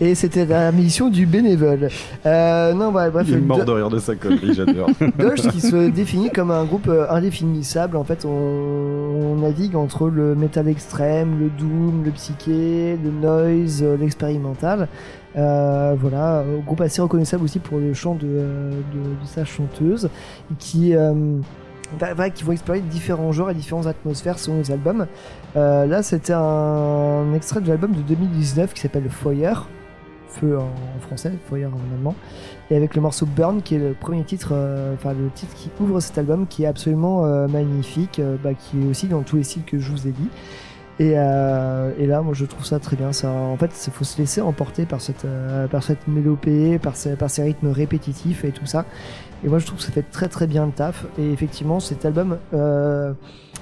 Et 0.00 0.14
c'était 0.14 0.46
la 0.46 0.72
mission 0.72 1.10
du 1.10 1.26
bénévole. 1.26 1.88
Euh, 2.24 2.72
non, 2.72 2.90
voilà, 2.90 3.10
bref. 3.10 3.26
Il 3.28 3.34
est 3.34 3.40
mort 3.40 3.64
de 3.64 3.72
rire 3.72 3.90
de 3.90 3.98
sa 3.98 4.14
connerie, 4.16 4.54
j'adore. 4.54 4.88
Dolch 5.18 5.46
qui 5.48 5.60
se 5.60 5.90
définit 5.90 6.30
comme 6.30 6.50
un 6.50 6.64
groupe 6.64 6.88
euh, 6.88 7.06
indéfinissable. 7.10 7.96
En 7.98 8.04
fait, 8.04 8.24
on, 8.24 8.30
on 8.30 9.36
navigue 9.36 9.76
entre 9.76 10.08
le 10.08 10.34
métal 10.34 10.68
extrême, 10.68 11.38
le 11.38 11.50
doom, 11.50 12.02
le 12.04 12.10
psyché, 12.12 12.98
le 13.02 13.10
noise, 13.10 13.82
euh, 13.82 13.96
l'expérimental. 13.98 14.88
Euh, 15.36 15.94
voilà, 15.98 16.40
un 16.40 16.58
groupe 16.64 16.80
assez 16.80 17.00
reconnaissable 17.00 17.44
aussi 17.44 17.58
pour 17.58 17.78
le 17.78 17.94
chant 17.94 18.14
de, 18.14 18.26
de, 18.26 19.20
de 19.20 19.26
sa 19.26 19.44
chanteuse, 19.44 20.08
qui, 20.58 20.94
euh, 20.96 21.12
bah, 22.00 22.30
qui 22.30 22.42
vont 22.42 22.52
explorer 22.52 22.80
différents 22.80 23.32
genres 23.32 23.50
et 23.50 23.54
différentes 23.54 23.86
atmosphères 23.86 24.38
selon 24.38 24.58
les 24.58 24.70
albums. 24.72 25.06
Euh, 25.56 25.86
là, 25.86 26.02
c'était 26.02 26.32
un 26.34 27.32
extrait 27.34 27.60
de 27.60 27.68
l'album 27.68 27.92
de 27.92 28.00
2019 28.00 28.74
qui 28.74 28.80
s'appelle 28.80 29.08
Foyer, 29.08 29.52
feu 30.30 30.58
en, 30.58 31.00
français, 31.00 31.32
Foyer 31.48 31.66
en 31.66 31.94
allemand 31.94 32.14
et 32.70 32.76
avec 32.76 32.94
le 32.94 33.00
morceau 33.00 33.26
Burn 33.26 33.62
qui 33.62 33.74
est 33.74 33.78
le 33.78 33.94
premier 33.94 34.24
titre, 34.24 34.50
euh, 34.52 34.94
enfin 34.94 35.12
le 35.12 35.28
titre 35.34 35.54
qui 35.54 35.70
ouvre 35.80 36.00
cet 36.00 36.18
album 36.18 36.46
qui 36.46 36.64
est 36.64 36.66
absolument 36.66 37.24
euh, 37.24 37.48
magnifique, 37.48 38.18
euh, 38.18 38.36
bah, 38.42 38.54
qui 38.54 38.80
est 38.80 38.86
aussi 38.86 39.08
dans 39.08 39.22
tous 39.22 39.36
les 39.36 39.42
styles 39.42 39.64
que 39.64 39.78
je 39.78 39.90
vous 39.90 40.06
ai 40.06 40.12
dit. 40.12 40.28
Et, 40.98 41.14
là, 41.14 42.20
moi, 42.20 42.34
je 42.34 42.44
trouve 42.44 42.66
ça 42.66 42.78
très 42.78 42.94
bien. 42.94 43.14
Ça, 43.14 43.30
en 43.30 43.56
fait, 43.56 43.70
il 43.86 43.90
faut 43.90 44.04
se 44.04 44.18
laisser 44.18 44.42
emporter 44.42 44.84
par 44.84 45.00
cette, 45.00 45.26
par 45.70 45.82
cette 45.82 46.06
mélopée, 46.06 46.78
par 46.78 46.94
ces, 46.94 47.16
par 47.16 47.30
ces 47.30 47.42
rythmes 47.42 47.68
répétitifs 47.68 48.44
et 48.44 48.50
tout 48.50 48.66
ça. 48.66 48.84
Et 49.42 49.48
moi, 49.48 49.58
je 49.58 49.64
trouve 49.64 49.78
que 49.78 49.84
ça 49.84 49.92
fait 49.92 50.02
très 50.02 50.28
très 50.28 50.46
bien 50.46 50.66
le 50.66 50.72
taf. 50.72 51.06
Et 51.18 51.32
effectivement, 51.32 51.80
cet 51.80 52.04
album 52.04 52.36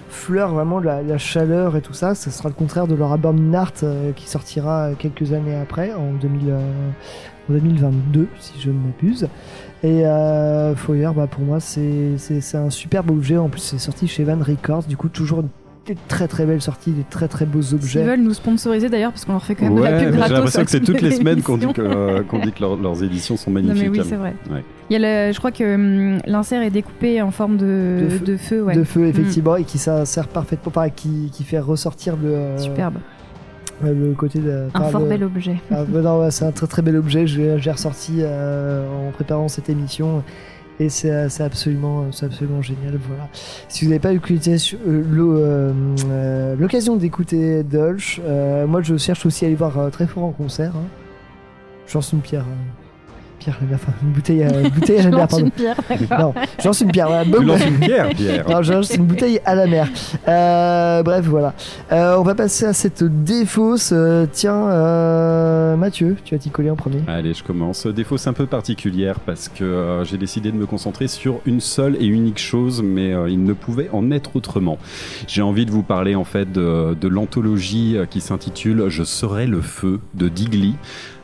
fleure 0.08 0.52
vraiment 0.54 0.80
la, 0.80 1.02
la 1.02 1.18
chaleur 1.18 1.76
et 1.76 1.82
tout 1.82 1.92
ça. 1.92 2.14
Ce 2.14 2.30
sera 2.30 2.48
le 2.48 2.54
contraire 2.54 2.86
de 2.86 2.94
leur 2.94 3.12
album 3.12 3.50
Nart 3.50 3.72
euh, 3.82 4.12
qui 4.12 4.28
sortira 4.28 4.90
quelques 4.98 5.32
années 5.32 5.56
après, 5.56 5.92
en 5.92 6.12
2000, 6.12 6.50
euh, 6.50 6.60
2022, 7.48 8.28
si 8.38 8.60
je 8.60 8.70
ne 8.70 8.78
m'abuse. 8.78 9.28
Et 9.82 10.06
euh, 10.06 10.74
Foyer, 10.74 11.10
bah, 11.14 11.26
pour 11.26 11.42
moi, 11.42 11.60
c'est 11.60 12.16
un 12.54 12.70
superbe 12.70 13.10
objet. 13.10 13.36
En 13.36 13.48
plus, 13.48 13.60
c'est 13.60 13.78
sorti 13.78 14.08
chez 14.08 14.24
Van 14.24 14.38
Records. 14.38 14.84
Du 14.84 14.96
coup, 14.96 15.08
toujours 15.08 15.44
des 15.94 15.96
très 16.08 16.28
très 16.28 16.44
belles 16.46 16.60
sorties, 16.62 16.92
des 16.92 17.04
très 17.08 17.28
très 17.28 17.44
beaux 17.46 17.74
objets. 17.74 18.02
veulent 18.04 18.20
nous 18.22 18.34
sponsoriser 18.34 18.88
d'ailleurs, 18.88 19.12
parce 19.12 19.24
qu'on 19.24 19.32
leur 19.32 19.44
fait 19.44 19.54
quand 19.54 19.64
même 19.66 19.76
de 19.76 19.82
la 19.82 19.90
pub 19.92 19.98
mais 19.98 20.04
j'ai 20.12 20.16
gratos. 20.18 20.32
l'impression 20.36 20.64
que 20.64 20.70
c'est 20.70 20.80
toutes 20.80 21.00
les 21.00 21.10
semaines 21.12 21.42
qu'on 21.42 21.56
dit 21.58 21.72
que, 21.72 21.80
euh, 21.82 22.22
qu'on 22.22 22.38
dit 22.40 22.52
que 22.52 22.60
leurs- 22.60 22.76
leurs 22.76 23.02
éditions 23.02 23.36
sont 23.36 23.50
Non 23.50 23.60
magnifiques. 23.62 23.90
mais 23.92 23.98
oui, 24.00 24.06
c'est 24.08 24.16
vrai. 24.16 24.34
Ouais. 24.50 24.64
Il 24.90 25.00
y 25.00 25.04
a 25.04 25.26
le, 25.28 25.32
je 25.32 25.38
crois 25.38 25.50
que 25.50 25.74
hum, 25.74 26.18
l'insert 26.26 26.62
est 26.62 26.70
découpé 26.70 27.20
en 27.22 27.30
forme 27.30 27.56
de, 27.56 28.00
De 28.04 28.08
feu. 28.08 28.24
de 28.24 28.36
feu. 28.36 28.62
ouais. 28.62 28.74
de 28.76 28.84
feu 28.84 29.06
effectivement 29.06 29.56
et 29.56 29.64
qui 29.64 29.78
ça 29.78 30.04
sert 30.06 30.28
parfaitement 30.28 30.72
enfin, 30.74 30.88
qui, 30.90 31.30
qui 31.32 31.44
fait 31.44 31.58
ressortir 31.58 32.16
le 32.16 32.28
euh, 32.30 32.58
Superbe. 32.58 32.94
euh, 33.84 33.92
le 33.94 34.14
côté 34.14 34.38
de 34.40 34.68
Un 34.74 34.82
fort 34.84 35.02
le- 35.02 35.08
bel 35.08 35.24
objet. 35.24 35.56
Ah, 35.70 35.84
bah 35.86 36.00
non, 36.00 36.20
ouais, 36.20 36.30
c'est 36.30 36.44
un 36.44 36.52
très 36.52 36.66
très 36.66 36.82
bel 36.82 36.96
objet 36.96 37.26
j'ai 37.26 37.58
j'ai 37.58 37.70
ressorti 37.70 38.18
euh, 38.20 38.86
en 39.08 39.10
préparant 39.12 39.48
cette 39.48 39.68
émission 39.68 40.22
et 40.80 40.88
c'est 40.88 41.10
euh, 41.10 41.28
c'est 41.28 41.42
absolument 42.24 42.62
génial 42.62 42.98
voilà 43.08 43.28
si 43.68 43.84
vous 43.84 43.90
n'avez 43.90 44.00
pas 44.00 44.12
sur- 44.58 44.78
euh, 44.86 45.02
euh, 45.36 45.72
euh, 46.10 46.56
l'occasion 46.56 46.96
d'écouter 46.96 47.62
Dolch 47.64 48.20
euh, 48.24 48.66
moi 48.66 48.80
je 48.82 48.96
cherche 48.96 49.26
aussi 49.26 49.44
à 49.44 49.48
aller 49.48 49.56
voir 49.56 49.78
euh, 49.78 49.90
très 49.90 50.06
fort 50.06 50.24
en 50.24 50.30
concert 50.32 50.72
hein. 50.76 50.84
pierre 52.20 52.42
euh, 52.44 52.77
pierre 53.38 53.56
à 53.60 53.64
la 53.64 53.70
mer, 53.70 53.78
enfin 53.82 53.92
une 54.02 54.10
bouteille 54.12 54.42
à, 54.42 54.60
une 54.60 54.68
bouteille 54.68 54.98
à 54.98 55.02
la 55.02 55.04
Je 55.04 55.08
mer 55.10 55.18
lance 55.18 55.30
pardon 55.30 55.44
une 55.46 55.50
pierre, 55.50 55.76
d'accord. 55.88 56.34
non 56.34 56.42
je 56.60 56.66
lance 56.66 56.80
une 56.80 56.90
pierre 56.92 57.06
voilà, 57.08 57.24
Tu 57.24 57.44
lances 57.44 57.66
une 57.66 57.78
pierre, 57.78 58.08
Pierre. 58.10 58.48
Non, 58.50 58.62
je- 58.62 58.82
c'est 58.82 58.96
une 58.96 59.06
bouteille 59.06 59.40
à 59.44 59.54
la 59.54 59.66
mer. 59.66 59.88
Euh, 60.28 61.02
bref, 61.02 61.24
voilà. 61.26 61.54
Euh, 61.92 62.16
on 62.18 62.22
va 62.22 62.34
passer 62.34 62.64
à 62.66 62.72
cette 62.72 63.02
défausse. 63.24 63.90
Euh, 63.92 64.26
tiens, 64.30 64.68
euh, 64.68 65.76
Mathieu, 65.76 66.16
tu 66.24 66.34
vas 66.34 66.38
t'y 66.38 66.50
coller 66.50 66.70
en 66.70 66.76
premier? 66.76 67.02
Allez, 67.06 67.34
je 67.34 67.42
commence. 67.44 67.86
Défausse 67.86 68.26
un 68.26 68.32
peu 68.32 68.46
particulière 68.46 69.20
parce 69.20 69.48
que 69.48 69.64
euh, 69.64 70.04
j'ai 70.04 70.18
décidé 70.18 70.50
de 70.52 70.56
me 70.56 70.66
concentrer 70.66 71.08
sur 71.08 71.40
une 71.46 71.60
seule 71.60 71.96
et 72.00 72.06
unique 72.06 72.38
chose, 72.38 72.82
mais 72.82 73.12
euh, 73.12 73.28
il 73.30 73.42
ne 73.44 73.52
pouvait 73.52 73.88
en 73.92 74.10
être 74.10 74.36
autrement. 74.36 74.78
J'ai 75.26 75.42
envie 75.42 75.66
de 75.66 75.70
vous 75.70 75.82
parler 75.82 76.14
en 76.14 76.24
fait 76.24 76.50
de, 76.50 76.94
de 77.00 77.08
l'anthologie 77.08 77.96
euh, 77.96 78.06
qui 78.06 78.20
s'intitule 78.20 78.84
Je 78.88 79.04
serai 79.04 79.46
le 79.46 79.60
feu 79.60 80.00
de 80.14 80.28
Digli. 80.28 80.76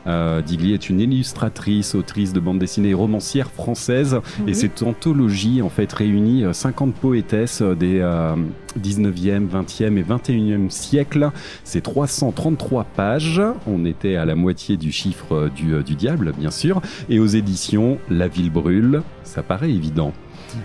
Euh, 0.07 0.41
Digli 0.41 0.73
est 0.73 0.89
une 0.89 0.99
illustratrice, 0.99 1.95
autrice 1.95 2.33
de 2.33 2.39
bande 2.39 2.59
dessinée 2.59 2.89
et 2.89 2.93
romancière 2.93 3.49
française. 3.49 4.19
Et 4.47 4.53
cette 4.53 4.83
anthologie, 4.83 5.61
en 5.61 5.69
fait, 5.69 5.91
réunit 5.91 6.43
euh, 6.43 6.53
50 6.53 6.93
poétesses 6.95 7.61
euh, 7.61 7.75
des 7.75 7.99
euh, 7.99 8.35
19e, 8.79 9.47
20e 9.49 9.97
et 9.97 10.03
21e 10.03 10.69
siècles. 10.69 11.31
C'est 11.63 11.81
333 11.81 12.83
pages. 12.95 13.41
On 13.67 13.85
était 13.85 14.15
à 14.15 14.25
la 14.25 14.35
moitié 14.35 14.77
du 14.77 14.91
chiffre 14.91 15.35
euh, 15.35 15.49
du, 15.49 15.73
euh, 15.73 15.83
du 15.83 15.95
diable, 15.95 16.33
bien 16.37 16.51
sûr. 16.51 16.81
Et 17.09 17.19
aux 17.19 17.25
éditions 17.25 17.97
La 18.09 18.27
Ville 18.27 18.51
Brûle, 18.51 19.01
ça 19.23 19.43
paraît 19.43 19.71
évident. 19.71 20.13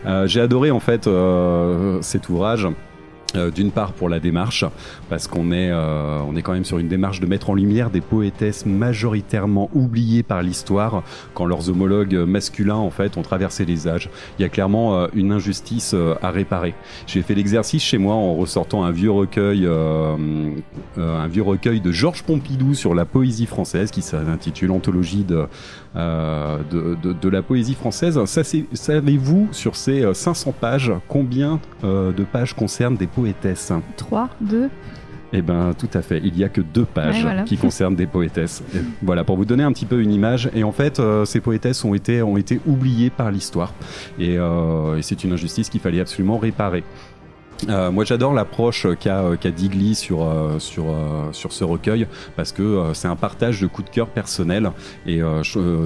Euh, 0.06 0.26
J'ai 0.26 0.40
adoré, 0.40 0.70
en 0.70 0.80
fait, 0.80 1.06
euh, 1.06 1.98
cet 2.02 2.28
ouvrage. 2.28 2.68
Euh, 3.36 3.50
D'une 3.50 3.70
part 3.70 3.92
pour 3.92 4.08
la 4.08 4.20
démarche, 4.20 4.64
parce 5.08 5.28
qu'on 5.28 5.52
est, 5.52 5.70
euh, 5.70 6.32
est 6.36 6.42
quand 6.42 6.52
même 6.52 6.64
sur 6.64 6.78
une 6.78 6.88
démarche 6.88 7.20
de 7.20 7.26
mettre 7.26 7.50
en 7.50 7.54
lumière 7.54 7.90
des 7.90 8.00
poétesses 8.00 8.66
majoritairement 8.66 9.70
oubliées 9.74 10.22
par 10.22 10.42
l'histoire, 10.42 11.02
quand 11.34 11.46
leurs 11.46 11.68
homologues 11.68 12.14
masculins 12.14 12.76
en 12.76 12.90
fait 12.90 13.16
ont 13.16 13.22
traversé 13.22 13.64
les 13.64 13.86
âges. 13.88 14.08
Il 14.38 14.42
y 14.42 14.44
a 14.44 14.48
clairement 14.48 14.96
euh, 14.96 15.06
une 15.14 15.32
injustice 15.32 15.94
à 16.22 16.30
réparer. 16.30 16.74
J'ai 17.06 17.22
fait 17.22 17.34
l'exercice 17.34 17.82
chez 17.82 17.98
moi 17.98 18.14
en 18.14 18.34
ressortant 18.34 18.84
un 18.84 18.90
vieux 18.90 19.10
recueil, 19.10 19.66
un 19.66 21.28
vieux 21.28 21.42
recueil 21.42 21.80
de 21.80 21.92
Georges 21.92 22.22
Pompidou 22.22 22.74
sur 22.74 22.94
la 22.94 23.04
poésie 23.04 23.46
française, 23.46 23.90
qui 23.90 24.02
s'intitule 24.02 24.70
Anthologie 24.70 25.24
de, 25.24 25.46
euh, 25.96 26.58
de, 26.70 26.96
de, 27.02 27.12
de 27.12 27.28
la 27.28 27.42
poésie 27.42 27.74
française. 27.74 28.18
Savez-vous 28.72 29.48
sur 29.52 29.76
ces 29.76 30.02
euh, 30.04 30.14
500 30.14 30.54
pages 30.60 30.92
combien 31.08 31.60
euh, 31.84 32.12
de 32.12 32.24
pages 32.24 32.54
concernent 32.54 32.96
des 32.96 33.06
poétesses? 33.06 33.72
3, 33.96 34.28
2. 34.40 34.68
eh 35.32 35.42
ben, 35.42 35.72
tout 35.78 35.88
à 35.94 36.02
fait. 36.02 36.20
Il 36.24 36.36
y 36.38 36.44
a 36.44 36.48
que 36.48 36.60
deux 36.60 36.84
pages 36.84 37.16
Ouais, 37.16 37.22
voilà. 37.22 37.42
qui 37.42 37.56
concernent 37.56 37.94
des 37.96 38.06
poétesses. 38.06 38.62
Et 38.74 38.78
voilà, 39.02 39.24
pour 39.24 39.36
vous 39.36 39.44
donner 39.44 39.62
un 39.64 39.72
petit 39.72 39.86
peu 39.86 40.00
une 40.00 40.12
image. 40.12 40.50
Et 40.54 40.64
en 40.64 40.72
fait, 40.72 40.98
euh, 41.00 41.24
ces 41.24 41.40
poétesses 41.40 41.84
ont 41.84 41.94
été, 41.94 42.22
ont 42.22 42.36
été 42.36 42.60
oubliées 42.66 43.10
par 43.10 43.30
l'histoire. 43.30 43.72
Et, 44.18 44.36
euh, 44.38 44.96
et 44.96 45.02
c'est 45.02 45.22
une 45.24 45.32
injustice 45.32 45.68
qu'il 45.70 45.80
fallait 45.80 46.00
absolument 46.00 46.38
réparer. 46.38 46.82
Euh, 47.68 47.90
moi 47.90 48.04
j'adore 48.04 48.32
l'approche 48.32 48.86
qu'a 48.98 49.20
euh, 49.20 49.36
qu'a 49.36 49.50
Digli 49.50 49.94
sur, 49.94 50.22
euh, 50.22 50.58
sur, 50.58 50.84
euh, 50.88 51.32
sur 51.32 51.52
ce 51.52 51.64
recueil 51.64 52.06
parce 52.36 52.52
que 52.52 52.90
c'est 52.94 53.08
un 53.08 53.16
partage 53.16 53.60
de 53.60 53.66
coups 53.66 53.90
de 53.90 53.94
cœur 53.94 54.08
personnel 54.08 54.70
et 55.06 55.20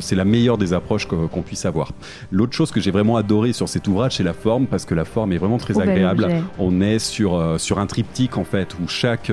c'est 0.00 0.14
la 0.14 0.24
meilleure 0.24 0.58
des 0.58 0.72
approches 0.72 1.06
qu'on 1.06 1.42
puisse 1.42 1.64
avoir. 1.64 1.92
L'autre 2.30 2.52
chose 2.52 2.70
que 2.70 2.80
j'ai 2.80 2.90
vraiment 2.90 3.16
adoré 3.16 3.52
sur 3.52 3.68
cet 3.68 3.88
ouvrage 3.88 4.16
c'est 4.16 4.22
la 4.22 4.34
forme 4.34 4.66
parce 4.66 4.84
que 4.84 4.94
la 4.94 5.04
forme 5.04 5.32
est 5.32 5.38
vraiment 5.38 5.58
très 5.58 5.74
Trop 5.74 5.82
bel 5.82 5.90
agréable. 5.90 6.44
On 6.58 6.80
est 6.80 6.98
sur, 6.98 7.58
sur 7.58 7.78
un 7.78 7.86
triptyque 7.86 8.36
en 8.36 8.44
fait 8.44 8.74
où 8.74 8.88
chaque, 8.88 9.32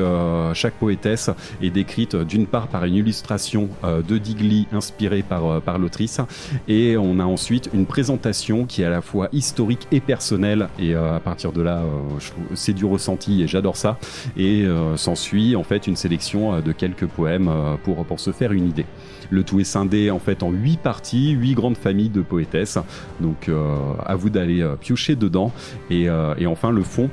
chaque 0.54 0.74
poétesse 0.74 1.30
est 1.62 1.70
décrite 1.70 2.16
d'une 2.16 2.48
part 2.48 2.68
par 2.68 2.86
une 2.86 2.96
illustration 2.96 3.70
de 3.84 4.18
Digli 4.18 4.68
inspirée 4.72 5.24
par, 5.24 5.62
par 5.62 5.78
l'autrice 5.78 6.20
et 6.68 6.98
on 6.98 7.20
a 7.20 7.26
ensuite 7.26 7.70
une 7.74 7.86
présentation 7.86 8.66
qui 8.66 8.82
est 8.82 8.86
à 8.86 8.90
la 8.90 9.02
fois 9.02 9.30
historique 9.32 9.88
et 9.92 10.00
personnelle 10.00 10.70
et 10.80 10.96
euh, 10.96 11.16
à 11.16 11.20
partir 11.20 11.52
de 11.52 11.62
là 11.62 11.80
euh, 11.80 12.20
je 12.20 12.31
c'est 12.54 12.74
du 12.74 12.86
ressenti 12.86 13.42
et 13.42 13.48
j'adore 13.48 13.78
ça 13.78 13.98
et 14.38 14.64
euh, 14.64 14.98
s'ensuit 14.98 15.56
en 15.56 15.64
fait 15.64 15.88
une 15.88 15.96
sélection 15.96 16.54
euh, 16.54 16.62
de 16.62 16.72
quelques 16.72 17.08
poèmes 17.08 17.48
euh, 17.50 17.76
pour, 17.84 18.06
pour 18.06 18.20
se 18.20 18.32
faire 18.32 18.52
une 18.52 18.68
idée. 18.68 18.86
Le 19.30 19.44
tout 19.44 19.60
est 19.60 19.66
scindé 19.66 20.12
en 20.12 20.20
fait 20.20 20.44
en 20.44 20.52
huit 20.52 20.80
parties, 20.80 21.32
huit 21.32 21.54
grandes 21.54 21.78
familles 21.78 22.10
de 22.10 22.22
poétesses. 22.22 22.78
Donc 23.22 23.50
à 24.06 24.16
vous 24.16 24.30
d'aller 24.30 24.62
piocher 24.82 25.16
dedans. 25.16 25.54
Et, 25.90 26.10
enfin 26.46 26.72
le 26.72 26.84
fond. 26.84 27.10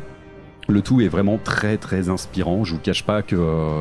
Le 0.69 0.83
tout 0.83 1.01
est 1.01 1.07
vraiment 1.07 1.39
très 1.39 1.77
très 1.77 2.09
inspirant. 2.09 2.65
Je 2.65 2.75
vous 2.75 2.81
cache 2.81 3.05
pas 3.05 3.23
que 3.23 3.37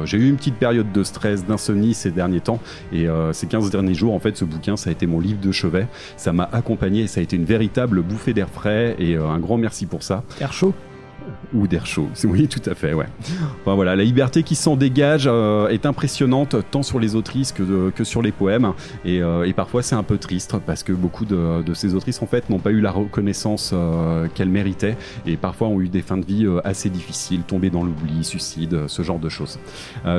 j'ai 0.05 0.17
eu 0.17 0.29
une 0.29 0.37
petite 0.37 0.57
période 0.57 0.91
de 0.91 1.03
stress, 1.03 1.45
d'insomnie 1.45 1.95
ces 1.95 2.11
derniers 2.11 2.41
temps. 2.41 2.59
Et 2.93 3.07
ces 3.31 3.47
15 3.47 3.71
derniers 3.71 3.95
jours, 3.95 4.13
en 4.13 4.19
fait, 4.19 4.37
ce 4.37 4.45
bouquin, 4.45 4.77
ça 4.77 4.91
a 4.91 4.93
été 4.93 5.07
mon 5.07 5.19
livre 5.19 5.41
de 5.41 5.51
chevet. 5.51 5.87
Ça 6.15 6.31
m'a 6.31 6.47
accompagné 6.53 7.01
et 7.01 7.07
ça 7.07 7.21
a 7.21 7.23
été 7.23 7.35
une 7.35 7.45
véritable 7.45 8.03
bouffée 8.03 8.33
d'air 8.33 8.49
frais. 8.49 8.95
Et 8.99 9.15
un 9.15 9.39
grand 9.39 9.57
merci 9.57 9.87
pour 9.87 10.03
ça. 10.03 10.23
Air 10.39 10.53
chaud. 10.53 10.75
Ou 11.53 11.67
d'air 11.67 11.85
chaud. 11.85 12.07
Oui, 12.25 12.47
tout 12.47 12.61
à 12.69 12.75
fait, 12.75 12.93
ouais. 12.93 13.05
Enfin, 13.61 13.75
voilà, 13.75 13.95
la 13.95 14.03
liberté 14.03 14.43
qui 14.43 14.55
s'en 14.55 14.75
dégage 14.75 15.25
euh, 15.27 15.67
est 15.69 15.85
impressionnante 15.85 16.55
tant 16.71 16.83
sur 16.83 16.99
les 16.99 17.15
autrices 17.15 17.51
que, 17.51 17.63
de- 17.63 17.89
que 17.95 18.03
sur 18.03 18.21
les 18.21 18.31
poèmes. 18.31 18.73
Et, 19.05 19.21
euh, 19.21 19.43
et 19.45 19.53
parfois, 19.53 19.81
c'est 19.81 19.95
un 19.95 20.03
peu 20.03 20.17
triste 20.17 20.55
parce 20.65 20.83
que 20.83 20.91
beaucoup 20.93 21.25
de, 21.25 21.61
de 21.63 21.73
ces 21.73 21.95
autrices, 21.95 22.21
en 22.21 22.27
fait, 22.27 22.49
n'ont 22.49 22.59
pas 22.59 22.71
eu 22.71 22.81
la 22.81 22.91
reconnaissance 22.91 23.71
euh, 23.73 24.27
qu'elles 24.33 24.49
méritaient 24.49 24.97
et 25.25 25.37
parfois 25.37 25.67
ont 25.69 25.79
eu 25.81 25.87
des 25.89 26.01
fins 26.01 26.17
de 26.17 26.25
vie 26.25 26.45
assez 26.63 26.89
difficiles, 26.89 27.41
tombées 27.41 27.69
dans 27.69 27.83
l'oubli, 27.83 28.23
suicide, 28.23 28.87
ce 28.87 29.01
genre 29.01 29.19
de 29.19 29.29
choses. 29.29 29.59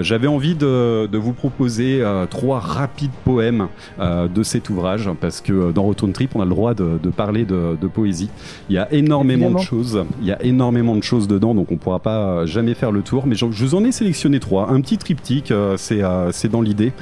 J'avais 0.01 0.27
envie 0.27 0.55
de, 0.55 1.07
de 1.07 1.19
vous 1.19 1.33
proposer 1.33 2.03
trois 2.31 2.59
rapides 2.61 3.11
poèmes 3.25 3.69
de 4.01 4.43
cet 4.43 4.71
ouvrage 4.71 5.11
parce 5.21 5.41
que 5.41 5.73
dans 5.73 5.85
Return 5.85 6.13
Trip, 6.13 6.35
on 6.35 6.41
a 6.41 6.45
le 6.45 6.51
droit 6.51 6.75
de, 6.75 6.99
de 7.03 7.11
parler 7.11 7.45
de, 7.45 7.77
de 7.81 7.87
poésie. 7.87 8.31
Il 8.69 8.75
y 8.75 8.79
a 8.79 8.93
énormément 8.93 9.47
Évidemment. 9.47 9.59
de 9.61 9.65
choses. 9.65 10.05
Il 10.21 10.27
y 10.27 10.33
a 10.33 10.43
énormément 10.43 10.88
de 10.97 11.03
choses 11.03 11.29
dedans, 11.29 11.55
donc 11.55 11.73
on 11.73 11.77
pourra 11.77 11.99
pas 11.99 12.19
euh, 12.19 12.47
jamais 12.47 12.75
faire 12.75 12.93
le 12.93 13.03
tour. 13.03 13.27
Mais 13.27 13.35
je, 13.35 13.45
vous 13.45 13.75
en 13.75 13.85
ai 13.85 13.93
sélectionné 13.93 14.41
trois. 14.41 14.71
Un 14.71 14.81
petit 14.81 14.99
triptyque, 14.99 15.51
euh, 15.51 15.77
c'est 15.77 16.03
euh, 16.03 16.33
c'est 16.33 16.49
dans 16.49 16.63
l'idée. 16.63 16.93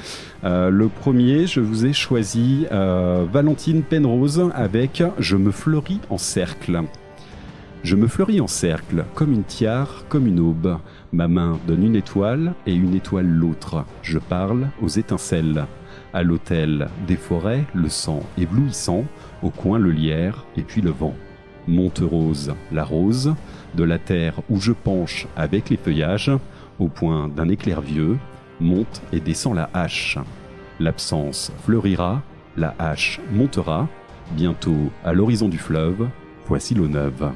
Le 0.45 0.87
premier, 0.87 1.49
je 1.49 1.59
vous 1.59 1.87
ai 1.87 1.93
choisi 1.93 2.67
Valentine 2.71 3.83
Penrose 3.83 4.49
avec 4.55 5.03
Je 5.19 5.37
me 5.37 5.51
fleuris 5.51 5.99
en 6.09 6.19
cercle. 6.19 6.83
Je 7.83 7.97
me 7.97 8.07
fleuris 8.07 8.41
en 8.41 8.47
cercle, 8.47 9.05
comme 9.15 9.33
une 9.33 9.43
tiare, 9.43 10.05
comme 10.09 10.27
une 10.27 10.41
aube. 10.41 10.79
Ma 11.13 11.27
main 11.27 11.59
donne 11.67 11.85
une 11.85 11.97
étoile 11.97 12.55
et 12.67 12.75
une 12.75 12.95
étoile 12.95 13.27
l'autre. 13.27 13.85
Je 14.03 14.19
parle 14.19 14.69
aux 14.83 14.89
étincelles. 14.89 15.67
À 16.13 16.23
l'autel, 16.23 16.89
des 17.07 17.17
forêts, 17.17 17.65
le 17.75 17.89
sang 17.89 18.23
éblouissant. 18.39 19.05
Au 19.43 19.51
coin, 19.51 19.79
le 19.79 19.91
lierre 19.91 20.45
et 20.57 20.63
puis 20.63 20.81
le 20.81 20.91
vent. 20.91 21.15
Monte 21.69 22.03
rose, 22.05 22.55
la 22.73 22.85
rose. 22.85 23.35
De 23.77 23.85
la 23.85 23.99
terre 23.99 24.41
où 24.49 24.59
je 24.59 24.73
penche 24.73 25.27
avec 25.37 25.69
les 25.71 25.77
feuillages. 25.77 26.31
Au 26.79 26.89
point 26.89 27.29
d'un 27.29 27.49
éclair 27.49 27.81
vieux, 27.81 28.17
monte 28.61 29.03
et 29.13 29.21
descend 29.21 29.55
la 29.55 29.69
hache. 29.75 30.19
L'absence 30.81 31.53
fleurira, 31.65 32.23
la 32.57 32.75
hache 32.79 33.21
montera. 33.33 33.89
Bientôt, 34.33 34.91
à 35.05 35.13
l'horizon 35.13 35.49
du 35.49 35.59
fleuve, 35.59 36.09
voici 36.47 36.75
l'eau 36.75 36.89
neuve. 36.89 37.31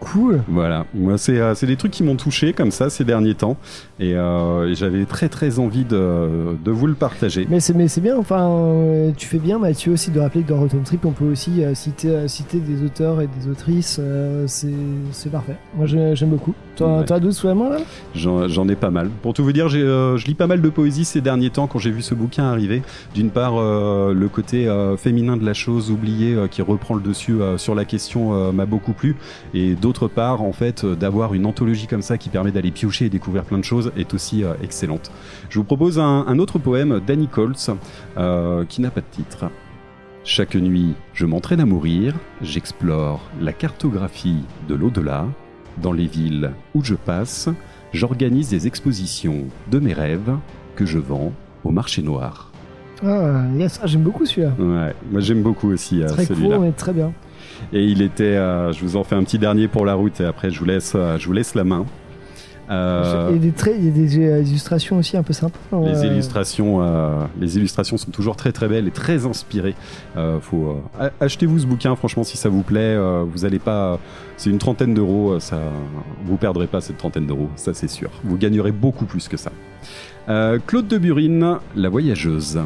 Cool. 0.00 0.42
Voilà, 0.48 0.86
moi 0.94 1.18
c'est 1.18 1.38
euh, 1.38 1.54
c'est 1.54 1.66
des 1.66 1.76
trucs 1.76 1.92
qui 1.92 2.02
m'ont 2.02 2.16
touché 2.16 2.52
comme 2.54 2.70
ça 2.70 2.88
ces 2.88 3.04
derniers 3.04 3.34
temps 3.34 3.58
et, 3.98 4.14
euh, 4.16 4.68
et 4.70 4.74
j'avais 4.74 5.04
très 5.04 5.28
très 5.28 5.58
envie 5.58 5.84
de, 5.84 6.56
de 6.64 6.70
vous 6.70 6.86
le 6.86 6.94
partager. 6.94 7.46
Mais 7.50 7.60
c'est 7.60 8.00
bien, 8.00 8.16
enfin, 8.16 8.48
euh, 8.48 9.10
tu 9.16 9.26
fais 9.28 9.38
bien 9.38 9.58
Mathieu 9.58 9.92
aussi 9.92 10.10
de 10.10 10.18
rappeler 10.18 10.42
que 10.42 10.48
dans 10.48 10.60
Return 10.60 10.82
Trip, 10.84 11.04
on 11.04 11.12
peut 11.12 11.26
aussi 11.30 11.62
citer, 11.74 12.26
citer 12.28 12.60
des 12.60 12.82
auteurs 12.82 13.20
et 13.20 13.26
des 13.28 13.48
autrices, 13.50 14.00
c'est 14.46 15.30
parfait. 15.30 15.56
Moi 15.76 15.84
j'ai- 15.86 16.16
j'aime 16.16 16.30
beaucoup. 16.30 16.54
Ouais. 16.86 17.04
toi 17.04 17.20
d'autres 17.20 17.34
sous 17.34 17.46
la 17.46 17.54
main 17.54 17.70
là 17.70 17.78
J'en 18.14 18.68
ai 18.68 18.76
pas 18.76 18.90
mal. 18.90 19.10
Pour 19.22 19.34
tout 19.34 19.44
vous 19.44 19.52
dire, 19.52 19.68
euh, 19.72 20.16
je 20.16 20.26
lis 20.26 20.34
pas 20.34 20.46
mal 20.46 20.60
de 20.60 20.68
poésie 20.68 21.04
ces 21.04 21.20
derniers 21.20 21.50
temps 21.50 21.66
quand 21.66 21.78
j'ai 21.78 21.90
vu 21.90 22.02
ce 22.02 22.14
bouquin 22.14 22.44
arriver. 22.44 22.82
D'une 23.14 23.30
part, 23.30 23.54
euh, 23.56 24.12
le 24.12 24.28
côté 24.28 24.68
euh, 24.68 24.96
féminin 24.96 25.36
de 25.36 25.44
la 25.44 25.54
chose 25.54 25.90
oublié 25.90 26.34
euh, 26.34 26.46
qui 26.46 26.62
reprend 26.62 26.94
le 26.94 27.00
dessus 27.00 27.38
sur 27.56 27.74
la 27.74 27.84
question 27.84 28.52
m'a 28.52 28.66
beaucoup 28.66 28.92
plu. 28.92 29.16
Et 29.54 29.74
d'autre 29.74 30.08
part, 30.08 30.42
en 30.42 30.52
fait, 30.52 30.84
d'avoir 30.84 31.34
une 31.34 31.46
anthologie 31.46 31.86
comme 31.86 32.02
ça 32.02 32.18
qui 32.18 32.28
permet 32.28 32.50
d'aller 32.50 32.70
piocher 32.70 33.06
et 33.06 33.08
découvrir 33.08 33.44
plein 33.44 33.58
de 33.58 33.64
choses 33.64 33.92
est 33.96 34.14
aussi 34.14 34.42
excellente. 34.62 35.10
Je 35.48 35.58
vous 35.58 35.64
propose 35.64 35.98
un, 35.98 36.24
un 36.26 36.38
autre 36.38 36.58
poème 36.58 37.00
d'Annie 37.06 37.28
Colts 37.28 37.70
qui 38.68 38.80
n'a 38.80 38.90
pas 38.90 39.00
de 39.00 39.06
titre. 39.10 39.46
Chaque 40.24 40.54
nuit, 40.54 40.94
je 41.14 41.24
m'entraîne 41.24 41.60
à 41.60 41.66
mourir, 41.66 42.14
j'explore 42.42 43.20
la 43.40 43.52
cartographie 43.52 44.44
de 44.68 44.74
l'au-delà. 44.74 45.26
Dans 45.82 45.92
les 45.92 46.06
villes 46.06 46.50
où 46.74 46.84
je 46.84 46.94
passe, 46.94 47.48
j'organise 47.92 48.50
des 48.50 48.66
expositions 48.66 49.46
de 49.70 49.78
mes 49.78 49.92
rêves 49.92 50.36
que 50.76 50.84
je 50.84 50.98
vends 50.98 51.32
au 51.64 51.70
marché 51.70 52.02
noir. 52.02 52.50
Ah, 53.02 53.44
yes, 53.56 53.80
ah, 53.82 53.86
j'aime 53.86 54.02
beaucoup 54.02 54.26
celui-là. 54.26 54.52
Ouais, 54.58 54.94
moi 55.10 55.20
j'aime 55.20 55.42
beaucoup 55.42 55.70
aussi 55.70 56.02
euh, 56.02 56.06
Très 56.08 56.26
celui-là. 56.26 56.56
court, 56.56 56.64
mais 56.64 56.72
très 56.72 56.92
bien. 56.92 57.12
Et 57.72 57.84
il 57.84 58.02
était, 58.02 58.24
euh, 58.24 58.72
je 58.72 58.80
vous 58.82 58.96
en 58.96 59.04
fais 59.04 59.14
un 59.16 59.24
petit 59.24 59.38
dernier 59.38 59.68
pour 59.68 59.86
la 59.86 59.94
route 59.94 60.20
et 60.20 60.24
après 60.24 60.50
je 60.50 60.58
vous 60.58 60.66
laisse, 60.66 60.92
euh, 60.94 61.16
je 61.18 61.26
vous 61.26 61.32
laisse 61.32 61.54
la 61.54 61.64
main. 61.64 61.86
Euh, 62.70 63.26
Il 63.30 63.36
y 63.36 63.38
a 63.38 63.42
des 63.42 63.52
traits, 63.52 63.74
il 63.78 63.84
y 63.84 63.88
a 63.88 63.90
des 63.90 64.18
euh, 64.18 64.42
illustrations 64.42 64.98
aussi 64.98 65.16
un 65.16 65.22
peu 65.22 65.32
sympas. 65.32 65.58
Les 65.72 66.04
euh, 66.04 66.06
illustrations, 66.06 66.80
les 67.40 67.56
illustrations 67.56 67.96
sont 67.96 68.10
toujours 68.10 68.36
très 68.36 68.52
très 68.52 68.68
belles 68.68 68.86
et 68.86 68.92
très 68.92 69.26
inspirées. 69.26 69.74
Faut 70.40 70.80
achetez-vous 71.20 71.60
ce 71.60 71.66
bouquin, 71.66 71.96
franchement, 71.96 72.24
si 72.24 72.36
ça 72.36 72.48
vous 72.48 72.62
plaît. 72.62 72.96
vous 73.24 73.44
allez 73.44 73.58
pas, 73.58 73.98
c'est 74.36 74.50
une 74.50 74.58
trentaine 74.58 74.94
d'euros, 74.94 75.40
ça, 75.40 75.58
vous 76.24 76.36
perdrez 76.36 76.66
pas 76.66 76.80
cette 76.80 76.98
trentaine 76.98 77.26
d'euros, 77.26 77.48
ça 77.56 77.74
c'est 77.74 77.88
sûr. 77.88 78.10
Vous 78.24 78.36
gagnerez 78.36 78.72
beaucoup 78.72 79.04
plus 79.04 79.28
que 79.28 79.36
ça. 79.36 79.50
Claude 80.66 80.86
de 80.86 80.98
Burine, 80.98 81.56
la 81.74 81.88
voyageuse. 81.88 82.60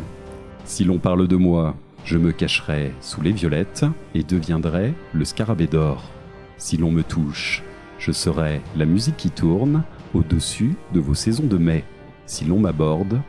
Si 0.65 0.85
l'on 0.85 0.99
parle 0.99 1.29
de 1.29 1.37
moi, 1.37 1.75
je 2.05 2.19
me 2.19 2.33
cacherai 2.33 2.93
sous 3.01 3.23
les 3.23 3.33
violettes 3.33 3.85
et 4.15 4.23
deviendrai 4.23 4.93
le 5.13 5.25
scarabée 5.25 5.67
d'or. 5.67 6.11
Si 6.59 6.77
l'on 6.77 6.91
me 6.91 7.03
touche, 7.03 7.63
je 7.99 8.13
serai 8.13 8.61
la 8.77 8.85
musique 8.85 9.17
qui 9.17 9.31
tourne 9.31 9.83
au-dessus 10.15 10.75
de 10.93 11.01
vos 11.01 11.15
saisons 11.15 11.45
de 11.47 11.59
mai. 11.59 11.85
Si 12.27 12.45
l'on 12.45 12.59
m'aborde, 12.59 13.21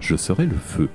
je 0.00 0.16
serai 0.16 0.46
le 0.46 0.56
feu. 0.56 0.88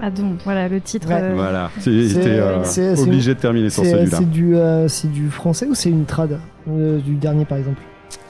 Ah 0.00 0.10
donc, 0.10 0.38
voilà 0.44 0.68
le 0.68 0.80
titre. 0.80 1.08
Ouais. 1.08 1.20
euh, 1.20 1.34
Voilà, 1.34 1.70
été 1.78 2.38
euh, 2.38 2.62
obligé 2.98 3.34
de 3.34 3.40
terminer 3.40 3.68
sur 3.68 3.84
celui-là. 3.84 4.18
c'est 4.18 4.30
du, 4.30 4.54
euh, 4.56 4.86
du 5.04 5.28
français 5.28 5.66
ou 5.66 5.74
c'est 5.74 5.90
une 5.90 6.04
trad 6.04 6.38
euh, 6.68 6.98
du 7.00 7.14
dernier 7.14 7.44
par 7.44 7.58
exemple? 7.58 7.80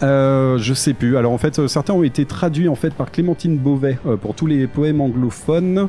Euh, 0.02 0.58
je 0.58 0.74
sais 0.74 0.94
plus. 0.94 1.16
Alors 1.16 1.32
en 1.32 1.38
fait, 1.38 1.58
euh, 1.58 1.66
certains 1.68 1.92
ont 1.92 2.02
été 2.04 2.24
traduits 2.24 2.68
en 2.68 2.74
fait 2.76 2.94
par 2.94 3.10
Clémentine 3.10 3.58
Beauvais 3.58 3.98
euh, 4.06 4.16
pour 4.16 4.34
tous 4.34 4.46
les 4.46 4.66
poèmes 4.66 5.00
anglophones. 5.00 5.88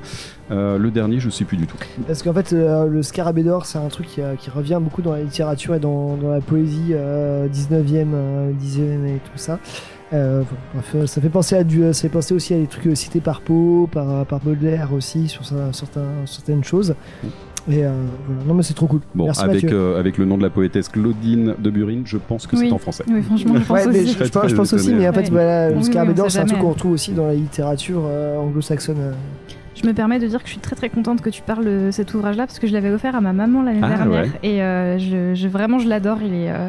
Le 0.52 0.90
dernier, 0.90 1.20
je 1.20 1.30
sais 1.30 1.46
plus 1.46 1.58
du 1.58 1.68
tout. 1.68 1.78
Parce 2.08 2.24
qu'en 2.24 2.34
fait, 2.34 2.52
le 2.54 3.04
scarabée 3.04 3.44
d'or, 3.44 3.68
c'est 3.68 3.78
un 3.78 3.88
truc 3.88 4.08
qui, 4.08 4.22
qui 4.40 4.50
revient 4.50 4.80
beaucoup 4.82 5.04
dans 5.04 5.12
la 5.14 5.22
littérature 5.22 5.76
et 5.76 5.80
dans, 5.80 6.18
dans 6.18 6.32
la 6.32 6.42
poésie 6.42 6.88
euh, 6.94 7.48
19e, 7.48 8.08
euh, 8.16 8.52
10e 8.60 9.06
et 9.06 9.20
tout 9.24 9.38
ça. 9.38 9.60
Ça 10.12 11.22
fait 11.22 11.30
penser 11.30 11.56
à 11.56 11.64
du, 11.64 11.94
ça 11.94 12.02
fait 12.02 12.10
penser 12.10 12.34
aussi 12.34 12.56
à 12.56 12.58
des 12.58 12.66
trucs 12.66 12.98
cités 12.98 13.22
par 13.22 13.42
Poe, 13.42 13.88
par, 13.92 14.26
par 14.26 14.40
Baudelaire 14.40 14.92
aussi 14.92 15.28
sur 15.28 15.46
certains- 15.46 16.26
certaines 16.26 16.64
choses. 16.64 16.96
Et 17.70 17.86
euh, 17.86 17.92
voilà. 18.28 18.42
non 18.48 18.54
mais 18.56 18.64
c'est 18.64 18.74
trop 18.74 18.88
cool. 18.88 19.00
Bon, 19.14 19.26
Merci 19.26 19.44
avec 19.44 19.64
Mathieu. 19.64 19.78
euh, 19.78 20.00
avec 20.00 20.18
le 20.18 20.26
nom 20.26 20.38
de 20.38 20.44
la 20.44 20.50
poétesse 20.50 20.90
Claudine 20.90 21.54
de 21.60 21.70
Burine, 21.70 22.02
je 22.06 22.18
pense 22.18 22.48
que 22.48 22.56
Oui. 22.56 22.68
c'est 22.68 22.74
en 22.74 22.78
français. 22.80 23.04
Oui, 23.10 23.22
franchement, 23.22 23.54
je 23.56 23.60
pense 23.60 23.70
Ouais, 23.86 23.88
aussi. 23.88 24.08
je, 24.18 24.24
je 24.26 24.30
pense, 24.32 24.48
je 24.48 24.56
pense 24.56 24.74
aussi, 24.74 24.94
mais 24.94 25.08
en 25.08 25.14
fait, 25.14 25.22
Ouais. 25.22 25.30
voilà, 25.30 25.68
Oui, 25.70 25.76
le 25.76 25.82
scarabée 25.84 26.14
c'est 26.30 26.40
un 26.40 26.46
truc 26.46 26.60
qu'on 26.60 26.70
retrouve 26.72 26.92
aussi 26.94 27.12
dans 27.14 27.28
la 27.28 27.34
littérature 27.36 28.02
euh, 28.06 28.38
anglo-saxonne. 28.40 28.98
euh. 29.00 29.12
Je 29.82 29.88
me 29.88 29.94
permets 29.94 30.20
de 30.20 30.28
dire 30.28 30.40
que 30.42 30.48
je 30.48 30.52
suis 30.54 30.60
très 30.62 30.76
très 30.76 30.90
contente 30.90 31.22
que 31.22 31.30
tu 31.30 31.42
parles 31.42 31.64
de 31.64 31.90
cet 31.92 32.14
ouvrage-là 32.14 32.46
parce 32.48 32.60
que 32.60 32.68
je 32.68 32.74
l'avais 32.74 32.90
offert 32.92 33.16
à 33.16 33.22
ma 33.22 33.32
maman 33.32 33.62
l'année 33.64 33.80
Ah, 33.82 33.88
dernière 33.96 34.24
ouais. 34.24 34.30
et 34.44 34.62
euh, 34.62 34.98
je, 34.98 35.36
je- 35.36 35.48
vraiment 35.48 35.80
je 35.80 35.88
l'adore. 35.88 36.18
Il 36.22 36.34
est, 36.34 36.52
euh, 36.52 36.68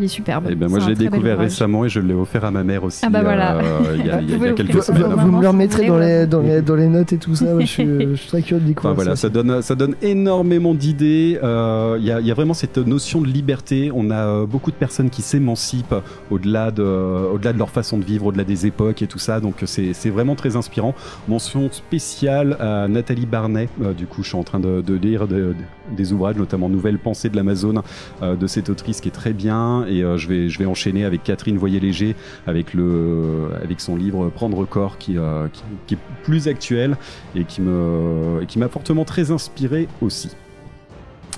il 0.00 0.04
est 0.04 0.08
superbe. 0.08 0.46
Et 0.50 0.54
ben 0.54 0.68
moi, 0.68 0.78
je 0.80 0.88
l'ai 0.88 0.94
découvert 0.94 1.38
récemment 1.38 1.84
et 1.84 1.88
je 1.88 2.00
l'ai 2.00 2.14
offert 2.14 2.44
à 2.44 2.50
ma 2.50 2.64
mère 2.64 2.84
aussi. 2.84 3.04
Ah 3.06 3.10
bah 3.10 3.22
voilà. 3.22 3.56
euh, 3.58 3.62
il 3.98 4.06
y 4.06 4.10
a, 4.10 4.20
il 4.20 4.30
y 4.30 4.30
a- 4.30 4.30
il 4.30 4.30
y 4.30 4.32
a 4.32 4.36
Vous 4.36 4.38
pouvez 4.38 4.54
quelques 4.54 4.90
Vous, 4.90 5.32
me 5.32 5.40
le 5.42 5.48
remettrez 5.48 5.86
dans 5.86 5.98
les, 5.98 6.26
dans, 6.26 6.40
les, 6.40 6.62
dans 6.62 6.74
les 6.74 6.88
notes 6.88 7.12
et 7.12 7.18
tout 7.18 7.34
ça. 7.34 7.44
moi, 7.46 7.60
je, 7.60 7.66
suis, 7.66 7.84
je 8.10 8.14
suis 8.14 8.28
très 8.28 8.42
curieux 8.42 8.62
de 8.62 8.66
découvrir 8.68 8.92
Enfin, 8.92 9.02
voilà, 9.02 9.16
ça. 9.16 9.22
ça 9.22 9.28
donne, 9.28 9.62
ça 9.62 9.74
donne 9.74 9.94
énormément 10.02 10.74
d'idées. 10.74 11.38
Euh, 11.42 11.96
Il 12.00 12.04
y, 12.06 12.10
a, 12.10 12.20
il 12.20 12.26
y 12.26 12.30
a 12.30 12.34
vraiment 12.34 12.54
cette 12.54 12.78
notion 12.78 13.20
de 13.20 13.26
liberté. 13.26 13.90
On 13.94 14.10
a 14.10 14.14
euh, 14.26 14.46
beaucoup 14.46 14.70
de 14.70 14.76
personnes 14.76 15.10
qui 15.10 15.22
s'émancipent 15.22 15.94
au-delà 16.30 16.70
de, 16.70 16.82
au-delà 16.82 17.52
de 17.52 17.58
leur 17.58 17.70
façon 17.70 17.98
de 17.98 18.04
vivre, 18.04 18.26
au-delà 18.26 18.44
des 18.44 18.66
époques 18.66 19.02
et 19.02 19.06
tout 19.06 19.18
ça. 19.18 19.40
Donc 19.40 19.56
c'est 19.66 19.92
c'est 19.92 20.10
vraiment 20.10 20.34
très 20.34 20.56
inspirant. 20.56 20.94
Mention 21.28 21.68
spéciale 21.72 22.56
à 22.60 22.88
Nathalie 22.88 23.26
Barnet. 23.26 23.68
Euh, 23.82 23.92
du 23.92 24.06
coup, 24.06 24.22
je 24.22 24.28
suis 24.28 24.38
en 24.38 24.42
train 24.44 24.60
de, 24.60 24.80
de 24.80 24.94
lire 24.94 25.26
de- 25.28 25.34
de- 25.34 25.54
des 25.96 26.12
ouvrages, 26.12 26.36
notamment 26.36 26.68
Nouvelle 26.68 26.98
pensée 26.98 27.28
de 27.28 27.36
l'Amazone 27.36 27.80
euh, 28.22 28.36
de 28.36 28.46
cette 28.46 28.70
autrice 28.70 29.00
qui 29.00 29.08
est 29.08 29.12
très 29.12 29.32
bien. 29.32 29.84
Et 29.90 30.02
euh, 30.02 30.16
je 30.16 30.28
vais, 30.28 30.48
je 30.48 30.58
vais 30.58 30.66
enchaîner 30.66 31.04
avec 31.04 31.22
Catherine 31.24 31.58
Voyer-Léger 31.58 32.14
avec 32.46 32.72
le, 32.74 33.48
avec 33.62 33.80
son 33.80 33.96
livre 33.96 34.30
Prendre 34.30 34.64
corps 34.64 34.98
qui, 34.98 35.18
euh, 35.18 35.48
qui, 35.52 35.62
qui 35.86 35.94
est 35.94 35.98
plus 36.22 36.48
actuel 36.48 36.96
et 37.34 37.44
qui 37.44 37.60
me, 37.60 38.40
et 38.42 38.46
qui 38.46 38.58
m'a 38.58 38.68
fortement 38.68 39.04
très 39.04 39.30
inspiré 39.30 39.88
aussi. 40.00 40.30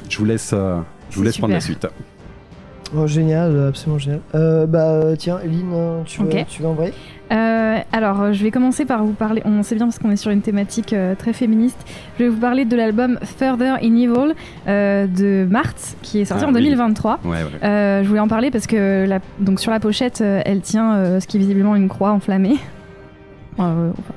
Je 0.09 0.19
vous 0.19 0.25
laisse, 0.25 0.53
euh, 0.53 0.79
je 1.11 1.17
vous 1.17 1.23
laisse 1.23 1.39
prendre 1.39 1.55
la 1.55 1.61
suite. 1.61 1.87
Oh, 2.95 3.07
génial, 3.07 3.69
absolument 3.69 3.99
génial. 3.99 4.21
Euh, 4.35 4.67
bah 4.67 5.17
tiens, 5.17 5.41
Eline, 5.43 5.71
euh, 5.73 6.03
tu, 6.05 6.21
veux, 6.21 6.29
Ok. 6.29 6.47
tu 6.47 6.61
veux 6.61 6.69
envoyer 6.69 6.93
Euh, 7.33 7.79
alors, 7.93 8.33
je 8.33 8.43
vais 8.45 8.51
commencer 8.51 8.85
par 8.85 9.05
vous 9.05 9.13
parler. 9.13 9.43
On 9.45 9.63
sait 9.63 9.75
bien 9.75 9.87
parce 9.87 9.99
qu'on 9.99 10.11
est 10.11 10.17
sur 10.17 10.31
une 10.31 10.43
thématique 10.43 10.93
euh, 10.93 11.15
très 11.15 11.33
féministe. 11.33 11.79
Je 12.19 12.25
vais 12.25 12.29
vous 12.31 12.39
parler 12.41 12.65
de 12.65 12.77
l'album 12.77 13.19
Further 13.23 13.75
in 13.83 13.97
Evil 13.97 14.35
euh, 14.69 15.07
de 15.07 15.47
Marthe, 15.51 15.97
qui 16.03 16.21
est 16.21 16.25
sorti 16.27 16.45
Ah 16.45 16.49
en 16.49 16.55
oui. 16.55 16.61
2023. 16.63 17.21
Ouais, 17.25 17.31
ouais. 17.31 17.39
Euh, 17.65 18.03
je 18.03 18.09
voulais 18.09 18.21
en 18.21 18.29
parler 18.29 18.51
parce 18.51 18.67
que 18.67 19.07
la- 19.07 19.21
donc 19.41 19.61
sur 19.61 19.71
la 19.71 19.81
pochette, 19.81 20.21
elle 20.23 20.61
tient 20.61 20.95
euh, 20.95 21.21
ce 21.21 21.27
qui 21.27 21.39
est 21.39 21.41
visiblement 21.41 21.75
une 21.75 21.89
croix 21.89 22.11
enflammée. 22.11 22.57
Euh, 23.61 23.91
enfin, 23.99 24.15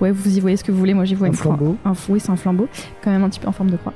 ouais, 0.00 0.10
vous 0.10 0.36
y 0.36 0.40
voyez 0.40 0.56
ce 0.56 0.64
que 0.64 0.72
vous 0.72 0.78
voulez. 0.78 0.94
Moi, 0.94 1.04
j'y 1.04 1.14
vois 1.14 1.26
Un 1.26 1.30
une 1.30 1.36
croix. 1.36 1.56
flambeau. 1.56 1.76
Un, 1.84 1.92
oui, 2.08 2.20
c'est 2.20 2.30
un 2.30 2.36
flambeau, 2.36 2.68
quand 3.02 3.10
même 3.10 3.22
un 3.22 3.28
petit 3.28 3.40
peu 3.40 3.48
en 3.48 3.52
forme 3.52 3.70
de 3.70 3.76
croix. 3.76 3.92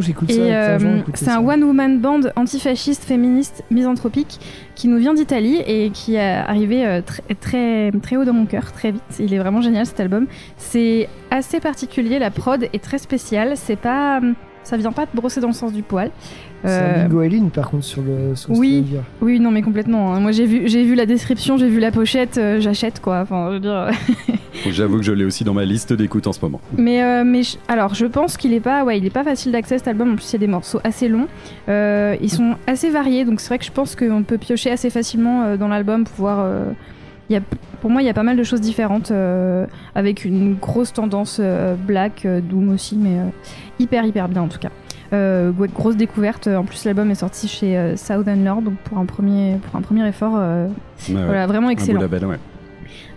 J'écoute 0.00 0.30
ça. 0.32 0.40
Euh, 0.40 1.02
c'est 1.14 1.30
un 1.30 1.40
one-woman 1.46 2.00
band 2.00 2.20
antifasciste, 2.36 3.04
féministe, 3.04 3.62
misanthropique 3.70 4.40
qui 4.74 4.88
nous 4.88 4.98
vient 4.98 5.14
d'Italie 5.14 5.58
et 5.66 5.90
qui 5.90 6.16
est 6.16 6.20
arrivé 6.34 6.84
euh, 6.86 7.02
très, 7.02 7.22
très, 7.34 7.92
très 8.02 8.16
haut 8.16 8.24
dans 8.24 8.32
mon 8.32 8.46
cœur, 8.46 8.72
très 8.72 8.90
vite. 8.92 9.02
Il 9.20 9.32
est 9.32 9.38
vraiment 9.38 9.60
génial 9.60 9.86
cet 9.86 10.00
album. 10.00 10.26
C'est 10.56 11.08
assez 11.30 11.60
particulier, 11.60 12.18
la 12.18 12.30
prod 12.30 12.62
est 12.72 12.82
très 12.82 12.98
spéciale. 12.98 13.52
C'est 13.56 13.76
pas, 13.76 14.20
ça 14.64 14.76
vient 14.76 14.92
pas 14.92 15.06
te 15.06 15.16
brosser 15.16 15.40
dans 15.40 15.48
le 15.48 15.52
sens 15.54 15.72
du 15.72 15.82
poil. 15.82 16.10
C'est 16.64 16.70
Euh, 16.70 17.04
un 17.04 17.08
Bingo 17.08 17.22
Eileen, 17.22 17.50
par 17.50 17.68
contre, 17.70 17.84
sur 17.84 18.02
le. 18.02 18.36
Sur 18.36 18.54
ce 18.54 18.60
oui. 18.60 18.82
dire. 18.82 19.00
oui, 19.20 19.40
non, 19.40 19.50
mais 19.50 19.62
complètement. 19.62 20.14
hein. 20.14 20.20
Moi, 20.20 20.30
j'ai 20.30 20.46
vu, 20.46 20.62
j'ai 20.68 20.84
vu 20.84 20.94
la 20.94 21.06
description, 21.06 21.56
j'ai 21.56 21.68
vu 21.68 21.80
la 21.80 21.90
pochette, 21.90 22.38
euh, 22.38 22.60
j'achète 22.60 23.00
quoi. 23.00 23.20
Enfin, 23.22 23.48
je 23.48 23.54
veux 23.54 23.60
dire. 23.60 23.88
J'avoue 24.70 24.98
que 24.98 25.02
je 25.02 25.12
l'ai 25.12 25.24
aussi 25.24 25.42
dans 25.42 25.54
ma 25.54 25.64
liste 25.64 25.92
d'écoute 25.92 26.26
en 26.28 26.32
ce 26.32 26.38
moment. 26.40 26.60
Mais, 26.76 27.02
euh, 27.02 27.24
mais 27.24 27.42
je- 27.42 27.56
alors, 27.66 27.94
je 27.94 28.06
pense 28.06 28.36
qu'il 28.36 28.52
est 28.52 28.60
pas, 28.60 28.84
ouais, 28.84 28.98
il 28.98 29.04
est 29.04 29.10
pas 29.10 29.24
facile 29.24 29.50
d'accès 29.50 29.78
cet 29.78 29.88
album. 29.88 30.12
En 30.12 30.14
plus, 30.14 30.28
il 30.30 30.32
y 30.34 30.36
a 30.36 30.38
des 30.38 30.46
morceaux 30.46 30.78
assez 30.84 31.08
longs. 31.08 31.26
Euh, 31.68 32.14
ils 32.20 32.30
sont 32.30 32.54
assez 32.68 32.90
variés, 32.90 33.24
donc 33.24 33.40
c'est 33.40 33.48
vrai 33.48 33.58
que 33.58 33.64
je 33.64 33.72
pense 33.72 33.96
qu'on 33.96 34.22
peut 34.22 34.38
piocher 34.38 34.70
assez 34.70 34.90
facilement 34.90 35.42
euh, 35.44 35.56
dans 35.56 35.66
l'album 35.68 36.04
pour 36.04 36.14
voir. 36.16 36.38
euh, 36.40 36.64
il 36.70 37.01
y 37.30 37.36
a, 37.36 37.40
pour 37.80 37.90
moi, 37.90 38.02
il 38.02 38.06
y 38.06 38.08
a 38.08 38.14
pas 38.14 38.22
mal 38.22 38.36
de 38.36 38.42
choses 38.42 38.60
différentes, 38.60 39.10
euh, 39.10 39.66
avec 39.94 40.24
une 40.24 40.54
grosse 40.54 40.92
tendance 40.92 41.38
euh, 41.40 41.74
black, 41.74 42.24
euh, 42.26 42.40
doom 42.40 42.70
aussi, 42.70 42.96
mais 42.96 43.18
hyper 43.78 44.04
hyper 44.04 44.28
bien 44.28 44.42
en 44.42 44.48
tout 44.48 44.58
cas. 44.58 44.70
Grosse 45.74 45.96
découverte. 45.96 46.46
En 46.48 46.64
plus, 46.64 46.84
l'album 46.86 47.10
est 47.10 47.16
sorti 47.16 47.46
chez 47.46 47.96
Southern 47.96 48.42
Lord, 48.44 48.62
donc 48.62 48.74
pour 48.84 48.96
un 48.98 49.04
premier, 49.04 49.56
pour 49.62 49.76
un 49.76 49.82
premier 49.82 50.06
effort, 50.08 50.32
Ouais, 50.34 51.14
voilà, 51.14 51.46
vraiment 51.46 51.66
Un 51.66 51.72
beau 51.72 51.78
excellent. 51.78 52.00
label, 52.00 52.24
ouais. 52.26 52.38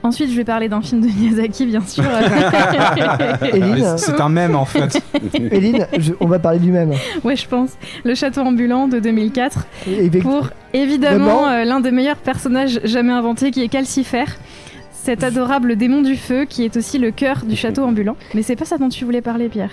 Ensuite, 0.03 0.29
je 0.29 0.35
vais 0.35 0.43
parler 0.43 0.69
d'un 0.69 0.81
film 0.81 1.01
de 1.01 1.07
Miyazaki, 1.07 1.65
bien 1.65 1.81
sûr. 1.81 2.03
Mais 3.41 3.97
C'est 3.97 4.19
un 4.21 4.29
mème 4.29 4.55
en 4.55 4.65
fait. 4.65 5.01
Eileen, 5.51 5.87
je- 5.97 6.13
on 6.19 6.27
va 6.27 6.39
parler 6.39 6.59
du 6.59 6.71
même. 6.71 6.93
Ouais, 7.23 7.35
je 7.35 7.47
pense. 7.47 7.71
Le 8.03 8.13
château 8.15 8.41
ambulant 8.41 8.87
de 8.87 8.99
2004 8.99 9.65
Et- 9.87 10.05
et- 10.05 10.09
pour 10.19 10.49
évidemment 10.73 11.47
euh, 11.47 11.63
l'un 11.63 11.79
des 11.79 11.91
meilleurs 11.91 12.17
personnages 12.17 12.79
jamais 12.83 13.13
inventés 13.13 13.51
qui 13.51 13.63
est 13.63 13.67
Calcifer. 13.69 14.25
Cet 14.91 15.23
adorable 15.23 15.75
démon 15.75 16.01
du 16.01 16.15
feu 16.15 16.45
qui 16.45 16.65
est 16.65 16.77
aussi 16.77 16.97
le 16.97 17.11
cœur 17.11 17.45
du 17.45 17.55
château 17.55 17.83
ambulant. 17.83 18.15
Mais 18.33 18.41
c'est 18.41 18.55
pas 18.55 18.65
ça 18.65 18.77
dont 18.77 18.89
tu 18.89 19.05
voulais 19.05 19.21
parler, 19.21 19.49
Pierre? 19.49 19.69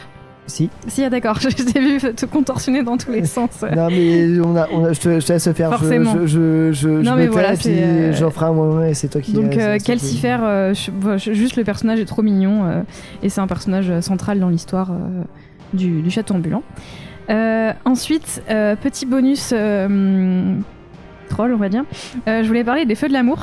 Si. 0.46 0.68
Si, 0.88 1.04
ah, 1.04 1.08
d'accord, 1.10 1.38
je 1.40 1.48
t'ai 1.48 1.80
vu 1.80 1.98
te 2.14 2.26
contorsionner 2.26 2.82
dans 2.82 2.96
tous 2.96 3.10
les 3.12 3.24
sens. 3.36 3.62
Non, 3.74 3.88
mais 3.90 4.38
on 4.40 4.56
a, 4.56 4.68
on 4.72 4.84
a, 4.84 4.92
je, 4.92 5.00
te, 5.00 5.20
je 5.20 5.26
te 5.26 5.32
laisse 5.32 5.50
faire. 5.52 5.70
Forcément. 5.70 6.12
Je, 6.22 6.26
je, 6.26 6.72
je, 6.72 6.88
Non, 6.88 7.14
mais 7.16 7.28
voilà, 7.28 7.56
tais, 7.56 7.70
et 7.70 7.72
puis 7.72 7.80
c'est, 7.82 8.12
j'en 8.14 8.30
ferai 8.30 8.46
un 8.46 8.52
moment 8.52 8.84
et 8.84 8.94
c'est 8.94 9.08
toi 9.08 9.20
qui. 9.20 9.32
Donc 9.32 9.56
euh, 9.56 9.74
euh, 9.74 9.78
Calcifer, 9.78 10.38
euh, 10.42 10.74
je- 10.74 11.32
juste 11.32 11.56
le 11.56 11.64
personnage 11.64 12.00
est 12.00 12.04
trop 12.06 12.22
mignon 12.22 12.64
euh, 12.64 12.82
et 13.22 13.28
c'est 13.28 13.40
un 13.40 13.46
personnage 13.46 14.00
central 14.00 14.40
dans 14.40 14.48
l'histoire 14.48 14.90
du, 15.72 16.02
du 16.02 16.10
château 16.10 16.34
ambulant. 16.34 16.62
Ensuite, 17.84 18.42
petit 18.48 19.06
bonus 19.06 19.54
troll, 21.32 21.52
on 21.54 21.56
va 21.58 21.68
dire. 21.68 21.84
Euh, 22.28 22.42
je 22.42 22.48
voulais 22.48 22.64
parler 22.64 22.84
des 22.84 22.94
feux 22.94 23.08
de 23.08 23.12
l'amour. 23.12 23.38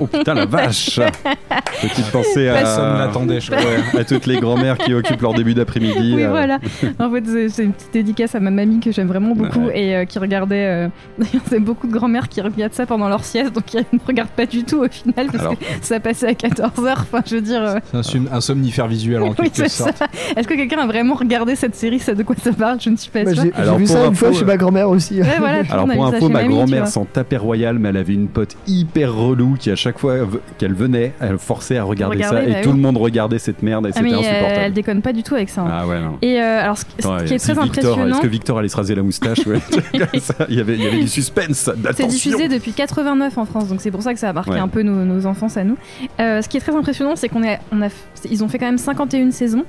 Oh 0.00 0.06
putain 0.06 0.34
la 0.34 0.44
vache 0.46 1.00
Petite 1.82 2.10
pensée 2.10 2.48
à, 2.48 2.54
Personne 2.54 2.98
l'attendait, 2.98 3.40
je 3.40 3.50
crois. 3.50 3.60
Ouais, 3.64 4.00
à 4.00 4.04
toutes 4.04 4.26
les 4.26 4.38
grand-mères 4.38 4.78
qui 4.78 4.94
occupent 4.94 5.20
leur 5.22 5.34
début 5.34 5.54
d'après-midi. 5.54 6.12
oui, 6.16 6.24
euh, 6.24 6.30
voilà. 6.30 6.58
En 6.98 7.10
fait, 7.10 7.24
c'est- 7.50 7.62
une 7.64 7.72
petite 7.72 7.92
dédicace 7.92 8.34
à 8.34 8.40
ma 8.40 8.50
mamie 8.50 8.80
que 8.80 8.92
j'aime 8.92 9.08
vraiment 9.08 9.34
beaucoup 9.34 9.66
Ouais. 9.66 9.80
et 9.80 9.96
euh, 9.96 10.04
qui 10.04 10.18
regardait. 10.18 10.66
euh, 10.66 10.88
D'ailleurs, 11.18 11.42
c'est 11.48 11.58
beaucoup 11.60 11.86
de 11.86 11.92
grand-mères 11.92 12.28
qui 12.28 12.40
regardent 12.40 12.72
ça 12.74 12.86
pendant 12.86 13.08
leur 13.08 13.24
sieste, 13.24 13.52
donc 13.54 13.72
ils 13.74 13.84
ne 13.92 13.98
regardent 14.06 14.28
pas 14.30 14.46
du 14.46 14.62
tout 14.64 14.78
au 14.84 14.88
final 14.88 15.26
parce 15.26 15.40
Alors. 15.40 15.58
que 15.58 15.64
ça 15.82 15.98
passait 16.00 16.28
à 16.28 16.32
14h. 16.32 16.92
Enfin, 17.00 17.22
je 17.26 17.34
veux 17.36 17.40
dire. 17.40 17.62
euh, 17.62 17.78
C'est 17.90 17.96
un, 17.98 18.02
som- 18.02 18.28
un 18.32 18.40
somnifère 18.40 18.86
visuel 18.86 19.22
en 19.22 19.28
oui, 19.38 19.50
quelque 19.50 19.68
sorte. 19.68 20.02
Est-ce 20.36 20.46
que 20.46 20.54
quelqu'un 20.54 20.78
a 20.80 20.86
vraiment 20.86 21.14
regardé 21.14 21.56
cette 21.56 21.74
série? 21.74 21.98
Ça 21.98 22.14
de 22.14 22.22
quoi 22.22 22.36
ça 22.42 22.52
parle? 22.52 22.78
Je 22.80 22.90
ne 22.90 22.96
suis 22.96 23.10
pas 23.10 23.24
Bah, 23.24 23.32
sûre. 23.32 23.42
J'ai 23.42 23.48
vu 23.76 23.84
pour 23.84 23.88
ça 23.88 24.00
une 24.04 24.12
info, 24.12 24.26
fois 24.26 24.32
chez 24.34 24.42
euh, 24.42 24.46
ma 24.46 24.56
grand-mère 24.56 24.88
aussi. 24.90 25.20
Ouais, 25.20 25.26
voilà, 25.38 25.62
Alors 25.70 25.86
pour 25.88 26.06
info, 26.06 26.28
ma 26.28 26.44
grand-mère 26.44 26.86
s'en 26.88 27.05
tapait 27.12 27.36
royal, 27.36 27.78
mais 27.78 27.88
elle 27.90 27.96
avait 27.96 28.14
une 28.14 28.28
pote 28.28 28.56
hyper 28.66 29.14
relou 29.14 29.56
qui 29.58 29.70
à 29.70 29.76
chaque 29.76 29.98
fois 29.98 30.16
qu'elle 30.58 30.74
venait, 30.74 31.12
elle 31.20 31.38
forçait 31.38 31.76
à 31.78 31.84
regarder 31.84 32.16
Regarder, 32.16 32.38
ça 32.38 32.44
et 32.44 32.52
bah 32.54 32.60
tout 32.62 32.70
oui. 32.70 32.76
le 32.76 32.80
monde 32.82 32.96
regardait 32.96 33.38
cette 33.38 33.62
merde 33.62 33.86
et 33.86 33.90
Ah, 33.94 33.98
c'était 33.98 34.12
euh, 34.12 34.18
insupportable. 34.18 34.60
elle 34.64 34.72
déconne 34.72 35.02
pas 35.02 35.12
du 35.12 35.22
tout 35.22 35.34
avec 35.34 35.48
ça. 35.48 35.62
hein. 35.62 35.68
Ah 35.70 35.86
ouais 35.86 36.00
non. 36.00 36.18
Et 36.22 36.40
euh, 36.40 36.62
alors, 36.62 36.78
ce, 36.78 36.84
qui 36.84 36.92
est 36.98 37.02
très 37.02 37.24
Victor, 37.52 37.64
impressionnant, 37.64 38.06
Est-ce 38.08 38.20
que 38.20 38.26
Victor 38.26 38.58
allait 38.58 38.68
se 38.68 38.76
raser 38.76 38.94
la 38.94 39.02
moustache 39.02 39.46
ouais. 39.46 39.58
Ça, 40.20 40.34
il 40.48 40.56
y 40.56 40.60
avait, 40.60 40.74
il 40.74 40.82
y 40.82 40.86
avait 40.86 41.00
du 41.00 41.08
suspense. 41.08 41.70
c'est 41.94 42.06
diffusé 42.06 42.48
depuis 42.48 42.72
89 42.72 43.36
en 43.38 43.44
France, 43.44 43.68
donc 43.68 43.80
c'est 43.80 43.90
pour 43.90 44.02
ça 44.02 44.12
que 44.14 44.20
ça 44.20 44.30
a 44.30 44.32
marqué 44.32 44.50
Ouais. 44.52 44.58
un 44.58 44.68
peu 44.68 44.82
nos, 44.82 45.04
nos 45.04 45.26
enfances 45.26 45.56
à 45.56 45.64
nous. 45.64 45.76
Euh, 46.20 46.40
ce 46.42 46.48
qui 46.48 46.56
est 46.56 46.60
très 46.60 46.74
impressionnant, 46.74 47.16
c'est 47.16 47.28
qu'on 47.28 47.42
on 47.72 47.82
a, 47.82 47.88
ils 48.30 48.42
ont 48.44 48.48
fait 48.48 48.58
quand 48.58 48.66
même 48.66 48.78
51 48.78 49.30
saisons. 49.30 49.64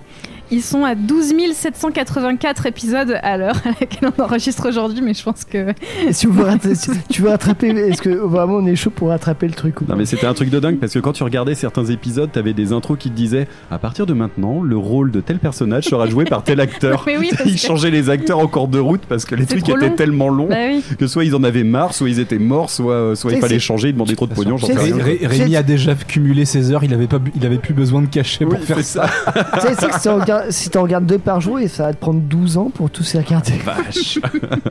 Ils 0.51 0.61
sont 0.61 0.83
à 0.85 0.95
12 0.95 1.33
784 1.53 2.65
épisodes 2.67 3.19
à 3.21 3.37
l'heure 3.37 3.55
à 3.65 3.69
laquelle 3.79 4.11
on 4.17 4.23
enregistre 4.23 4.67
aujourd'hui, 4.69 5.01
mais 5.01 5.13
je 5.13 5.23
pense 5.23 5.43
que 5.43 5.71
Et 6.07 6.13
si 6.13 6.25
vous 6.25 6.43
tu 7.09 7.21
veux 7.21 7.29
rattraper, 7.29 7.67
est-ce 7.69 8.01
que 8.01 8.09
vraiment 8.09 8.55
on 8.55 8.65
est 8.65 8.75
chaud 8.75 8.89
pour 8.89 9.09
rattraper 9.09 9.47
le 9.47 9.53
truc 9.53 9.81
ou 9.81 9.85
pas 9.85 9.93
Non 9.93 9.99
mais 9.99 10.05
c'était 10.05 10.25
un 10.27 10.33
truc 10.33 10.49
de 10.49 10.59
dingue 10.59 10.77
parce 10.77 10.93
que 10.93 10.99
quand 10.99 11.13
tu 11.13 11.23
regardais 11.23 11.55
certains 11.55 11.85
épisodes, 11.85 12.31
t'avais 12.31 12.53
des 12.53 12.71
intros 12.73 12.97
qui 12.97 13.09
te 13.09 13.15
disaient 13.15 13.47
à 13.71 13.77
partir 13.77 14.05
de 14.05 14.13
maintenant, 14.13 14.61
le 14.61 14.77
rôle 14.77 15.11
de 15.11 15.19
tel 15.21 15.39
personnage 15.39 15.85
sera 15.85 16.07
joué 16.07 16.25
par 16.25 16.43
tel 16.43 16.59
acteur. 16.59 17.03
Mais 17.07 17.17
oui, 17.17 17.29
Ils 17.45 17.53
que- 17.53 17.57
changeaient 17.57 17.91
les 17.91 18.09
acteurs 18.09 18.39
en 18.39 18.47
cours 18.47 18.67
de 18.67 18.79
route 18.79 19.01
parce 19.07 19.25
que 19.25 19.35
les 19.35 19.45
trucs 19.45 19.67
étaient 19.67 19.89
long. 19.89 19.95
tellement 19.95 20.29
longs 20.29 20.47
bah 20.49 20.55
oui. 20.69 20.83
que 20.97 21.07
soit 21.07 21.25
ils 21.25 21.35
en 21.35 21.43
avaient 21.43 21.63
marre, 21.63 21.93
soit 21.93 22.09
ils 22.09 22.19
étaient 22.19 22.39
morts, 22.39 22.69
soit, 22.69 22.93
euh, 22.93 23.15
soit 23.15 23.33
il 23.33 23.39
fallait 23.39 23.59
changer, 23.59 23.89
ils 23.89 23.93
demandaient 23.93 24.15
trop 24.15 24.27
de 24.27 24.33
pognon, 24.33 24.57
j'en 24.57 24.67
sais 24.67 24.73
rien. 24.77 24.95
Ré- 24.95 25.19
Ré- 25.21 25.27
Rémi 25.27 25.55
a 25.55 25.63
déjà 25.63 25.93
cumulé 25.95 26.45
ses 26.45 26.71
heures, 26.71 26.83
il 26.83 26.93
avait, 26.93 27.07
pas, 27.07 27.19
bu- 27.19 27.31
il 27.35 27.45
avait 27.45 27.57
plus 27.57 27.73
besoin 27.73 28.01
de 28.01 28.07
cacher 28.07 28.45
Oui, 28.45 28.55
pour 28.55 28.63
faire 28.65 28.77
c'est 28.77 28.83
ça. 28.83 29.07
ça. 29.07 30.36
Si 30.49 30.49
t'en 30.49 30.49
regardes, 30.49 30.51
si 30.51 30.69
t'en 30.69 30.81
regardes 30.83 31.05
deux 31.05 31.17
par 31.19 31.41
jour, 31.41 31.59
et 31.59 31.67
ça 31.67 31.83
va 31.87 31.93
te 31.93 31.99
prendre 31.99 32.19
12 32.21 32.57
ans 32.57 32.69
pour 32.73 32.89
tous 32.89 33.13
les 33.13 33.19
regarder. 33.21 33.53
Vache. 33.65 34.19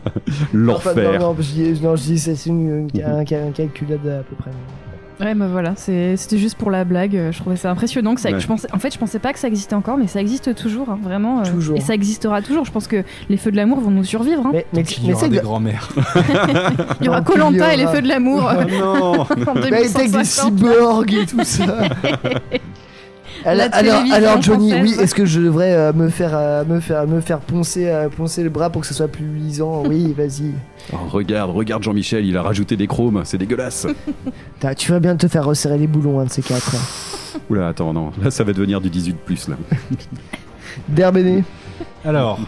L'enfer. 0.53 1.21
Non, 1.21 1.35
non, 1.35 1.37
je 1.39 1.53
dis, 1.53 1.81
non, 1.83 1.97
je 1.97 2.03
dis 2.03 2.19
c'est 2.19 2.47
une, 2.47 2.89
une- 2.95 3.03
un, 3.03 3.19
un 3.21 3.25
calculade 3.53 4.07
à 4.07 4.23
peu 4.23 4.37
près. 4.37 4.51
Ouais, 5.19 5.35
bah 5.35 5.47
voilà, 5.51 5.73
c'était 5.77 6.37
juste 6.37 6.59
pour 6.59 6.71
la 6.71 6.85
blague. 6.85 7.17
euh, 7.17 7.33
Je 7.33 7.39
trouvais 7.39 7.57
ça 7.57 7.71
impressionnant 7.71 8.15
que 8.15 8.21
ça. 8.21 8.31
Ouais. 8.31 8.39
Je 8.39 8.47
pensais, 8.47 8.69
en 8.75 8.79
fait, 8.79 8.93
je 8.93 8.99
pensais 8.99 9.19
pas 9.19 9.33
que 9.33 9.39
ça 9.39 9.49
existait 9.49 9.75
encore, 9.75 9.97
mais 9.97 10.09
ça 10.09 10.21
existe 10.21 10.55
toujours, 10.55 10.91
hein, 10.91 10.99
vraiment. 11.03 11.41
euh, 11.41 11.45
Toujours. 11.51 11.75
Et 11.79 11.81
ça 11.81 11.95
existera 11.95 12.43
toujours. 12.43 12.67
Je 12.67 12.71
pense 12.71 12.87
que 12.87 13.03
les 13.31 13.39
feux 13.39 13.51
de 13.51 13.57
l'amour 13.57 13.81
vont 13.81 13.91
nous 13.91 14.05
survivre. 14.05 14.45
hein. 14.45 14.51
Mais, 14.53 14.67
mais, 14.75 14.83
Il 14.83 15.05
y 15.05 15.07
mais 15.07 15.13
aura 15.15 15.23
c'est 15.23 15.29
des 15.31 15.39
que- 15.39 15.43
grands-mères. 15.43 15.89
Il 17.01 17.07
y 17.07 17.09
aura 17.09 17.23
Colanta 17.23 17.73
et 17.73 17.79
les 17.79 17.85
aura- 17.85 17.93
feux 17.95 18.03
de 18.03 18.09
l'amour 18.09 18.47
euh, 18.47 18.65
non. 18.79 19.21
en 19.23 19.27
Mais 19.55 19.73
avec 19.73 19.85
des 19.85 19.89
2150. 19.89 20.25
cyborgs 20.27 21.15
et 21.15 21.25
tout 21.25 21.45
ça. 21.45 21.79
Alors, 23.47 24.43
Johnny, 24.43 24.71
française. 24.73 24.97
oui, 24.99 25.03
est-ce 25.03 25.15
que 25.15 25.25
je 25.25 25.41
devrais 25.41 25.73
euh, 25.73 25.93
me 25.93 26.09
faire 26.09 26.33
euh, 26.35 26.65
me 26.65 26.81
faire 26.81 27.07
me 27.07 27.21
faire 27.21 27.39
poncer 27.39 27.87
euh, 27.89 28.09
poncer 28.09 28.43
le 28.43 28.51
bras 28.51 28.71
pour 28.71 28.83
que 28.83 28.87
ce 28.89 28.95
soit 28.95 29.09
plus 29.09 29.25
luisant? 29.27 29.85
Oui, 29.87 30.13
vas-y. 30.19 30.53
Oh, 30.93 30.97
regarde, 31.11 31.51
regarde 31.51 31.83
Jean-Michel, 31.83 32.25
il 32.27 32.37
a 32.37 32.43
rajouté 32.43 32.77
des 32.77 32.87
chromes, 32.87 33.23
c'est 33.25 33.39
dégueulasse. 33.39 33.87
T'as- 34.61 34.75
Tu 34.75 34.91
vas 34.91 35.01
bien 35.01 35.17
te 35.17 35.29
faire 35.29 35.45
resserrer 35.45 35.79
les 35.79 35.87
boulons, 35.87 36.19
un 36.21 36.25
de 36.25 36.31
ces 36.31 36.43
quatre. 36.43 36.75
Oula, 37.49 37.69
attends, 37.69 37.93
non, 37.93 38.11
là 38.23 38.31
ça 38.31 38.43
va 38.45 38.53
devenir 38.53 38.81
du 38.81 38.91
18 38.91 39.17
plus 39.25 39.49
là. 39.49 39.57
Derbéné. 40.89 41.45
Alors, 42.05 42.39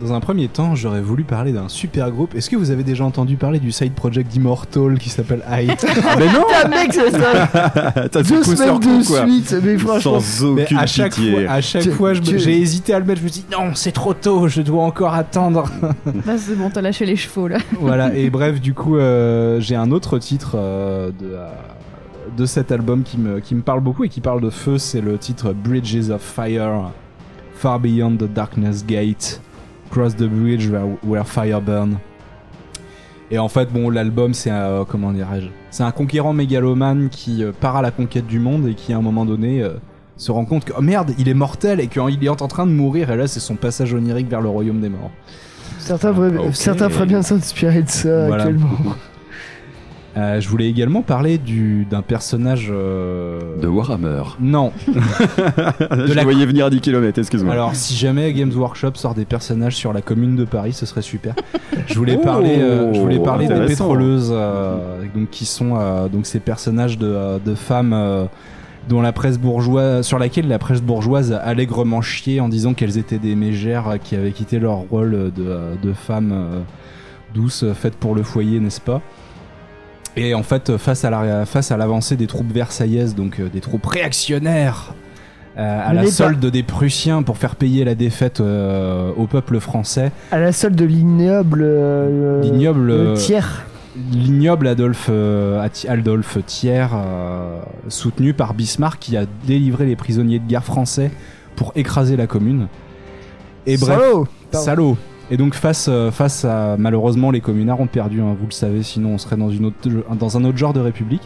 dans 0.00 0.12
un 0.14 0.20
premier 0.20 0.48
temps, 0.48 0.74
j'aurais 0.74 1.02
voulu 1.02 1.22
parler 1.22 1.52
d'un 1.52 1.68
super 1.68 2.10
groupe. 2.10 2.34
Est-ce 2.34 2.48
que 2.48 2.56
vous 2.56 2.70
avez 2.70 2.82
déjà 2.82 3.04
entendu 3.04 3.36
parler 3.36 3.58
du 3.60 3.70
side 3.72 3.92
project 3.92 4.30
d'Immortal 4.30 4.98
qui 4.98 5.10
s'appelle 5.10 5.42
Hyde 5.50 5.72
Ah 6.08 6.16
mais 6.18 6.26
non 6.32 6.44
mec, 6.70 6.92
c'est 6.92 7.10
ça. 7.10 7.46
T'as 8.10 8.22
Deux 8.22 8.42
semaines 8.42 8.78
de 8.80 9.06
quoi. 9.06 9.26
suite, 9.26 9.54
mais 9.62 9.76
franchement. 9.78 10.18
Sans 10.20 10.52
Mais 10.54 10.62
aucune 10.64 10.78
à 10.78 10.86
chaque 10.86 11.14
pitié. 11.14 11.44
fois, 11.44 11.52
à 11.52 11.60
chaque 11.60 11.82
Tu- 11.82 11.90
fois, 11.90 12.14
j'ai 12.14 12.58
hésité 12.58 12.94
à 12.94 12.98
le 13.00 13.04
mettre. 13.04 13.20
Je 13.20 13.24
me 13.26 13.30
dis 13.30 13.44
non, 13.52 13.74
c'est 13.74 13.92
trop 13.92 14.14
tôt, 14.14 14.48
je 14.48 14.62
dois 14.62 14.82
encore 14.82 15.14
attendre. 15.14 15.64
Là, 16.26 16.38
c'est 16.38 16.56
bon, 16.56 16.70
t'as 16.70 16.80
lâché 16.80 17.04
les 17.04 17.16
chevaux 17.16 17.46
là. 17.48 17.58
voilà. 17.78 18.14
Et 18.14 18.30
bref, 18.30 18.60
du 18.60 18.72
coup, 18.74 18.96
euh, 18.96 19.60
j'ai 19.60 19.76
un 19.76 19.90
autre 19.90 20.18
titre 20.18 20.52
euh, 20.56 21.10
de 21.10 21.26
euh, 21.34 21.48
de 22.36 22.46
cet 22.46 22.72
album 22.72 23.02
qui 23.02 23.18
me 23.18 23.40
qui 23.40 23.54
me 23.54 23.60
parle 23.60 23.80
beaucoup 23.80 24.04
et 24.04 24.08
qui 24.08 24.20
parle 24.22 24.40
de 24.40 24.48
feu. 24.50 24.78
C'est 24.78 25.00
le 25.02 25.18
titre 25.18 25.52
Bridges 25.52 26.08
of 26.10 26.22
Fire, 26.22 26.90
Far 27.56 27.78
Beyond 27.78 28.16
the 28.16 28.24
Darkness 28.32 28.86
Gate, 28.86 29.40
Cross 29.92 30.16
the 30.16 30.24
Bridge 30.24 30.68
where, 30.68 30.86
where 31.04 31.24
Fire 31.26 31.60
Burn. 31.60 31.98
Et 33.30 33.38
en 33.38 33.48
fait, 33.48 33.70
bon, 33.72 33.90
l'album, 33.90 34.32
c'est 34.34 34.50
un, 34.50 34.84
comment 34.88 35.12
dirais-je, 35.12 35.48
c'est 35.70 35.82
un 35.82 35.90
conquérant 35.90 36.32
mégalomane 36.32 37.08
qui 37.10 37.44
euh, 37.44 37.52
part 37.52 37.76
à 37.76 37.82
la 37.82 37.90
conquête 37.90 38.26
du 38.26 38.38
monde 38.38 38.66
et 38.66 38.74
qui, 38.74 38.92
à 38.92 38.96
un 38.96 39.02
moment 39.02 39.24
donné, 39.26 39.62
euh, 39.62 39.74
se 40.16 40.32
rend 40.32 40.44
compte 40.46 40.64
que 40.64 40.72
oh 40.76 40.80
merde, 40.80 41.12
il 41.18 41.28
est 41.28 41.34
mortel 41.34 41.78
et 41.80 41.88
qu'il 41.88 42.24
est 42.24 42.28
en 42.28 42.48
train 42.48 42.66
de 42.66 42.72
mourir. 42.72 43.10
Et 43.10 43.16
là, 43.16 43.26
c'est 43.26 43.40
son 43.40 43.54
passage 43.54 43.92
onirique 43.92 44.28
vers 44.28 44.40
le 44.40 44.48
royaume 44.48 44.80
des 44.80 44.88
morts. 44.88 45.10
Certains, 45.78 46.14
certains 46.52 46.88
feraient 46.88 47.06
bien 47.06 47.22
s'inspirer 47.22 47.82
de 47.82 47.88
ça 47.90 48.26
Voilà. 48.28 48.44
actuellement. 48.44 48.68
Euh, 50.14 50.40
je 50.40 50.48
voulais 50.50 50.68
également 50.68 51.00
parler 51.00 51.38
du 51.38 51.86
d'un 51.90 52.02
personnage. 52.02 52.68
euh, 52.70 53.58
De 53.60 53.66
Warhammer. 53.66 54.22
Non. 54.40 54.70
Je 54.86 56.12
la- 56.12 56.22
voyais 56.22 56.44
venir 56.44 56.66
à 56.66 56.70
10 56.70 56.80
km, 56.82 57.18
excuse-moi. 57.18 57.52
Alors, 57.54 57.74
si 57.74 57.94
jamais 57.96 58.30
Games 58.34 58.52
Workshop 58.54 58.92
sort 58.96 59.14
des 59.14 59.24
personnages 59.24 59.74
sur 59.74 59.92
la 59.94 60.02
commune 60.02 60.36
de 60.36 60.44
Paris, 60.44 60.74
ce 60.74 60.84
serait 60.84 61.00
super. 61.02 61.34
Je 61.86 61.94
voulais 61.94 62.16
Oh, 62.20 62.24
parler, 62.24 62.56
euh, 62.58 62.92
je 62.92 63.00
voulais 63.00 63.18
parler 63.20 63.46
des 63.48 63.64
pétroleuses, 63.66 64.34
donc 65.14 65.30
qui 65.30 65.46
sont 65.46 65.74
donc 66.12 66.26
ces 66.26 66.40
personnages 66.40 66.98
de, 66.98 67.38
de 67.44 67.54
femmes 67.54 68.28
dont 68.88 69.00
la 69.00 69.12
presse 69.12 69.38
bourgeoise, 69.38 70.04
sur 70.04 70.18
laquelle 70.18 70.48
la 70.48 70.58
presse 70.58 70.82
bourgeoise 70.82 71.32
a 71.32 71.38
allègrement 71.38 72.02
chié 72.02 72.40
en 72.40 72.48
disant 72.48 72.74
qu'elles 72.74 72.98
étaient 72.98 73.18
des 73.18 73.34
mégères 73.34 73.94
qui 74.02 74.14
avaient 74.16 74.32
quitté 74.32 74.58
leur 74.58 74.76
rôle 74.90 75.32
de, 75.34 75.56
de 75.82 75.92
femmes 75.94 76.34
douces 77.34 77.64
faites 77.74 77.94
pour 77.96 78.14
le 78.14 78.22
foyer, 78.22 78.60
n'est-ce 78.60 78.80
pas? 78.80 79.00
Et 80.16 80.34
en 80.34 80.42
fait, 80.42 80.76
face 80.76 81.04
à 81.04 81.10
la 81.10 81.46
face 81.46 81.70
à 81.70 81.76
l'avancée 81.76 82.16
des 82.16 82.26
troupes 82.26 82.52
versaillaises, 82.52 83.14
donc 83.14 83.40
euh, 83.40 83.48
des 83.48 83.60
troupes 83.60 83.86
réactionnaires, 83.86 84.94
euh, 85.58 85.80
à 85.90 85.92
la 85.92 86.06
solde 86.06 86.44
des 86.46 86.62
Prussiens 86.62 87.22
pour 87.22 87.36
faire 87.36 87.56
payer 87.56 87.84
la 87.84 87.94
défaite 87.94 88.40
euh, 88.40 89.10
au 89.16 89.26
peuple 89.26 89.60
français, 89.60 90.10
À 90.30 90.38
la 90.38 90.52
solde 90.52 90.74
de 90.76 90.84
l'ignoble. 90.86 91.60
euh, 91.62 92.40
l'ignoble 94.10 94.66
Adolphe, 94.66 95.10
Adolphe 95.88 96.38
Thiers, 96.46 96.86
soutenu 97.88 98.32
par 98.32 98.54
Bismarck, 98.54 98.98
qui 98.98 99.16
a 99.16 99.24
délivré 99.46 99.84
les 99.84 99.96
prisonniers 99.96 100.38
de 100.38 100.46
guerre 100.48 100.64
français 100.64 101.10
pour 101.56 101.72
écraser 101.76 102.16
la 102.16 102.26
commune. 102.26 102.68
Et 103.66 103.76
bref, 103.76 103.98
Salaud 103.98 104.26
salaud. 104.52 104.96
Et 105.32 105.38
donc 105.38 105.54
face, 105.54 105.86
euh, 105.88 106.10
face 106.10 106.44
à 106.44 106.76
malheureusement 106.78 107.30
les 107.30 107.40
communards 107.40 107.80
ont 107.80 107.86
perdu, 107.86 108.20
hein, 108.20 108.36
vous 108.38 108.46
le 108.46 108.52
savez, 108.52 108.82
sinon 108.82 109.14
on 109.14 109.18
serait 109.18 109.38
dans, 109.38 109.48
une 109.48 109.64
autre, 109.64 109.88
dans 110.14 110.36
un 110.36 110.44
autre 110.44 110.58
genre 110.58 110.74
de 110.74 110.80
république. 110.80 111.22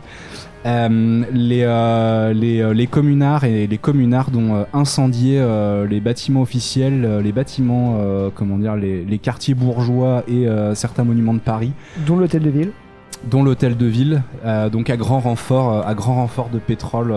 Euh, 0.64 1.24
les, 1.32 1.62
euh, 1.62 2.32
les, 2.32 2.72
les 2.72 2.86
communards 2.86 3.44
et 3.44 3.66
les 3.66 3.78
communards 3.78 4.30
ont 4.34 4.54
euh, 4.54 4.64
incendié 4.72 5.44
les 5.90 6.00
bâtiments 6.00 6.42
officiels, 6.42 7.18
les 7.18 7.32
bâtiments, 7.32 7.98
comment 8.36 8.58
dire, 8.58 8.76
les, 8.76 9.04
les 9.04 9.18
quartiers 9.18 9.54
bourgeois 9.54 10.22
et 10.28 10.46
certains 10.74 11.02
monuments 11.02 11.34
de 11.34 11.40
Paris 11.40 11.72
Dont 12.06 12.16
l'hôtel 12.16 12.42
de 12.42 12.50
ville. 12.50 12.70
dont 13.28 13.42
l'hôtel 13.42 13.76
de 13.76 13.86
ville, 13.86 14.22
donc 14.70 14.88
à 14.88 14.96
grand 14.96 15.18
renfort, 15.18 15.84
à 15.84 15.94
grand 15.94 16.14
renfort 16.14 16.48
de 16.48 16.60
pétrole 16.60 17.08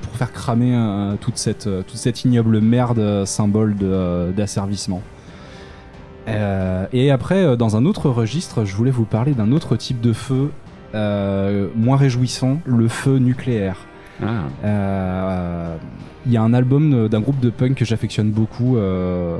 pour 0.00 0.16
faire 0.16 0.32
cramer 0.32 0.76
toute 1.20 1.38
cette 1.38 1.68
toute 1.86 1.96
cette 1.96 2.24
ignoble 2.24 2.60
merde 2.60 3.24
symbole 3.26 3.76
d'asservissement. 4.36 5.02
Euh, 6.28 6.86
et 6.92 7.10
après, 7.10 7.44
euh, 7.44 7.56
dans 7.56 7.76
un 7.76 7.84
autre 7.84 8.08
registre, 8.10 8.64
je 8.64 8.74
voulais 8.76 8.90
vous 8.90 9.04
parler 9.04 9.32
d'un 9.32 9.50
autre 9.52 9.76
type 9.76 10.00
de 10.00 10.12
feu 10.12 10.50
euh, 10.94 11.68
moins 11.74 11.96
réjouissant, 11.96 12.58
le 12.64 12.86
feu 12.88 13.16
nucléaire. 13.18 13.76
Ah. 14.22 14.26
Euh, 14.64 15.76
Il 16.26 16.30
y 16.32 16.36
a 16.36 16.42
un 16.42 16.54
album 16.54 17.08
d'un 17.08 17.20
groupe 17.20 17.40
de 17.40 17.50
punk 17.50 17.74
que 17.74 17.84
j'affectionne 17.84 18.30
beaucoup. 18.30 18.76
le 18.76 19.38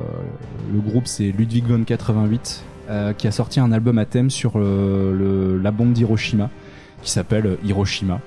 groupe 0.85 1.07
c'est 1.07 1.31
Ludwig 1.31 1.65
von 1.67 1.85
88 1.85 2.65
euh, 2.91 3.13
qui 3.13 3.29
a 3.29 3.31
sorti 3.31 3.61
un 3.61 3.71
album 3.71 3.99
à 3.99 4.05
thème 4.05 4.31
sur 4.31 4.59
le- 4.59 5.15
le- 5.17 5.59
la 5.63 5.71
bombe 5.71 5.93
d'Hiroshima 5.93 6.51
qui 7.03 7.11
s'appelle 7.13 7.57
Hiroshima. 7.65 8.19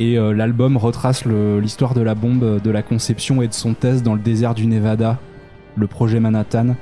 Et 0.00 0.16
l'album 0.16 0.76
retrace 0.76 1.24
l'histoire 1.24 1.94
de 1.94 2.00
la 2.00 2.14
bombe, 2.16 2.60
de 2.60 2.70
la 2.70 2.82
conception 2.82 3.42
et 3.42 3.48
de 3.48 3.52
son 3.54 3.74
test 3.74 4.02
dans 4.02 4.14
le 4.14 4.20
désert 4.20 4.54
du 4.54 4.66
Nevada, 4.66 5.18
le 5.76 5.86
projet 5.86 6.18
Manhattan, 6.20 6.74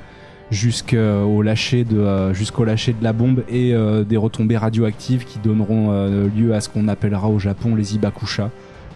jusqu'au 0.51 1.41
lâcher 1.41 1.83
de 1.83 1.97
euh, 1.97 2.33
jusqu'au 2.33 2.63
lâcher 2.63 2.93
de 2.93 3.03
la 3.03 3.13
bombe 3.13 3.43
et 3.49 3.73
euh, 3.73 4.03
des 4.03 4.17
retombées 4.17 4.57
radioactives 4.57 5.25
qui 5.25 5.39
donneront 5.39 5.91
euh, 5.91 6.27
lieu 6.35 6.53
à 6.53 6.61
ce 6.61 6.69
qu'on 6.69 6.87
appellera 6.87 7.27
au 7.29 7.39
Japon 7.39 7.75
les 7.75 7.95
ibakusha, 7.95 8.49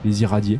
les 0.05 0.21
irradiés. 0.21 0.59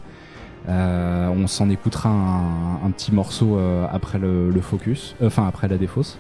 Euh, 0.70 1.30
on 1.30 1.48
s'en 1.48 1.70
écoutera 1.70 2.10
un, 2.10 2.86
un 2.88 2.92
petit 2.92 3.14
morceau 3.14 3.58
euh, 3.58 3.86
après 3.92 4.18
le, 4.20 4.50
le 4.50 4.62
focus, 4.62 5.16
euh, 5.22 5.28
enfin 5.28 5.48
après 5.48 5.68
la 5.68 5.78
défausse. 5.78 6.18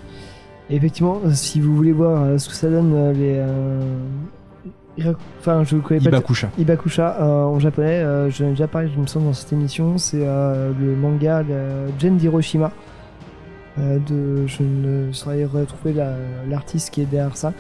Effectivement, 0.70 1.20
si 1.34 1.60
vous 1.60 1.76
voulez 1.76 1.92
voir 1.94 2.40
ce 2.40 2.48
que 2.50 2.56
ça 2.56 2.70
donne, 2.70 3.12
les. 3.14 3.42
Enfin, 5.40 5.64
je 5.64 5.78
connais 5.78 6.00
pas. 6.00 6.10
le- 6.10 6.18
Ibakusha. 6.18 6.50
Ibakusha 6.58 7.24
en 7.26 7.60
japonais, 7.60 8.04
j'en 8.32 8.48
ai 8.48 8.50
déjà 8.50 8.68
parlé, 8.68 8.90
je 8.94 9.00
me 9.00 9.06
sens 9.06 9.24
dans 9.24 9.34
cette 9.34 9.54
émission, 9.54 9.98
c'est 9.98 10.26
le 10.26 10.96
manga 11.00 11.44
de 11.44 11.54
Gen 12.00 12.18
d'Hiroshima. 12.18 12.72
Euh, 13.80 14.00
de, 14.00 14.48
je 14.48 14.64
ne 14.64 15.12
saurais 15.12 15.46
retrouver 15.46 15.94
la- 15.94 16.16
l'artiste 16.50 16.90
qui 16.90 17.02
est 17.02 17.06
derrière 17.06 17.38
ça. 17.38 17.54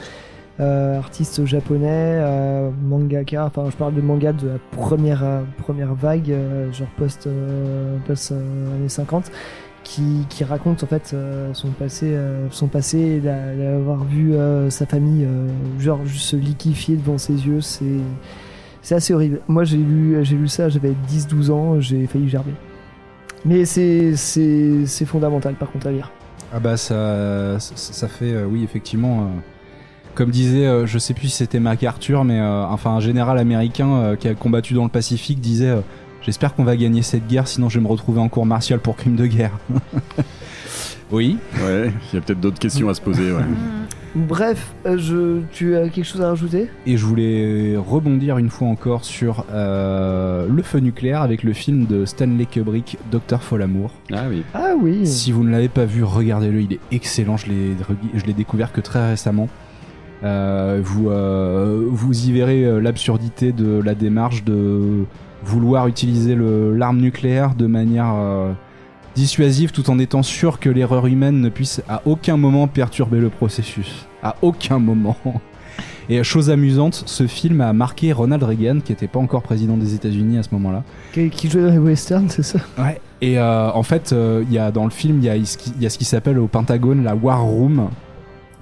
Euh, 0.59 0.97
artiste 0.97 1.45
japonais, 1.45 1.87
euh, 2.19 2.71
mangaka, 2.83 3.45
enfin 3.45 3.69
je 3.69 3.75
parle 3.75 3.93
de 3.93 4.01
manga 4.01 4.33
de 4.33 4.47
la 4.47 4.57
première, 4.71 5.23
euh, 5.23 5.41
première 5.59 5.93
vague, 5.93 6.33
genre 6.71 6.87
post, 6.97 7.29
post 8.07 8.31
années 8.31 8.89
50, 8.89 9.31
qui, 9.83 10.25
qui 10.29 10.43
raconte 10.43 10.83
en 10.83 10.87
fait 10.87 11.15
son 11.53 11.67
passé, 11.69 12.17
son 12.49 12.65
passé, 12.67 13.21
l'avoir 13.23 14.03
vu 14.03 14.33
sa 14.69 14.87
famille 14.87 15.27
genre 15.77 15.99
juste 16.05 16.25
se 16.25 16.35
liquéfier 16.35 16.95
devant 16.97 17.19
ses 17.19 17.33
yeux, 17.47 17.61
c'est 17.61 18.95
assez 18.95 19.13
horrible. 19.13 19.41
Moi 19.47 19.63
j'ai 19.63 19.77
lu, 19.77 20.19
lu 20.23 20.47
ça, 20.47 20.69
j'avais 20.69 20.93
10-12 21.07 21.51
ans, 21.51 21.79
j'ai 21.79 22.07
failli 22.07 22.27
gerber. 22.29 22.53
Mais 23.45 23.65
c'est 23.65 25.05
fondamental 25.05 25.55
par 25.55 25.71
contre 25.71 25.87
à 25.87 25.91
lire. 25.91 26.11
Ah 26.53 26.59
bah 26.59 26.77
ça, 26.77 27.57
ça, 27.59 28.07
fait, 28.07 28.31
euh, 28.31 28.45
oui 28.45 28.63
effectivement, 28.63 29.23
euh, 29.23 29.39
comme 30.15 30.31
disait, 30.31 30.65
euh, 30.65 30.85
je 30.85 30.97
sais 30.97 31.13
plus 31.13 31.27
si 31.27 31.37
c'était 31.37 31.59
MacArthur, 31.59 32.23
mais 32.23 32.41
enfin 32.41 32.91
un 32.91 32.99
général 33.01 33.37
américain 33.37 34.15
qui 34.17 34.27
a 34.27 34.33
combattu 34.33 34.73
dans 34.73 34.83
le 34.83 34.89
Pacifique 34.89 35.41
disait 35.41 35.75
J'espère 36.21 36.55
qu'on 36.55 36.63
va 36.63 36.75
gagner 36.75 37.03
cette 37.03 37.27
guerre, 37.27 37.47
sinon 37.47 37.69
je 37.69 37.79
vais 37.79 37.83
me 37.83 37.89
retrouver 37.89 38.19
en 38.19 38.27
cour 38.27 38.45
martiale 38.45 38.79
pour 38.79 38.95
crime 38.95 39.15
de 39.15 39.25
guerre. 39.25 39.57
oui. 41.11 41.37
Ouais, 41.65 41.91
il 42.11 42.15
y 42.15 42.17
a 42.17 42.21
peut-être 42.21 42.39
d'autres 42.39 42.59
questions 42.59 42.89
à 42.89 42.93
se 42.93 43.01
poser. 43.01 43.31
Ouais. 43.31 43.43
Bref, 44.15 44.73
euh, 44.85 44.97
je, 44.97 45.41
tu 45.51 45.75
as 45.75 45.89
quelque 45.89 46.05
chose 46.05 46.21
à 46.21 46.29
rajouter? 46.29 46.69
Et 46.87 46.97
je 46.97 47.05
voulais 47.05 47.75
rebondir 47.77 48.39
une 48.39 48.49
fois 48.49 48.67
encore 48.67 49.05
sur 49.05 49.45
euh, 49.51 50.47
le 50.49 50.63
feu 50.63 50.79
nucléaire 50.79 51.21
avec 51.21 51.43
le 51.43 51.53
film 51.53 51.85
de 51.85 52.05
Stanley 52.05 52.45
Kubrick, 52.45 52.97
Docteur 53.11 53.43
Folamour. 53.43 53.91
Ah 54.11 54.23
oui. 54.29 54.43
Ah 54.55 54.71
oui. 54.79 55.05
Si 55.05 55.31
vous 55.31 55.43
ne 55.43 55.51
l'avez 55.51 55.67
pas 55.67 55.85
vu, 55.85 56.03
regardez-le, 56.03 56.61
il 56.61 56.73
est 56.73 56.79
excellent. 56.91 57.37
Je 57.37 57.47
l'ai, 57.47 57.75
je 58.15 58.25
l'ai 58.25 58.33
découvert 58.33 58.71
que 58.71 58.81
très 58.81 59.09
récemment. 59.09 59.49
Euh, 60.23 60.79
vous, 60.83 61.09
euh, 61.09 61.85
vous 61.87 62.27
y 62.27 62.31
verrez 62.31 62.81
l'absurdité 62.81 63.51
de 63.51 63.79
la 63.83 63.93
démarche 63.93 64.43
de 64.43 65.03
vouloir 65.43 65.87
utiliser 65.87 66.35
l'arme 66.35 66.97
nucléaire 66.97 67.53
de 67.53 67.67
manière 67.67 68.15
dissuasive 69.17 69.71
tout 69.71 69.89
en 69.89 69.97
étant 69.97 70.21
sûr 70.21 70.59
que 70.59 70.69
l'erreur 70.69 71.07
humaine 71.07 71.41
ne 71.41 71.49
puisse 71.49 71.81
à 71.89 72.03
aucun 72.05 72.37
moment 72.37 72.67
perturber 72.67 73.19
le 73.19 73.29
processus. 73.29 74.05
À 74.21 74.35
aucun 74.43 74.77
moment. 74.77 75.17
Et 76.07 76.23
chose 76.23 76.51
amusante, 76.51 77.03
ce 77.05 77.25
film 77.25 77.59
a 77.61 77.73
marqué 77.73 78.13
Ronald 78.13 78.43
Reagan, 78.43 78.79
qui 78.79 78.91
n'était 78.91 79.07
pas 79.07 79.19
encore 79.19 79.41
président 79.41 79.75
des 79.75 79.95
États-Unis 79.95 80.37
à 80.37 80.43
ce 80.43 80.49
moment-là. 80.51 80.83
Qui, 81.13 81.29
qui 81.31 81.49
jouait 81.49 81.63
dans 81.63 81.71
les 81.71 81.79
westerns, 81.79 82.29
c'est 82.29 82.43
ça? 82.43 82.59
Ouais. 82.77 83.01
Et 83.19 83.39
euh, 83.39 83.71
en 83.71 83.83
fait, 83.83 84.13
euh, 84.13 84.43
il 84.47 84.53
y 84.53 84.59
a 84.59 84.71
dans 84.71 84.85
le 84.85 84.91
film, 84.91 85.19
y 85.21 85.25
il 85.25 85.81
y 85.81 85.85
a 85.85 85.89
ce 85.89 85.97
qui 85.97 86.05
s'appelle 86.05 86.37
au 86.37 86.47
Pentagone 86.47 87.03
la 87.03 87.15
War 87.15 87.43
Room. 87.43 87.89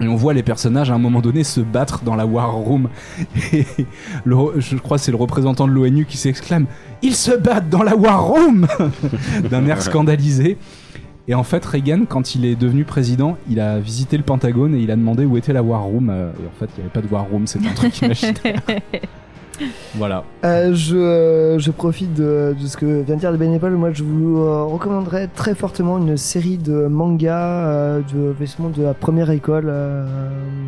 Et 0.01 0.07
on 0.09 0.15
voit 0.15 0.33
les 0.33 0.43
personnages 0.43 0.91
à 0.91 0.93
un 0.93 0.97
moment 0.97 1.21
donné 1.21 1.43
se 1.45 1.61
battre 1.61 2.03
dans 2.03 2.15
la 2.15 2.25
War 2.25 2.53
Room. 2.53 2.89
Et 3.53 3.65
le 4.25 4.35
re- 4.35 4.59
je 4.59 4.75
crois 4.77 4.97
c'est 4.97 5.11
le 5.11 5.17
représentant 5.17 5.67
de 5.67 5.71
l'ONU 5.73 6.05
qui 6.05 6.17
s'exclame 6.17 6.65
Ils 7.01 7.15
se 7.15 7.31
battent 7.31 7.69
dans 7.69 7.83
la 7.83 7.95
War 7.95 8.25
Room 8.25 8.67
D'un 9.49 9.65
air 9.67 9.81
scandalisé. 9.81 10.57
Et 11.27 11.33
en 11.33 11.43
fait, 11.43 11.65
Reagan, 11.65 12.01
quand 12.07 12.35
il 12.35 12.45
est 12.45 12.55
devenu 12.55 12.83
président, 12.83 13.35
il 13.49 13.59
a 13.59 13.79
visité 13.79 14.15
le 14.15 14.21
Pentagone 14.23 14.75
et 14.75 14.79
il 14.79 14.91
a 14.91 14.95
demandé 14.95 15.25
où 15.25 15.37
était 15.37 15.53
la 15.53 15.63
War 15.63 15.81
Room. 15.83 16.09
Euh, 16.11 16.29
Et 16.39 16.45
en 16.47 16.59
fait, 16.59 16.69
il 16.77 16.81
n'y 16.81 16.85
avait 16.85 16.93
pas 16.93 17.01
de 17.01 17.07
War 17.11 17.25
Room, 17.31 17.47
c'était 17.47 17.67
un 17.67 17.73
truc 17.73 17.99
imaginaire. 18.01 18.35
Voilà. 19.95 20.23
Euh, 20.43 20.73
je, 20.73 20.95
euh, 20.95 21.59
je 21.59 21.71
profite 21.71 22.13
de, 22.13 22.55
ce 22.65 22.77
que 22.77 23.01
vient 23.01 23.15
de 23.15 23.19
dire 23.19 23.31
le 23.31 23.37
bénévole. 23.37 23.73
Moi, 23.73 23.91
je 23.91 24.03
vous 24.03 24.39
euh, 24.39 24.63
recommanderais 24.63 25.27
très 25.27 25.55
fortement 25.55 25.97
une 25.97 26.17
série 26.17 26.57
de 26.57 26.87
mangas 26.87 27.99
de, 28.13 28.31
effectivement, 28.31 28.69
de 28.69 28.83
la 28.83 28.93
première 28.93 29.29
école, 29.29 29.71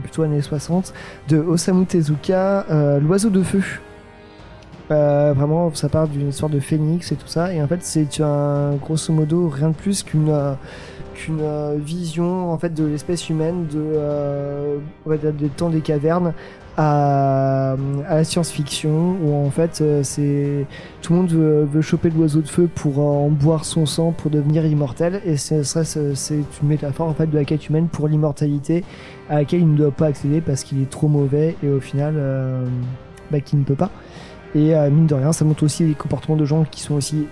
plutôt 0.03 0.23
années 0.23 0.41
60, 0.41 0.93
de 1.29 1.37
Osamu 1.37 1.85
Tezuka, 1.85 2.65
L'oiseau 3.01 3.29
de 3.29 3.43
feu. 3.43 3.63
Vraiment, 4.89 5.73
ça 5.73 5.89
part 5.89 6.07
d'une 6.07 6.29
histoire 6.29 6.49
de 6.49 6.59
phénix 6.59 7.11
et 7.11 7.15
tout 7.15 7.27
ça. 7.27 7.53
Et 7.53 7.61
en 7.61 7.67
fait, 7.67 7.83
c'est 7.83 8.21
un 8.21 8.75
grosso 8.75 9.11
modo 9.13 9.49
rien 9.49 9.69
de 9.69 9.75
plus 9.75 10.03
qu'une 10.03 10.33
vision 11.77 12.51
en 12.51 12.57
fait 12.57 12.73
de 12.73 12.85
l'espèce 12.85 13.29
humaine 13.29 13.65
de 13.67 15.31
des 15.31 15.49
temps 15.49 15.69
des 15.69 15.81
cavernes 15.81 16.33
à, 16.77 17.75
la 18.07 18.23
science-fiction 18.23 19.17
où 19.23 19.33
en 19.33 19.49
fait 19.49 19.81
euh, 19.81 20.03
c'est 20.03 20.65
tout 21.01 21.13
le 21.13 21.19
monde 21.19 21.29
veut, 21.29 21.63
veut 21.63 21.81
choper 21.81 22.11
l'oiseau 22.11 22.41
de 22.41 22.47
feu 22.47 22.69
pour 22.73 22.99
en 22.99 23.29
boire 23.29 23.65
son 23.65 23.87
sang 23.87 24.11
pour 24.11 24.29
devenir 24.29 24.65
immortel. 24.65 25.21
Et 25.25 25.37
ce 25.37 25.63
c'est 25.63 26.35
une 26.61 26.67
métaphore 26.67 27.07
en 27.07 27.13
fait 27.13 27.25
de 27.27 27.35
la 27.35 27.45
quête 27.45 27.67
humaine 27.67 27.87
pour 27.87 28.07
l'immortalité 28.07 28.83
à 29.27 29.35
laquelle 29.35 29.61
il 29.61 29.71
ne 29.71 29.77
doit 29.77 29.91
pas 29.91 30.05
accéder 30.05 30.39
parce 30.39 30.63
qu'il 30.63 30.81
est 30.81 30.89
trop 30.89 31.07
mauvais 31.07 31.55
et 31.63 31.69
au 31.69 31.79
final 31.79 32.13
euh, 32.17 32.63
bah, 33.31 33.41
qu'il 33.41 33.59
ne 33.59 33.63
peut 33.63 33.75
pas. 33.75 33.89
Et 34.53 34.75
euh, 34.75 34.89
mine 34.91 35.07
de 35.07 35.15
rien 35.15 35.33
ça 35.33 35.45
montre 35.45 35.63
aussi 35.63 35.83
les 35.83 35.95
comportements 35.95 36.37
de 36.37 36.45
gens 36.45 36.63
qui 36.63 36.81
sont 36.81 36.93
aussi 36.93 37.25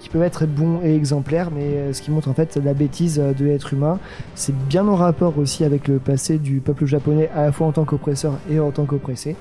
qui 0.00 0.08
peuvent 0.08 0.22
être 0.22 0.46
bons 0.46 0.80
et 0.82 0.94
exemplaires, 0.94 1.50
mais 1.50 1.64
euh, 1.64 1.92
ce 1.92 2.02
qui 2.02 2.10
montre 2.10 2.28
en 2.28 2.34
fait 2.34 2.56
la 2.56 2.74
bêtise 2.74 3.18
euh, 3.18 3.32
de 3.32 3.44
l'être 3.44 3.72
humain. 3.72 3.98
C'est 4.34 4.56
bien 4.68 4.86
en 4.86 4.94
rapport 4.94 5.38
aussi 5.38 5.64
avec 5.64 5.88
le 5.88 5.98
passé 5.98 6.38
du 6.38 6.60
peuple 6.60 6.86
japonais, 6.86 7.28
à 7.34 7.42
la 7.46 7.52
fois 7.52 7.66
en 7.66 7.72
tant 7.72 7.84
qu'oppresseur 7.84 8.34
et 8.50 8.60
en 8.60 8.70
tant 8.70 8.84
qu'oppressé. 8.84 9.36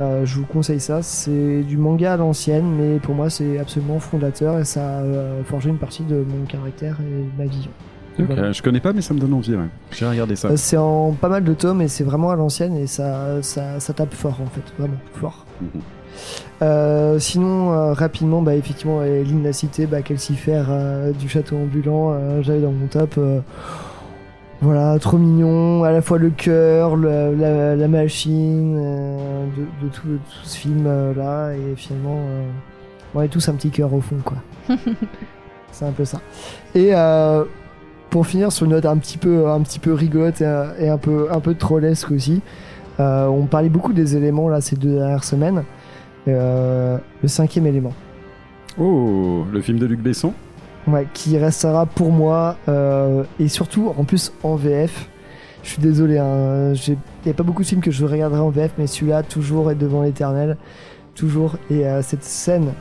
Euh, 0.00 0.24
je 0.24 0.36
vous 0.36 0.46
conseille 0.46 0.80
ça. 0.80 1.02
C'est 1.02 1.62
du 1.62 1.76
manga 1.76 2.14
à 2.14 2.16
l'ancienne, 2.16 2.66
mais 2.76 2.98
pour 2.98 3.14
moi 3.14 3.30
c'est 3.30 3.58
absolument 3.58 3.98
fondateur 4.00 4.58
et 4.58 4.64
ça 4.64 4.98
a 4.98 5.02
forgé 5.44 5.70
une 5.70 5.78
partie 5.78 6.02
de 6.02 6.16
mon 6.16 6.44
caractère 6.46 6.96
et 7.00 7.24
de 7.24 7.42
ma 7.42 7.48
vision. 7.48 7.70
Ok, 8.18 8.26
Voilà. 8.26 8.52
Je 8.52 8.60
connais 8.60 8.80
pas, 8.80 8.92
mais 8.92 9.00
ça 9.00 9.14
me 9.14 9.20
donne 9.20 9.32
envie. 9.32 9.54
Ouais. 9.54 9.68
J'ai 9.92 10.06
regardé 10.06 10.36
ça. 10.36 10.54
C'est 10.56 10.76
en 10.76 11.12
pas 11.12 11.28
mal 11.28 11.44
de 11.44 11.54
tomes 11.54 11.80
et 11.80 11.88
c'est 11.88 12.04
vraiment 12.04 12.30
à 12.30 12.36
l'ancienne 12.36 12.76
et 12.76 12.86
ça, 12.86 13.42
ça, 13.42 13.80
ça 13.80 13.92
tape 13.92 14.12
fort 14.14 14.38
en 14.42 14.46
fait, 14.46 14.62
vraiment 14.78 14.98
fort. 15.14 15.46
Mhm. 15.60 15.80
Euh, 16.62 17.18
sinon, 17.18 17.72
euh, 17.72 17.92
rapidement, 17.92 18.40
bah, 18.42 18.54
effectivement, 18.54 19.00
Lynn 19.00 19.42
l'a 19.42 19.52
cité, 19.52 19.86
bah, 19.86 20.02
Calcifère 20.02 20.66
euh, 20.70 21.12
du 21.12 21.28
château 21.28 21.56
ambulant, 21.56 22.14
j'avais 22.42 22.60
dans 22.60 22.72
mon 22.72 22.86
top. 22.86 23.18
voilà, 24.60 24.96
trop 25.00 25.18
mignon, 25.18 25.82
à 25.82 25.90
la 25.90 26.02
fois 26.02 26.18
le 26.18 26.30
cœur, 26.30 26.94
le- 26.94 27.34
la, 27.34 27.74
la 27.74 27.88
machine, 27.88 28.76
de, 28.76 29.86
de 29.86 29.92
tout, 29.92 30.06
de 30.06 30.16
tout 30.16 30.44
ce 30.44 30.56
film 30.56 30.84
euh, 30.86 31.12
là, 31.14 31.52
et 31.52 31.74
finalement, 31.76 32.18
on 33.14 33.22
est 33.22 33.28
tous 33.28 33.48
un 33.48 33.54
petit 33.54 33.70
cœur 33.70 33.92
au 33.92 34.00
fond, 34.00 34.16
quoi. 34.24 34.36
C'est 35.72 35.84
un 35.86 35.90
peu 35.92 36.04
ça. 36.04 36.20
Et 36.74 36.92
pour 38.10 38.26
finir 38.26 38.52
sur 38.52 38.66
une 38.66 38.72
note 38.72 38.84
un 38.86 38.98
petit 38.98 39.16
peu, 39.18 39.48
un 39.48 39.60
petit 39.62 39.78
peu 39.78 39.94
rigolote 39.94 40.42
et, 40.42 40.64
et 40.78 40.88
un 40.90 40.98
peu, 40.98 41.28
un 41.32 41.40
peu 41.40 41.54
trollesque 41.54 42.10
aussi, 42.12 42.40
on 42.98 43.46
parlait 43.50 43.70
beaucoup 43.70 43.92
des 43.94 44.16
éléments 44.16 44.48
là 44.48 44.60
ces 44.60 44.76
deux 44.76 44.96
dernières 44.96 45.24
semaines. 45.24 45.64
Euh, 46.28 46.98
le 47.22 47.28
cinquième 47.28 47.66
élément, 47.66 47.92
Oh, 48.78 49.44
le 49.52 49.60
film 49.60 49.78
de 49.78 49.86
Luc 49.86 50.00
Besson 50.00 50.32
ouais, 50.86 51.06
qui 51.12 51.36
restera 51.36 51.84
pour 51.84 52.10
moi 52.12 52.56
euh, 52.68 53.24
et 53.40 53.48
surtout 53.48 53.92
en 53.98 54.04
plus 54.04 54.32
en 54.42 54.54
VF. 54.56 55.08
Je 55.64 55.68
suis 55.70 55.82
désolé, 55.82 56.18
hein, 56.18 56.72
j'ai- 56.74 56.92
il 56.94 57.26
n'y 57.26 57.30
a 57.30 57.34
pas 57.34 57.42
beaucoup 57.42 57.62
de 57.62 57.66
films 57.68 57.80
que 57.82 57.90
je 57.90 58.04
regarderai 58.06 58.40
en 58.40 58.50
VF, 58.50 58.72
mais 58.78 58.86
celui-là 58.86 59.22
toujours 59.24 59.70
est 59.70 59.74
devant 59.74 60.02
l'éternel, 60.02 60.56
toujours. 61.14 61.56
Et 61.70 61.86
euh, 61.86 62.02
cette 62.02 62.24
scène 62.24 62.72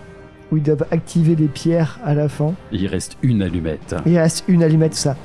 où 0.52 0.58
ils 0.58 0.64
doivent 0.64 0.86
activer 0.92 1.36
les 1.36 1.48
pierres 1.48 2.00
à 2.06 2.14
la 2.14 2.28
fin. 2.30 2.54
Il 2.72 2.86
reste 2.88 3.18
une 3.22 3.42
allumette. 3.42 3.96
Il 4.06 4.18
reste 4.18 4.44
une 4.48 4.64
allumette, 4.64 4.92
tout 4.94 4.98
ça. 4.98 5.16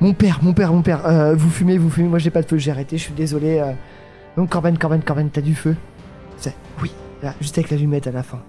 Mon 0.00 0.12
père, 0.14 0.40
mon 0.42 0.52
père, 0.54 0.72
mon 0.72 0.82
père, 0.82 1.06
euh, 1.06 1.34
vous 1.34 1.50
fumez, 1.50 1.76
vous 1.78 1.90
fumez, 1.90 2.08
moi 2.08 2.18
j'ai 2.20 2.30
pas 2.30 2.42
de 2.42 2.46
feu, 2.48 2.56
j'ai 2.58 2.70
arrêté, 2.70 2.96
je 2.98 3.02
suis 3.04 3.14
désolé. 3.14 3.58
euh. 3.58 3.72
Donc 4.36 4.48
Corben, 4.50 4.76
Corben, 4.78 5.02
Corben, 5.02 5.28
t'as 5.30 5.40
du 5.40 5.54
feu 5.54 5.74
C'est 6.36 6.54
Oui, 6.82 6.92
là, 7.22 7.34
juste 7.40 7.56
avec 7.58 7.70
l'allumette 7.70 8.06
à 8.06 8.12
la 8.12 8.22
fin. 8.22 8.40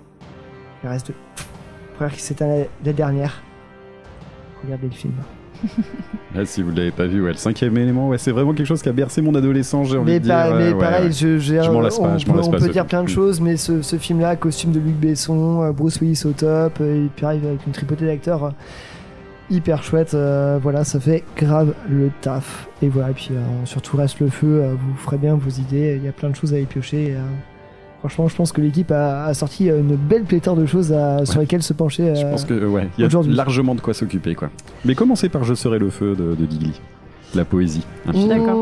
Il 0.84 0.89
reste 0.89 1.07
deux. 1.07 1.13
Frère, 1.95 2.11
c'était 2.17 2.47
la, 2.47 2.65
la 2.86 2.93
dernière. 2.93 3.41
Regardez 4.63 4.88
le 4.88 4.93
film. 4.93 5.13
Ah, 6.38 6.45
si 6.45 6.61
vous 6.61 6.70
l'avez 6.70 6.91
pas 6.91 7.07
vu, 7.07 7.22
ouais, 7.24 7.32
le 7.32 7.38
cinquième 7.38 7.76
élément, 7.76 8.07
ouais, 8.07 8.17
c'est 8.20 8.32
vraiment 8.32 8.53
quelque 8.53 8.67
chose 8.67 8.82
qui 8.84 8.88
a 8.88 8.91
bercé 8.93 9.20
mon 9.22 9.34
adolescence, 9.34 9.89
j'ai 9.89 9.97
envie 9.97 10.11
Mais, 10.13 10.20
de 10.20 10.26
dire. 10.26 10.55
mais 10.55 10.72
ouais, 10.72 10.80
pareil, 10.80 11.05
ouais. 11.07 11.11
je, 11.11 11.38
Je 11.39 11.55
un- 11.55 11.72
m'en 11.72 11.82
lasse 11.82 11.97
pas, 11.97 12.03
on 12.05 12.17
je 12.20 12.28
m'en 12.28 12.34
peut, 12.34 12.38
lasse 12.39 12.47
on 12.47 12.51
pas, 12.51 12.57
peut 12.59 12.63
dire 12.65 12.74
film. 12.74 12.86
plein 12.88 12.99
de 13.03 13.05
Mm. 13.11 13.13
choses, 13.13 13.41
mais 13.41 13.57
ce, 13.57 13.82
ce 13.82 13.95
film-là, 13.97 14.36
costume 14.36 14.72
de 14.72 14.80
Luc 14.80 14.93
Besson, 14.95 15.63
euh, 15.63 15.72
Bruce 15.74 15.99
Willis 15.99 16.22
au 16.26 16.32
top, 16.32 16.78
euh, 16.80 17.07
et 17.07 17.09
puis 17.13 17.26
arrive 17.26 17.45
avec 17.47 17.65
une 17.65 17.74
tripotée 17.74 18.05
d'acteurs 18.05 18.43
euh, 18.45 18.49
hyper 19.49 19.82
chouette. 19.84 20.13
euh, 20.13 20.59
voilà, 20.61 20.84
ça 20.86 20.99
fait 20.99 21.24
grave 21.36 21.74
le 21.89 22.09
taf. 22.22 22.70
Et 22.84 22.88
voilà, 22.88 23.09
et 23.09 23.13
puis 23.13 23.30
euh, 23.32 23.41
surtout 23.65 23.97
reste 23.97 24.20
le 24.22 24.30
feu, 24.30 24.61
euh, 24.63 24.76
vous 24.80 24.95
ferez 24.97 25.17
bien 25.17 25.34
vos 25.36 25.49
idées, 25.49 25.95
il 25.97 26.05
y 26.05 26.07
a 26.07 26.11
plein 26.13 26.30
de 26.30 26.36
choses 26.36 26.53
à 26.53 26.59
y 26.59 26.65
piocher. 26.65 27.07
et, 27.07 27.15
franchement, 28.00 28.28
je 28.28 28.36
pense 28.36 28.52
que 28.52 28.62
l'équipe 28.62 28.91
a, 28.91 29.26
a 29.26 29.34
sorti 29.34 29.70
euh, 29.70 29.80
une 29.80 29.95
belle 29.95 30.24
pléthore 30.24 30.56
de 30.56 30.66
choses 30.66 30.91
à- 30.93 31.26
sur 31.26 31.39
lesquelles 31.39 31.64
se 31.64 31.74
pencher. 31.74 32.16
Je 32.16 32.26
euh, 32.26 32.32
pense 32.32 32.45
que, 32.45 32.66
ouais, 32.66 32.88
il 32.97 33.02
y 33.02 33.04
a 33.04 33.08
aujourd'hui. 33.08 33.34
largement 33.34 33.76
de 33.76 33.82
quoi 33.82 33.93
s'occuper, 33.93 34.36
quoi. 34.36 34.50
Mais 34.86 34.95
commencez 34.95 35.30
par 35.30 35.43
Je 35.43 35.54
serai 35.54 35.80
le 35.80 35.89
feu 35.89 36.16
de, 36.16 36.36
de 36.36 36.45
Digli. 36.45 36.80
La 37.36 37.45
poésie. 37.45 37.86
Un 38.08 38.14
film. 38.14 38.28
D'accord. 38.30 38.56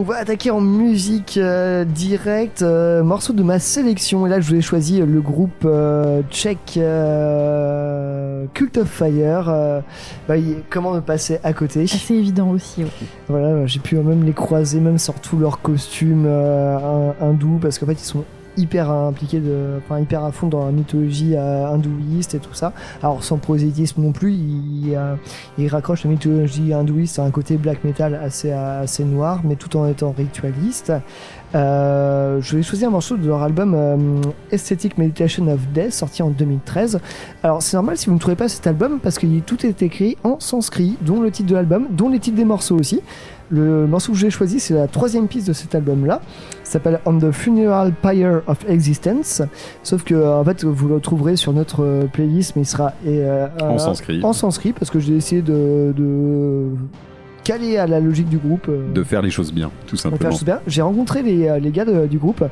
On 0.00 0.02
va 0.02 0.16
attaquer 0.16 0.50
en 0.50 0.62
musique 0.62 1.36
euh, 1.36 1.84
directe, 1.84 2.62
euh, 2.62 3.02
morceau 3.02 3.34
de 3.34 3.42
ma 3.42 3.58
sélection. 3.58 4.26
Et 4.26 4.30
là, 4.30 4.40
je 4.40 4.48
vous 4.48 4.54
ai 4.54 4.62
choisi 4.62 4.98
le 4.98 5.20
groupe 5.20 5.50
euh, 5.66 6.22
tchèque 6.30 6.78
euh, 6.78 8.46
Cult 8.54 8.78
of 8.78 8.88
Fire. 8.88 9.50
Euh, 9.50 9.80
bah, 10.26 10.36
comment 10.70 10.94
me 10.94 11.00
passer 11.00 11.38
à 11.44 11.52
côté 11.52 11.82
Assez 11.82 12.14
évident 12.14 12.48
aussi. 12.48 12.84
ouais. 12.84 12.90
Voilà, 13.28 13.66
j'ai 13.66 13.78
pu 13.78 13.96
même 13.96 14.24
les 14.24 14.32
croiser, 14.32 14.80
même 14.80 14.96
sur 14.96 15.12
tous 15.20 15.36
leurs 15.36 15.60
costumes 15.60 16.26
hin- 16.26 17.12
hindous, 17.20 17.58
parce 17.60 17.78
qu'en 17.78 17.84
fait, 17.84 17.92
ils 17.92 17.98
sont 17.98 18.24
hyper 18.60 18.90
impliqués, 18.90 19.40
de, 19.40 19.78
enfin 19.78 20.00
hyper 20.00 20.24
à 20.24 20.32
fond 20.32 20.48
dans 20.48 20.66
la 20.66 20.72
mythologie 20.72 21.34
euh, 21.36 21.66
hindouiste 21.66 22.34
et 22.34 22.38
tout 22.38 22.54
ça. 22.54 22.72
Alors 23.02 23.24
sans 23.24 23.38
prosélytisme 23.38 24.02
non 24.02 24.12
plus, 24.12 24.32
ils, 24.32 24.94
euh, 24.94 25.16
ils 25.58 25.68
raccrochent 25.68 26.04
la 26.04 26.10
mythologie 26.10 26.72
hindouiste 26.72 27.18
à 27.18 27.24
un 27.24 27.30
côté 27.30 27.56
black 27.56 27.84
metal 27.84 28.14
assez, 28.14 28.52
assez 28.52 29.04
noir, 29.04 29.40
mais 29.44 29.56
tout 29.56 29.76
en 29.76 29.86
étant 29.86 30.12
ritualiste. 30.16 30.92
Euh, 31.54 32.40
je 32.40 32.56
vais 32.56 32.62
choisir 32.62 32.88
un 32.88 32.92
morceau 32.92 33.16
de 33.16 33.26
leur 33.26 33.42
album 33.42 33.74
euh, 33.74 33.96
Aesthetic 34.52 34.98
Meditation 34.98 35.48
of 35.48 35.60
Death, 35.74 35.92
sorti 35.92 36.22
en 36.22 36.30
2013. 36.30 37.00
Alors 37.42 37.62
c'est 37.62 37.76
normal 37.76 37.96
si 37.96 38.06
vous 38.06 38.14
ne 38.14 38.18
trouvez 38.20 38.36
pas 38.36 38.48
cet 38.48 38.66
album, 38.66 39.00
parce 39.02 39.18
que 39.18 39.26
tout 39.40 39.66
est 39.66 39.82
écrit 39.82 40.16
en 40.22 40.38
sanskrit, 40.38 40.96
dont 41.02 41.20
le 41.20 41.30
titre 41.30 41.48
de 41.48 41.54
l'album, 41.54 41.88
dont 41.90 42.08
les 42.08 42.18
titres 42.18 42.36
des 42.36 42.44
morceaux 42.44 42.78
aussi. 42.78 43.00
Le 43.50 43.86
morceau 43.88 44.12
que 44.12 44.18
j'ai 44.18 44.30
choisi, 44.30 44.60
c'est 44.60 44.74
la 44.74 44.86
troisième 44.86 45.26
piste 45.26 45.48
de 45.48 45.52
cet 45.52 45.74
album-là. 45.74 46.20
S'appelle 46.62 47.00
On 47.04 47.18
the 47.18 47.32
Funeral 47.32 47.92
Pyre 48.00 48.42
of 48.46 48.64
Existence. 48.68 49.42
Sauf 49.82 50.04
que, 50.04 50.14
euh, 50.14 50.38
en 50.38 50.44
fait, 50.44 50.62
vous 50.64 50.86
le 50.86 51.00
trouverez 51.00 51.34
sur 51.34 51.52
notre 51.52 51.82
euh, 51.82 52.06
playlist, 52.06 52.54
mais 52.54 52.62
il 52.62 52.66
sera 52.66 52.92
et, 53.04 53.22
euh, 53.24 53.48
En 53.60 53.78
sanskrit. 53.78 54.20
en 54.22 54.32
sanskrit, 54.32 54.72
parce 54.72 54.88
que 54.88 55.00
j'ai 55.00 55.16
essayé 55.16 55.42
de, 55.42 55.92
de 55.96 56.68
caler 57.44 57.76
à 57.78 57.86
la 57.86 58.00
logique 58.00 58.28
du 58.28 58.38
groupe. 58.38 58.66
euh, 58.68 58.92
De 58.92 59.02
faire 59.02 59.22
les 59.22 59.30
choses 59.30 59.52
bien, 59.52 59.70
tout 59.86 59.96
va 59.96 60.02
faire 60.02 60.10
simplement. 60.12 60.30
chose 60.32 60.44
bien. 60.44 60.60
J'ai 60.66 60.82
rencontré 60.82 61.22
les, 61.22 61.48
euh, 61.48 61.58
les 61.58 61.70
gars 61.70 61.84
de- 61.84 62.06
du 62.06 62.18
groupe. 62.18 62.44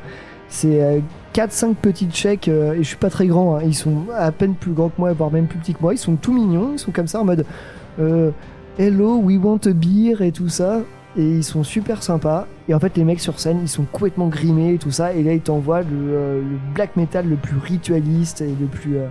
C'est 0.47 0.81
euh, 0.81 0.99
4-5 1.33 1.75
petites 1.75 2.11
tchèques 2.11 2.47
euh, 2.47 2.73
et 2.73 2.77
je 2.79 2.87
suis 2.87 2.97
pas 2.97 3.09
très 3.09 3.27
grand. 3.27 3.57
hein. 3.57 3.61
Ils 3.65 3.75
sont 3.75 4.05
à 4.17 4.31
peine 4.31 4.55
plus 4.55 4.71
grands 4.71 4.89
que 4.89 4.95
moi, 4.99 5.13
voire 5.13 5.31
même 5.31 5.45
plus 5.47 5.59
petits 5.59 5.73
que 5.73 5.81
moi. 5.81 5.93
Ils 5.93 5.97
sont 5.99 6.15
tout 6.15 6.33
mignons. 6.33 6.71
Ils 6.73 6.79
sont 6.79 6.91
comme 6.91 7.07
ça 7.07 7.21
en 7.21 7.25
mode 7.25 7.45
euh, 7.99 8.31
Hello, 8.79 9.17
we 9.17 9.37
want 9.37 9.59
a 9.65 9.73
beer 9.73 10.21
et 10.21 10.31
tout 10.31 10.49
ça. 10.49 10.79
Et 11.17 11.23
ils 11.23 11.43
sont 11.43 11.63
super 11.63 12.01
sympas. 12.01 12.47
Et 12.67 12.73
en 12.73 12.79
fait, 12.79 12.95
les 12.97 13.03
mecs 13.03 13.19
sur 13.19 13.39
scène, 13.39 13.59
ils 13.61 13.67
sont 13.67 13.83
complètement 13.91 14.27
grimés 14.27 14.73
et 14.73 14.77
tout 14.77 14.91
ça. 14.91 15.13
Et 15.13 15.21
là, 15.23 15.33
ils 15.33 15.41
t'envoient 15.41 15.81
le, 15.81 15.87
euh, 15.93 16.41
le 16.41 16.57
black 16.73 16.95
metal 16.95 17.27
le 17.27 17.35
plus 17.35 17.57
ritualiste 17.57 18.41
et 18.41 18.53
le 18.59 18.67
plus, 18.67 18.97
euh, 18.97 19.07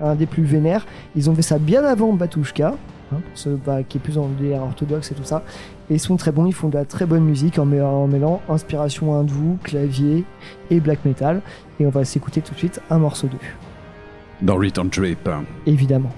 un 0.00 0.14
des 0.14 0.26
plus 0.26 0.44
vénères. 0.44 0.86
Ils 1.16 1.28
ont 1.28 1.34
fait 1.34 1.42
ça 1.42 1.58
bien 1.58 1.84
avant 1.84 2.12
Batushka, 2.12 2.74
hein, 3.12 3.16
pour 3.26 3.36
ceux 3.38 3.58
bah, 3.64 3.82
qui 3.82 3.98
est 3.98 4.00
plus 4.00 4.18
en 4.18 4.28
délire 4.28 4.62
orthodoxe 4.62 5.12
et 5.12 5.14
tout 5.14 5.24
ça. 5.24 5.42
Et 5.90 5.94
ils 5.94 6.00
sont 6.00 6.16
très 6.16 6.32
bons, 6.32 6.46
ils 6.46 6.52
font 6.54 6.68
de 6.68 6.74
la 6.78 6.84
très 6.84 7.06
bonne 7.06 7.24
musique 7.24 7.58
en, 7.58 7.64
mêlant- 7.64 8.04
en 8.04 8.06
mêlant 8.06 8.40
inspiration 8.48 9.14
hindoue, 9.18 9.58
clavier 9.62 10.24
et 10.70 10.80
black 10.80 11.04
metal. 11.04 11.42
Et 11.80 11.86
on 11.86 11.90
va 11.90 12.04
s'écouter 12.04 12.40
tout 12.42 12.52
de 12.54 12.58
suite 12.58 12.80
un 12.90 12.98
morceau 12.98 13.26
d'eux, 13.26 13.38
Dans 14.42 14.56
Return 14.56 14.88
Trip. 14.90 15.28
évidemment. 15.66 16.10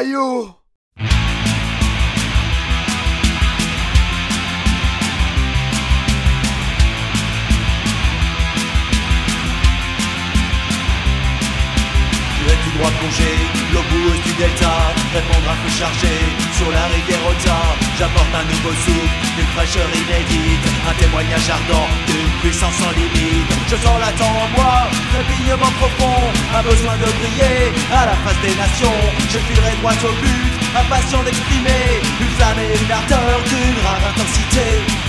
L'émission 0.00 0.57
l'eau 13.72 13.82
du 14.24 14.32
delta 14.34 14.74
Répondre 15.12 15.48
un 15.50 15.58
peu 15.62 15.70
chargé. 15.70 16.12
Sur 16.56 16.70
la 16.70 16.86
rivière 16.86 17.22
Ota 17.26 17.58
J'apporte 17.98 18.32
un 18.34 18.44
nouveau 18.44 18.74
souffle, 18.84 19.18
une 19.38 19.50
fraîcheur 19.54 19.88
inédite 19.90 20.64
Un 20.88 20.94
témoignage 20.94 21.48
ardent 21.50 21.88
d'une 22.06 22.30
puissance 22.40 22.74
sans 22.74 22.92
limite. 22.92 23.48
Je 23.70 23.76
sens 23.76 23.98
la 24.00 24.12
temps 24.12 24.36
en 24.44 24.48
moi, 24.56 24.86
trépignement 25.12 25.72
profond 25.80 26.20
Un 26.54 26.62
besoin 26.62 26.96
de 26.96 27.08
briller 27.18 27.72
à 27.92 28.06
la 28.06 28.16
face 28.22 28.40
des 28.42 28.54
nations. 28.54 29.00
Je 29.32 29.38
filerai 29.38 29.74
droit 29.80 29.98
au 30.04 30.14
but, 30.22 30.52
impatient 30.76 31.22
d'exprimer 31.22 32.02
Une 32.20 32.32
flamme 32.36 32.60
et 32.62 32.76
une 32.76 32.92
ardeur 32.92 33.40
d'une 33.48 33.78
rare 33.84 34.04
intensité 34.10 35.07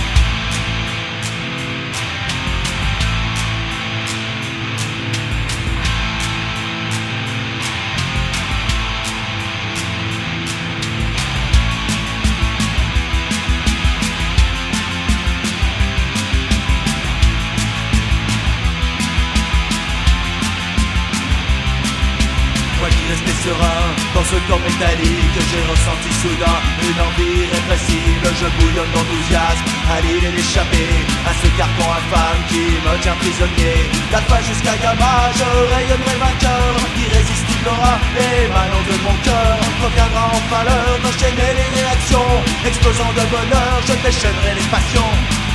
ce 24.30 24.38
corps 24.46 24.62
métallique 24.62 25.38
J'ai 25.50 25.64
ressenti 25.66 26.10
soudain 26.22 26.58
une 26.86 27.00
envie 27.02 27.34
irrépressible 27.42 28.26
Je 28.38 28.46
bouillonne 28.56 28.92
d'enthousiasme 28.94 29.66
à 29.90 29.98
l'idée 30.00 30.30
d'échapper 30.30 30.90
À 31.26 31.32
ce 31.34 31.48
carcan 31.58 31.90
infâme 31.98 32.40
qui 32.48 32.78
me 32.78 32.94
tient 33.02 33.18
prisonnier. 33.18 33.90
D'alpha 34.12 34.38
jusqu'à 34.46 34.76
gamma 34.78 35.14
je 35.34 35.48
rayonnerai 35.74 36.16
vainqueur. 36.22 36.70
Irrésistible 37.04 37.68
aura 37.74 37.94
émanant 38.16 38.84
de 38.86 38.96
mon 39.02 39.16
cœur. 39.26 39.56
Reviendra 39.82 40.24
enfin 40.38 40.62
l'heure 40.66 40.98
d'enchaîner 41.02 41.50
les 41.58 41.68
réactions. 41.78 42.32
Explosant 42.64 43.12
de 43.18 43.24
bonheur 43.34 43.74
je 43.86 43.94
déchaînerai 44.04 44.54
les 44.54 44.68
passions 44.70 45.49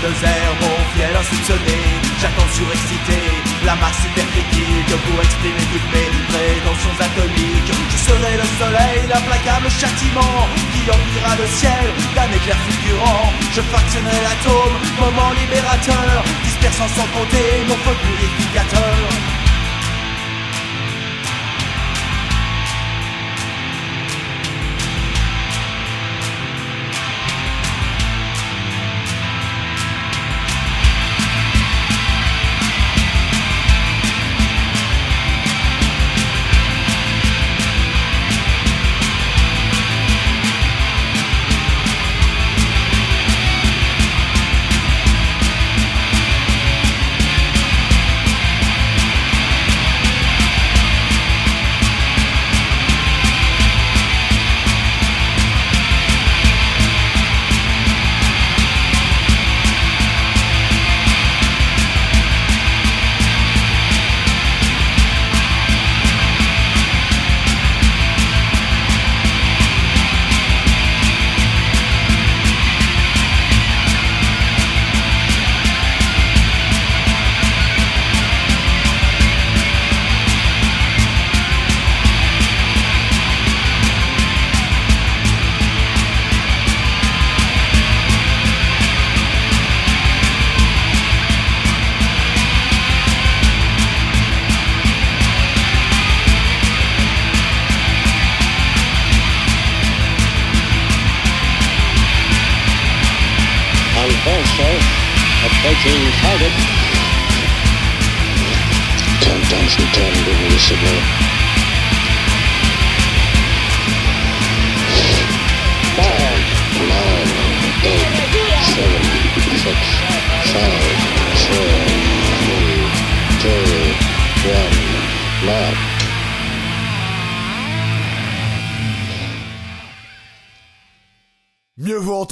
Airs, 0.00 0.56
mon 0.62 0.76
fiel 0.96 1.12
insoupçonné. 1.12 1.76
J'attends 2.20 2.48
surexcité, 2.56 3.20
la 3.66 3.74
masse 3.76 4.00
hypercritique 4.00 4.96
Pour 5.04 5.20
exprimer 5.20 5.60
toutes 5.68 5.88
mes 5.92 6.08
prétentions 6.32 6.96
atomiques. 6.96 7.72
Je 7.92 7.98
serai 8.08 8.32
le 8.40 8.46
soleil, 8.56 9.04
l'implacable 9.12 9.68
châtiment 9.68 10.48
Qui 10.72 10.88
emplira 10.88 11.36
le 11.36 11.46
ciel 11.52 11.84
d'un 12.16 12.32
éclair 12.32 12.56
fulgurant. 12.64 13.28
Je 13.52 13.60
fractionnerai 13.60 14.20
l'atome, 14.24 14.76
moment 14.96 15.32
libérateur 15.36 16.24
Dispersant 16.44 16.88
sans 16.96 17.08
compter 17.12 17.68
mon 17.68 17.76
feu 17.84 17.92
purificateur 18.00 18.69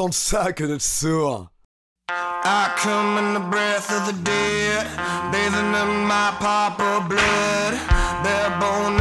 Entendre 0.09 0.15
ça 0.15 0.53
que 0.55 0.79
sourd. 0.79 1.51
I 2.09 2.73
come 2.79 3.19
in 3.19 3.35
the 3.35 3.41
breath 3.51 3.93
of 3.93 4.07
the 4.07 4.15
dead, 4.25 4.87
bathing 5.31 5.75
in 5.75 6.07
my 6.07 6.35
pauper 6.41 7.07
blood, 7.07 7.75
bare 8.25 8.59
bone 8.59 8.98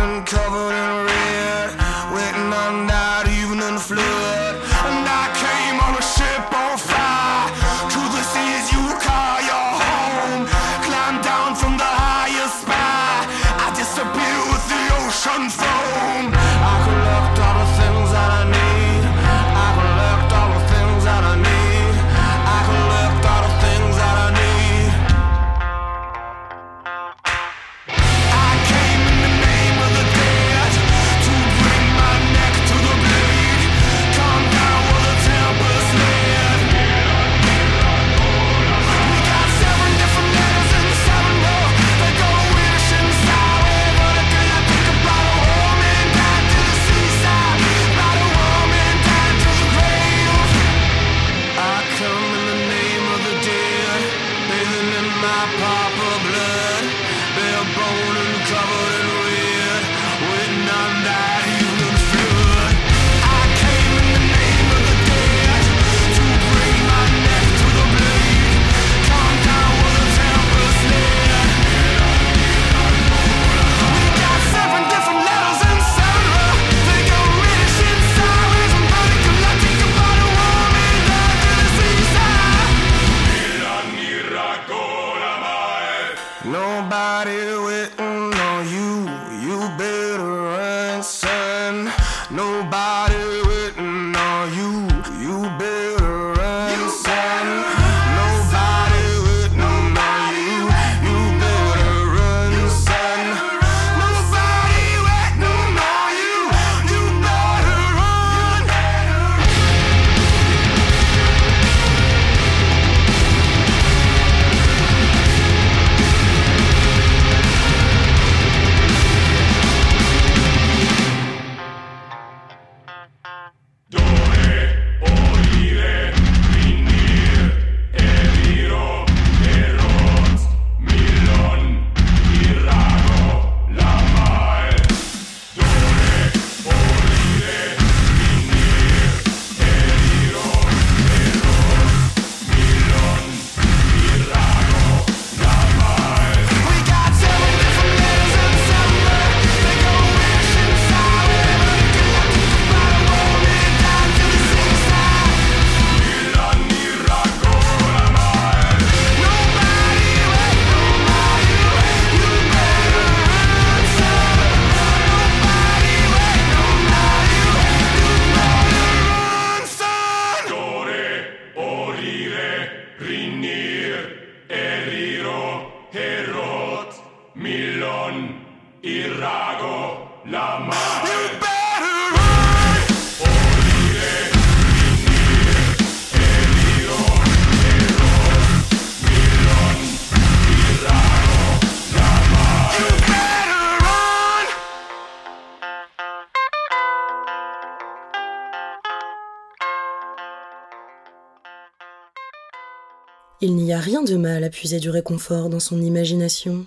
Il 203.49 203.55
n'y 203.55 203.71
a 203.71 203.79
rien 203.79 204.03
de 204.03 204.17
mal 204.17 204.43
à 204.43 204.49
puiser 204.49 204.77
du 204.81 204.89
réconfort 204.89 205.47
dans 205.49 205.61
son 205.61 205.81
imagination. 205.81 206.65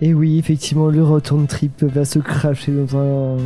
Et 0.00 0.14
oui, 0.14 0.38
effectivement, 0.38 0.86
le 0.88 1.04
return 1.04 1.46
trip 1.46 1.82
va 1.84 2.06
se 2.06 2.18
cracher 2.18 2.72
dans 2.72 2.96
un 2.98 3.36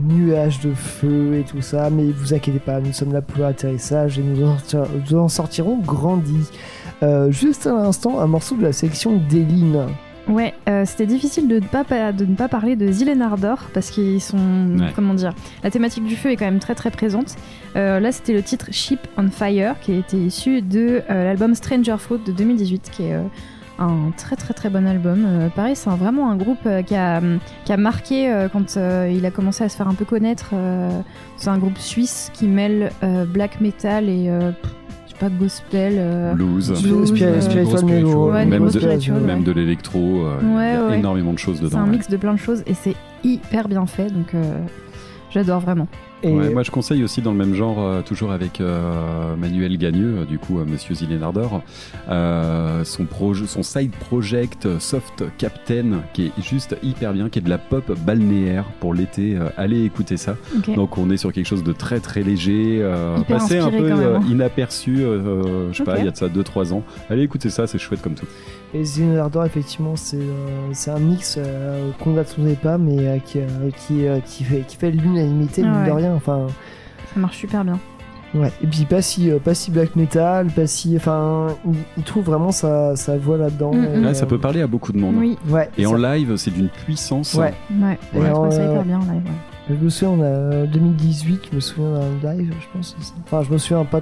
nuage 0.00 0.58
de 0.60 0.72
feu 0.74 1.36
et 1.36 1.44
tout 1.44 1.62
ça, 1.62 1.90
mais 1.90 2.06
vous 2.10 2.34
inquiétez 2.34 2.58
pas, 2.58 2.80
nous 2.80 2.92
sommes 2.92 3.12
là 3.12 3.22
pour 3.22 3.40
l'atterrissage 3.40 4.18
et 4.18 4.22
nous 4.22 4.44
en, 4.46 4.58
sortir- 4.58 4.86
nous 5.10 5.18
en 5.18 5.28
sortirons 5.28 5.78
grandis. 5.78 6.48
Euh, 7.04 7.30
juste 7.30 7.68
à 7.68 7.72
l'instant, 7.72 8.18
un 8.18 8.26
morceau 8.26 8.56
de 8.56 8.62
la 8.64 8.72
section 8.72 9.16
d'Eline. 9.28 9.86
Ouais, 10.28 10.52
euh, 10.68 10.82
c'était 10.84 11.06
difficile 11.06 11.48
de 11.48 11.54
ne, 11.54 11.60
pas, 11.60 11.84
pa- 11.84 12.12
de 12.12 12.26
ne 12.26 12.34
pas 12.34 12.48
parler 12.48 12.76
de 12.76 12.90
Zilenardor 12.92 13.60
parce 13.72 13.88
qu'ils 13.90 14.20
sont. 14.20 14.36
Ouais. 14.78 14.92
Comment 14.94 15.14
dire 15.14 15.32
La 15.62 15.70
thématique 15.70 16.04
du 16.04 16.16
feu 16.16 16.30
est 16.32 16.36
quand 16.36 16.44
même 16.44 16.58
très 16.58 16.74
très 16.74 16.90
présente. 16.90 17.36
Euh, 17.78 18.00
là, 18.00 18.10
c'était 18.12 18.32
le 18.32 18.42
titre 18.42 18.66
Ship 18.72 18.98
on 19.16 19.28
Fire 19.30 19.74
qui 19.80 19.92
était 19.92 20.16
issu 20.16 20.62
de 20.62 21.00
euh, 21.10 21.24
l'album 21.24 21.54
Stranger 21.54 21.96
Fruit 21.98 22.18
de 22.26 22.32
2018, 22.32 22.90
qui 22.90 23.04
est 23.04 23.14
euh, 23.14 23.22
un 23.78 24.10
très 24.16 24.34
très 24.34 24.52
très 24.52 24.68
bon 24.68 24.84
album. 24.86 25.24
Euh, 25.26 25.48
pareil, 25.48 25.76
c'est 25.76 25.88
un- 25.88 25.94
vraiment 25.96 26.28
un 26.30 26.36
groupe 26.36 26.58
euh, 26.66 26.82
qui, 26.82 26.96
a, 26.96 27.20
qui 27.64 27.72
a 27.72 27.76
marqué 27.76 28.32
euh, 28.32 28.48
quand 28.48 28.76
euh, 28.76 29.12
il 29.14 29.24
a 29.24 29.30
commencé 29.30 29.62
à 29.62 29.68
se 29.68 29.76
faire 29.76 29.86
un 29.86 29.94
peu 29.94 30.04
connaître. 30.04 30.50
euh, 30.54 30.90
c'est 31.36 31.50
un 31.50 31.58
groupe 31.58 31.78
suisse 31.78 32.30
qui 32.34 32.46
mêle 32.48 32.90
euh, 33.04 33.24
black 33.24 33.60
metal 33.60 34.08
et. 34.08 34.28
euh, 34.28 34.50
pff, 34.50 34.72
je 35.06 35.12
sais 35.12 35.18
pas, 35.20 35.28
gospel. 35.28 35.92
euh, 35.98 36.34
Blues, 36.34 36.70
Blues, 36.82 37.12
Spiri- 37.12 37.40
spiritual 37.40 37.42
spiritual, 37.42 37.84
mellow, 37.84 38.32
ouais, 38.32 38.44
même, 38.44 38.64
de, 38.64 38.70
spiritual, 38.70 39.20
même 39.20 39.38
ouais. 39.38 39.44
de 39.44 39.52
l'électro, 39.52 39.98
euh, 40.00 40.38
il 40.42 40.48
y 40.48 40.54
Ouais, 40.56 40.74
a 40.74 40.84
ouais. 40.88 40.98
énormément 40.98 41.32
de 41.32 41.38
choses 41.38 41.58
C'est 41.58 41.64
dedans. 41.66 41.78
un 41.78 41.84
ouais. 41.84 41.90
mix 41.90 42.08
de 42.08 42.16
plein 42.16 42.32
de 42.34 42.38
choses 42.40 42.64
et 42.66 42.74
c'est 42.74 42.96
hyper 43.22 43.68
bien 43.68 43.86
fait, 43.86 44.08
donc 44.12 44.34
euh, 44.34 44.42
j'adore 45.30 45.60
vraiment. 45.60 45.86
Et 46.22 46.32
Ouais, 46.32 46.50
moi 46.50 46.62
je 46.64 46.70
conseille 46.72 47.04
aussi 47.04 47.22
dans 47.22 47.30
le 47.30 47.36
même 47.38 47.54
genre, 47.54 47.80
euh, 47.80 48.02
toujours 48.02 48.32
avec 48.32 48.60
euh, 48.60 49.36
Manuel 49.36 49.78
Gagneux, 49.78 50.18
euh, 50.18 50.24
du 50.24 50.38
coup 50.38 50.58
euh, 50.58 50.64
Monsieur 50.64 50.94
Zilenardor, 50.94 51.62
euh, 52.08 52.82
son, 52.84 53.04
proje- 53.04 53.46
son 53.46 53.62
side 53.62 53.92
project 53.92 54.66
euh, 54.66 54.78
Soft 54.80 55.24
Captain 55.38 56.00
qui 56.14 56.26
est 56.26 56.42
juste 56.42 56.76
hyper 56.82 57.12
bien, 57.12 57.28
qui 57.28 57.38
est 57.38 57.42
de 57.42 57.48
la 57.48 57.58
pop 57.58 57.92
balnéaire 58.04 58.64
pour 58.80 58.94
l'été. 58.94 59.36
Euh, 59.36 59.48
allez 59.56 59.84
écouter 59.84 60.16
ça. 60.16 60.36
Donc 60.74 60.98
on 60.98 61.08
est 61.10 61.16
sur 61.18 61.32
quelque 61.32 61.46
chose 61.46 61.62
de 61.64 61.72
très 61.72 62.00
très 62.00 62.22
léger, 62.22 62.78
euh, 62.82 63.16
passé 63.28 63.58
un 63.58 63.70
peu 63.70 63.76
euh, 63.92 64.16
hein. 64.16 64.22
inaperçu, 64.28 64.96
je 64.96 65.76
sais 65.76 65.84
pas, 65.84 65.98
il 65.98 66.04
y 66.04 66.08
a 66.08 66.10
de 66.10 66.16
ça 66.16 66.26
2-3 66.28 66.72
ans. 66.72 66.82
Allez 67.10 67.22
écouter 67.22 67.50
ça, 67.50 67.66
c'est 67.66 67.78
chouette 67.78 68.02
comme 68.02 68.14
tout. 68.14 68.26
Et 68.74 68.84
Zinardor, 68.84 69.46
effectivement, 69.46 69.96
c'est 69.96 70.16
euh, 70.18 70.68
c'est 70.72 70.90
un 70.90 70.98
mix 70.98 71.36
euh, 71.38 71.90
qu'on 72.04 72.10
n'attendait 72.10 72.54
pas, 72.54 72.76
mais 72.76 72.98
euh, 72.98 73.18
qui, 73.18 73.38
euh, 73.40 73.46
qui, 73.86 74.06
euh, 74.06 74.20
qui 74.20 74.44
fait, 74.44 74.60
qui 74.66 74.76
fait 74.76 74.90
l'unanimité, 74.90 75.62
mine 75.62 75.72
de 75.72 75.90
Ouais. 75.90 75.92
rien. 75.92 76.14
Enfin, 76.14 76.48
Ça 77.14 77.18
marche 77.20 77.38
super 77.38 77.64
bien. 77.64 77.78
ouais. 78.34 78.52
Et 78.62 78.66
puis, 78.66 78.84
pas 78.84 79.00
si, 79.00 79.30
euh, 79.30 79.38
pas 79.38 79.54
si 79.54 79.70
black 79.70 79.96
metal, 79.96 80.48
pas 80.48 80.66
si. 80.66 80.94
Enfin, 80.96 81.46
il, 81.96 82.02
trouve 82.02 82.24
vraiment 82.24 82.52
sa, 82.52 82.94
sa 82.94 83.16
voix 83.16 83.38
là-dedans. 83.38 83.72
Mm, 83.72 84.00
mm. 84.00 84.02
Là, 84.02 84.12
ça 84.14 84.26
peut 84.26 84.38
parler 84.38 84.60
à 84.60 84.66
beaucoup 84.66 84.92
de 84.92 84.98
monde. 84.98 85.14
Oui, 85.16 85.38
Ouais. 85.48 85.70
Et 85.78 85.86
en 85.86 85.94
live, 85.94 86.36
c'est 86.36 86.50
d'une 86.50 86.68
puissance. 86.68 87.32
Ouais. 87.34 87.54
ouais. 87.80 87.98
Et 88.14 88.20
J'ai 88.20 88.30
trouvé 88.30 88.50
ça 88.50 88.62
hyper 88.64 88.84
bien 88.84 88.96
en 88.98 89.12
live. 89.12 89.22
ouais. 89.24 89.32
Je 89.70 89.74
me 89.84 89.88
souviens, 89.90 90.10
on 90.18 90.22
a 90.22 90.24
euh, 90.26 90.66
2018, 90.66 91.40
je 91.50 91.56
me 91.56 91.60
souviens 91.60 92.00
d'un 92.22 92.34
live, 92.34 92.52
je 92.60 92.66
pense. 92.72 92.96
Enfin, 93.24 93.42
je 93.46 93.52
me 93.52 93.58
souviens 93.58 93.84
pas 93.84 94.00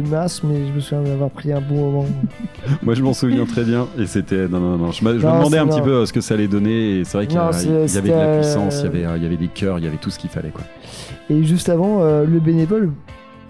de 0.00 0.08
masse, 0.08 0.42
mais 0.42 0.66
je 0.66 0.72
me 0.72 0.80
souviens 0.80 1.02
d'avoir 1.02 1.30
pris 1.30 1.52
un 1.52 1.60
bon 1.60 1.90
moment. 1.90 2.06
Moi, 2.82 2.94
je 2.94 3.02
m'en 3.02 3.12
souviens 3.12 3.44
très 3.46 3.64
bien. 3.64 3.86
Et 3.98 4.06
c'était. 4.06 4.48
Non, 4.48 4.60
non, 4.60 4.78
non. 4.78 4.92
Je, 4.92 5.04
me 5.04 5.14
demandais 5.14 5.58
un 5.58 5.66
petit 5.66 5.80
peu 5.82 5.92
euh, 5.92 6.06
ce 6.06 6.12
que 6.12 6.20
ça 6.20 6.34
allait 6.34 6.48
donner. 6.48 6.98
Et 6.98 7.04
c'est 7.04 7.18
vrai 7.18 7.26
qu'il 7.26 7.36
y, 7.36 7.38
avait 7.38 8.08
de 8.08 8.08
la 8.08 8.38
puissance, 8.38 8.76
il 8.78 8.82
y 8.82 8.84
euh, 8.84 9.08
avait, 9.08 9.18
il 9.18 9.22
y 9.22 9.26
avait 9.26 9.36
des 9.36 9.48
chœurs, 9.48 9.78
il 9.78 9.84
y 9.84 9.88
avait 9.88 9.96
tout 9.96 10.10
ce 10.10 10.18
qu'il 10.18 10.30
fallait. 10.30 10.50
Quoi. 10.50 10.64
Et 11.30 11.44
juste 11.44 11.68
avant, 11.68 12.02
euh, 12.02 12.24
le 12.24 12.40
bénévole, 12.40 12.90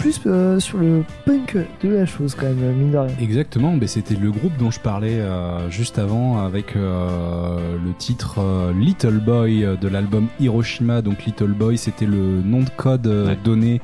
plus 0.03 0.21
euh, 0.27 0.59
sur 0.59 0.79
le 0.79 1.05
punk 1.25 1.57
de 1.83 1.89
la 1.89 2.07
chose, 2.07 2.35
quand 2.35 2.47
même, 2.47 2.75
mine 2.75 2.91
de 2.91 2.99
rien. 2.99 3.15
Exactement, 3.21 3.73
mais 3.81 3.87
c'était 3.87 4.17
le 4.17 4.33
groupe 4.33 4.57
dont 4.59 4.73
je 4.73 4.81
parlais 4.81 5.21
euh, 5.21 5.71
juste 5.71 5.97
avant 5.97 6.45
avec 6.45 6.75
euh, 6.75 7.77
le 7.85 7.93
titre 7.95 8.41
euh, 8.41 8.73
Little 8.73 9.21
Boy 9.21 9.65
de 9.81 9.89
l'album 9.89 10.27
Hiroshima. 10.41 11.03
Donc 11.03 11.25
Little 11.25 11.53
Boy, 11.53 11.79
c'était 11.79 12.07
le 12.07 12.43
nom 12.45 12.61
de 12.63 12.71
code 12.77 13.07
euh, 13.07 13.29
Ouais. 13.29 13.39
donné 13.45 13.81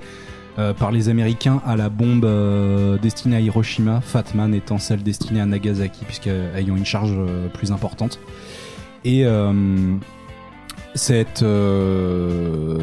euh, 0.59 0.75
par 0.75 0.91
les 0.91 1.09
Américains 1.09 1.63
à 1.67 1.77
la 1.77 1.89
bombe 1.89 2.25
euh, 2.25 2.99
destinée 2.99 3.37
à 3.37 3.41
Hiroshima, 3.41 4.01
Fatman 4.01 4.55
étant 4.55 4.79
celle 4.79 5.03
destinée 5.03 5.41
à 5.41 5.47
Nagasaki, 5.47 6.05
puisqu'ayant 6.05 6.77
une 6.77 6.87
charge 6.87 7.15
euh, 7.17 7.49
plus 7.49 7.73
importante. 7.73 8.19
Et 9.05 9.25
euh, 9.25 9.53
cette 10.95 11.43
euh, 11.43 12.79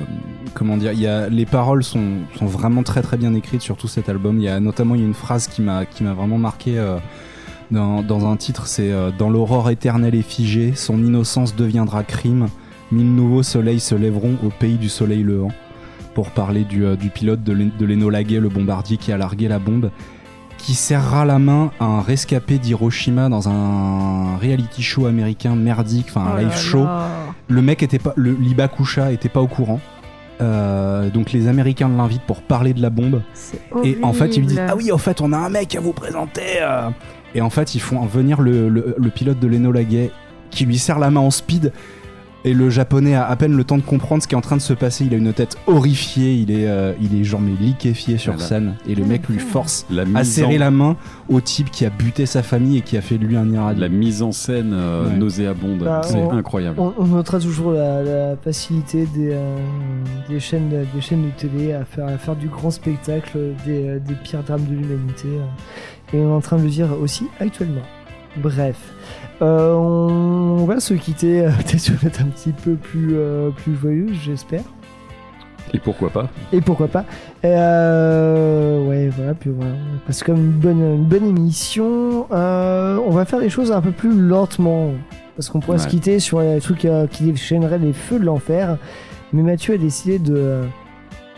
comment 0.53 0.77
dire 0.77 0.93
les 1.29 1.45
paroles 1.45 1.83
sont, 1.83 2.19
sont 2.37 2.45
vraiment 2.45 2.83
très 2.83 3.01
très 3.01 3.17
bien 3.17 3.33
écrites 3.33 3.61
sur 3.61 3.75
tout 3.75 3.87
cet 3.87 4.07
album. 4.07 4.39
Il 4.39 4.43
y 4.43 4.47
a 4.47 4.59
notamment 4.59 4.95
y 4.95 5.01
a 5.01 5.05
une 5.05 5.13
phrase 5.13 5.47
qui 5.47 5.61
m'a 5.61 5.83
vraiment 6.13 6.37
marqué 6.37 6.77
euh, 6.79 6.97
dans, 7.71 8.03
dans 8.03 8.31
un 8.31 8.37
titre 8.37 8.67
c'est 8.67 8.91
euh, 8.91 9.11
dans 9.17 9.29
l'aurore 9.29 9.69
éternelle 9.69 10.15
et 10.15 10.21
figée 10.21 10.73
son 10.75 11.03
innocence 11.03 11.55
deviendra 11.55 12.03
crime. 12.03 12.47
Mille 12.91 13.13
nouveaux 13.13 13.43
soleils 13.43 13.79
se 13.79 13.95
lèveront 13.95 14.37
au 14.45 14.49
pays 14.49 14.77
du 14.77 14.89
soleil 14.89 15.23
levant 15.23 15.51
pour 16.15 16.31
parler 16.31 16.63
du, 16.63 16.83
euh, 16.85 16.95
du 16.95 17.09
pilote 17.09 17.43
de 17.43 17.53
l'En- 17.53 17.69
de 17.77 17.85
l'Enola 17.85 18.23
Gay, 18.23 18.39
le 18.39 18.49
bombardier 18.49 18.97
qui 18.97 19.11
a 19.11 19.17
largué 19.17 19.47
la 19.47 19.59
bombe 19.59 19.91
qui 20.57 20.73
serrera 20.73 21.25
la 21.25 21.37
main 21.37 21.69
à 21.79 21.85
un 21.85 22.01
rescapé 22.01 22.57
d'Hiroshima 22.57 23.29
dans 23.29 23.47
un 23.49 24.37
reality 24.37 24.81
show 24.81 25.05
américain 25.05 25.55
merdique, 25.55 26.07
enfin 26.09 26.21
un 26.21 26.35
Oh 26.35 26.39
live 26.39 26.55
show 26.57 26.83
là. 26.85 27.09
le 27.49 27.61
mec 27.61 27.83
était 27.83 27.99
pas 27.99 28.13
le 28.15 28.31
l'Ibakusha 28.31 29.11
était 29.11 29.29
pas 29.29 29.41
au 29.41 29.47
courant 29.47 29.79
Euh, 30.41 31.09
donc 31.09 31.31
les 31.31 31.47
Américains 31.47 31.87
l'invitent 31.87 32.25
pour 32.27 32.41
parler 32.41 32.73
de 32.73 32.81
la 32.81 32.89
bombe 32.89 33.21
et 33.85 33.97
en 34.03 34.11
fait 34.11 34.35
il 34.35 34.39
lui 34.41 34.47
dit 34.47 34.55
horrible. 34.57 34.71
ah 34.73 34.75
oui 34.75 34.91
en 34.91 34.97
fait 34.97 35.21
on 35.21 35.31
a 35.31 35.37
un 35.37 35.49
mec 35.49 35.75
à 35.75 35.79
vous 35.79 35.93
présenter 35.93 36.41
euh. 36.61 36.89
et 37.35 37.39
en 37.41 37.49
fait 37.49 37.73
ils 37.75 37.79
font 37.79 38.03
venir 38.05 38.41
le, 38.41 38.67
le, 38.67 38.95
le 38.97 39.09
pilote 39.09 39.39
de 39.39 39.47
l'Enola 39.47 39.83
Gay 39.85 40.11
qui 40.51 40.65
lui 40.65 40.77
serre 40.77 40.99
la 40.99 41.09
main 41.09 41.21
en 41.21 41.31
speed 41.31 41.71
et 42.45 42.53
le 42.53 42.69
japonais 42.69 43.15
a 43.15 43.25
à 43.27 43.35
peine 43.35 43.57
le 43.57 43.63
temps 43.65 43.77
de 43.77 43.81
comprendre 43.83 44.23
ce 44.23 44.27
qui 44.29 44.35
est 44.35 44.37
en 44.37 44.41
train 44.41 44.55
de 44.55 44.61
se 44.61 44.73
passer 44.73 45.03
il 45.05 45.13
a 45.13 45.17
une 45.17 45.33
tête 45.33 45.57
horrifiée 45.67 46.33
il 46.35 46.51
est 46.51 46.67
euh, 46.67 46.93
il 47.01 47.19
est 47.19 47.23
genre 47.25 47.41
mais 47.41 47.51
liquéfié 47.59 48.17
sur 48.17 48.33
Voilà. 48.33 48.47
scène 48.47 48.75
et 48.87 48.95
le 48.95 49.03
mec 49.03 49.27
lui 49.27 49.39
force 49.39 49.85
La 49.89 50.03
à 50.15 50.23
serrer 50.23 50.55
en, 50.55 50.59
la 50.59 50.71
main 50.71 50.95
au 51.27 51.41
type 51.41 51.71
qui 51.71 51.85
a 51.85 51.89
buté 51.89 52.25
sa 52.25 52.43
famille 52.43 52.77
et 52.77 52.81
qui 52.81 52.95
a 52.97 53.01
fait 53.01 53.17
de 53.17 53.25
lui 53.25 53.35
un 53.35 53.51
irradié 53.51 53.81
la 53.81 53.89
mise 53.89 54.21
en 54.21 54.31
scène 54.31 54.71
euh, 54.73 55.09
Ouais. 55.09 55.17
nauséabonde, 55.17 55.79
Bah, 55.79 56.01
c'est 56.03 56.21
incroyable. 56.21 56.79
On, 56.79 56.93
on 56.97 57.05
notera 57.07 57.39
toujours 57.39 57.71
la, 57.71 58.01
la 58.03 58.35
facilité 58.37 59.07
des, 59.15 59.31
euh, 59.33 59.57
des, 60.29 60.39
chaînes, 60.39 60.69
des 60.93 61.01
chaînes 61.01 61.23
de 61.25 61.31
télé 61.31 61.73
à 61.73 61.83
faire, 61.83 62.05
à 62.07 62.17
faire 62.17 62.35
du 62.35 62.47
grand 62.47 62.69
spectacle 62.71 63.37
des, 63.65 63.87
euh, 63.87 63.99
des 63.99 64.13
pires 64.13 64.43
drames 64.43 64.65
de 64.65 64.75
l'humanité. 64.75 65.27
Et 66.13 66.17
on 66.19 66.29
est 66.29 66.33
en 66.33 66.41
train 66.41 66.57
de 66.57 66.63
le 66.63 66.69
dire 66.69 66.89
aussi 67.01 67.25
actuellement. 67.39 67.81
Bref. 68.37 68.77
Euh, 69.41 69.73
on, 69.73 70.65
va 70.65 70.79
se 70.79 70.93
quitter 70.93 71.45
euh, 71.45 71.49
peut-être 71.57 71.79
sur 71.79 71.93
une 71.95 71.99
note 72.03 72.21
un 72.21 72.25
petit 72.25 72.51
peu 72.51 72.75
plus, 72.75 73.11
euh, 73.13 73.49
plus 73.49 73.75
joyeuse, 73.75 74.15
j'espère. 74.23 74.63
Et 75.73 75.79
pourquoi 75.79 76.09
pas 76.09 76.29
Et 76.53 76.61
pourquoi 76.61 76.87
pas. 76.87 77.05
Euh, 77.43 78.85
ouais, 78.87 79.09
voilà, 79.09 79.33
puis 79.33 79.49
voilà. 79.49 79.73
Parce 80.05 80.21
que 80.21 80.27
comme 80.27 80.37
une 80.37 80.51
bonne, 80.51 80.81
une 80.81 81.05
bonne 81.05 81.25
émission, 81.25 82.27
on 82.31 83.09
va 83.09 83.25
faire 83.25 83.39
les 83.39 83.49
choses 83.49 83.71
un 83.71 83.81
peu 83.81 83.91
plus 83.91 84.13
lentement. 84.13 84.91
Parce 85.35 85.49
qu'on 85.49 85.59
pourrait 85.59 85.79
se 85.79 85.87
quitter 85.87 86.19
sur 86.19 86.39
un 86.39 86.59
truc 86.59 86.85
euh, 86.85 87.07
qui 87.07 87.25
déchaînerait 87.25 87.77
les 87.77 87.93
feux 87.93 88.19
de 88.19 88.25
l'enfer. 88.25 88.77
Mais 89.33 89.41
Mathieu 89.41 89.73
a 89.73 89.77
décidé 89.77 90.17
de 90.17 90.61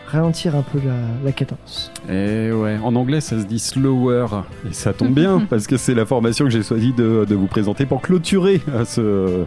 ralentir 0.08 0.56
un 0.56 0.62
peu 0.62 0.78
la, 0.84 0.94
la 1.24 1.32
cadence. 1.32 1.92
Et 2.08 2.50
ouais, 2.50 2.78
en 2.82 2.94
anglais 2.96 3.20
ça 3.20 3.38
se 3.40 3.46
dit 3.46 3.58
slower, 3.58 4.26
et 4.68 4.72
ça 4.72 4.92
tombe 4.92 5.14
bien 5.14 5.40
parce 5.50 5.66
que 5.66 5.76
c'est 5.76 5.94
la 5.94 6.06
formation 6.06 6.44
que 6.44 6.50
j'ai 6.50 6.62
choisi 6.62 6.92
de, 6.92 7.26
de 7.28 7.34
vous 7.34 7.46
présenter 7.46 7.86
pour 7.86 8.00
clôturer 8.00 8.60
euh, 8.70 8.84
ce, 8.84 9.44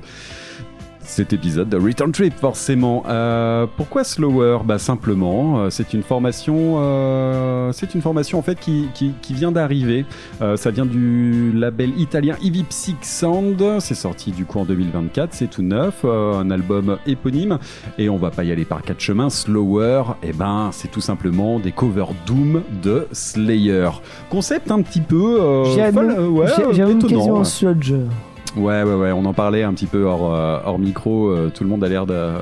cet 1.03 1.33
épisode 1.33 1.69
de 1.69 1.77
Return 1.77 2.11
Trip 2.11 2.33
forcément. 2.33 3.03
Euh, 3.07 3.65
pourquoi 3.77 4.03
slower? 4.03 4.59
Bah 4.65 4.77
simplement, 4.79 5.59
euh, 5.59 5.69
c'est 5.69 5.93
une 5.93 6.03
formation, 6.03 6.75
euh, 6.77 7.71
c'est 7.73 7.93
une 7.95 8.01
formation 8.01 8.39
en 8.39 8.41
fait 8.41 8.59
qui, 8.59 8.87
qui, 8.93 9.13
qui 9.21 9.33
vient 9.33 9.51
d'arriver. 9.51 10.05
Euh, 10.41 10.55
ça 10.55 10.71
vient 10.71 10.85
du 10.85 11.51
label 11.53 11.91
italien 11.99 12.35
Ivy 12.41 12.63
Psych 12.63 13.03
Sound. 13.03 13.63
C'est 13.79 13.95
sorti 13.95 14.31
du 14.31 14.45
coup 14.45 14.59
en 14.59 14.65
2024, 14.65 15.33
c'est 15.33 15.49
tout 15.49 15.63
neuf, 15.63 16.01
euh, 16.05 16.33
un 16.39 16.51
album 16.51 16.97
éponyme. 17.05 17.57
Et 17.97 18.09
on 18.09 18.17
va 18.17 18.31
pas 18.31 18.43
y 18.43 18.51
aller 18.51 18.65
par 18.65 18.81
quatre 18.81 18.99
chemins. 19.01 19.29
Slower, 19.29 20.03
et 20.23 20.33
ben 20.33 20.69
c'est 20.71 20.89
tout 20.89 21.01
simplement 21.01 21.59
des 21.59 21.71
covers 21.71 22.13
Doom 22.25 22.63
de 22.83 23.07
Slayer. 23.11 23.89
Concept 24.29 24.71
un 24.71 24.81
petit 24.81 25.01
peu 25.01 25.39
euh, 25.41 25.65
J'ai 25.65 25.81
ouais, 25.81 25.89
étonnant, 25.89 26.99
quasiment 27.01 27.37
ouais. 27.39 27.43
sludge. 27.45 27.93
Ouais, 28.57 28.83
ouais, 28.83 28.95
ouais, 28.95 29.11
on 29.13 29.23
en 29.23 29.33
parlait 29.33 29.63
un 29.63 29.73
petit 29.73 29.85
peu 29.85 30.03
hors, 30.03 30.33
euh, 30.35 30.77
micro. 30.77 31.29
euh, 31.29 31.49
tout 31.49 31.63
le 31.63 31.69
monde 31.69 31.83
a 31.85 31.87
l'air 31.87 32.05
de, 32.05 32.33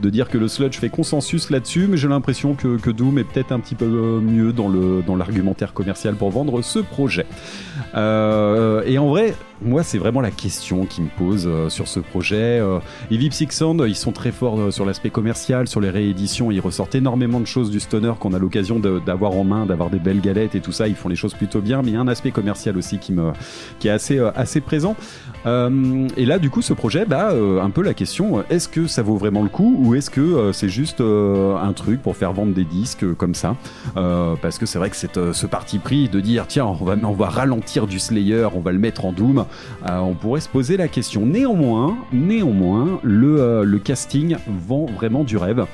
dire 0.00 0.28
que 0.28 0.38
le 0.38 0.48
sludge 0.48 0.78
fait 0.78 0.88
consensus 0.88 1.50
là-dessus, 1.50 1.86
mais 1.86 1.98
j'ai 1.98 2.08
l'impression 2.08 2.54
que, 2.54 2.90
Doom 2.90 3.18
est 3.18 3.24
peut-être 3.24 3.52
un 3.52 3.60
petit 3.60 3.74
peu 3.74 3.86
mieux 3.86 4.52
dans 4.52 5.16
l'argumentaire 5.16 5.74
commercial 5.74 6.14
pour 6.14 6.30
vendre 6.30 6.62
ce 6.62 6.78
projet. 6.78 7.26
Euh, 7.94 8.82
et 8.86 8.98
en 8.98 9.08
vrai, 9.08 9.34
moi, 9.62 9.82
c'est 9.82 9.98
vraiment 9.98 10.20
la 10.20 10.30
question 10.30 10.84
qui 10.84 11.00
me 11.00 11.08
pose 11.08 11.46
euh, 11.46 11.68
sur 11.68 11.88
ce 11.88 11.98
projet. 12.00 12.60
Euh, 12.60 12.80
Six 13.30 13.48
Sound, 13.50 13.82
ils 13.86 13.96
sont 13.96 14.12
très 14.12 14.30
forts 14.30 14.60
euh, 14.60 14.70
sur 14.70 14.84
l'aspect 14.84 15.10
commercial, 15.10 15.68
sur 15.68 15.80
les 15.80 15.90
rééditions. 15.90 16.50
Ils 16.50 16.60
ressortent 16.60 16.94
énormément 16.94 17.40
de 17.40 17.46
choses 17.46 17.70
du 17.70 17.80
stoner 17.80 18.12
qu'on 18.20 18.34
a 18.34 18.38
l'occasion 18.38 18.78
d'avoir 18.78 19.32
en 19.32 19.44
main, 19.44 19.64
d'avoir 19.64 19.90
des 19.90 19.98
belles 19.98 20.20
galettes 20.20 20.54
et 20.54 20.60
tout 20.60 20.72
ça. 20.72 20.86
Ils 20.86 20.94
font 20.94 21.08
les 21.08 21.16
choses 21.16 21.34
plutôt 21.34 21.60
bien, 21.60 21.82
mais 21.82 21.88
il 21.90 21.94
y 21.94 21.96
a 21.96 22.00
un 22.00 22.08
aspect 22.08 22.30
commercial 22.30 22.76
aussi 22.76 22.98
qui, 22.98 23.14
est 23.84 23.90
assez, 23.90 24.60
présent. 24.60 24.96
Et 25.46 26.26
là, 26.26 26.38
du 26.38 26.50
coup, 26.50 26.62
ce 26.62 26.72
projet, 26.72 27.04
bah, 27.06 27.32
un 27.32 27.70
peu 27.70 27.82
la 27.82 27.94
question, 27.94 28.44
est-ce 28.50 28.68
que 28.68 28.86
ça 28.86 29.02
vaut 29.02 29.16
vraiment 29.16 29.42
le 29.42 29.48
coup 29.48 29.76
ou 29.78 29.94
est-ce 29.94 30.10
que 30.10 30.52
c'est 30.52 30.68
juste 30.68 31.00
un 31.00 31.72
truc 31.72 32.02
pour 32.02 32.16
faire 32.16 32.32
vendre 32.32 32.54
des 32.54 32.64
disques 32.64 33.14
comme 33.14 33.34
ça? 33.34 33.56
Parce 33.94 34.58
que 34.58 34.66
c'est 34.66 34.78
vrai 34.78 34.90
que 34.90 34.96
c'est 34.96 35.32
ce 35.32 35.46
parti 35.46 35.78
pris 35.78 36.08
de 36.08 36.20
dire, 36.20 36.46
tiens, 36.46 36.66
on 36.66 36.72
va, 36.72 36.96
on 37.02 37.12
va 37.12 37.28
ralentir 37.28 37.73
du 37.82 37.98
Slayer, 37.98 38.48
on 38.54 38.60
va 38.60 38.72
le 38.72 38.78
mettre 38.78 39.04
en 39.04 39.12
Doom, 39.12 39.44
euh, 39.88 39.98
on 39.98 40.14
pourrait 40.14 40.40
se 40.40 40.48
poser 40.48 40.76
la 40.76 40.88
question. 40.88 41.26
Néanmoins, 41.26 41.98
néanmoins, 42.12 43.00
le, 43.02 43.40
euh, 43.40 43.64
le 43.64 43.78
casting 43.78 44.36
vend 44.46 44.86
vraiment 44.86 45.24
du 45.24 45.36
rêve. 45.36 45.66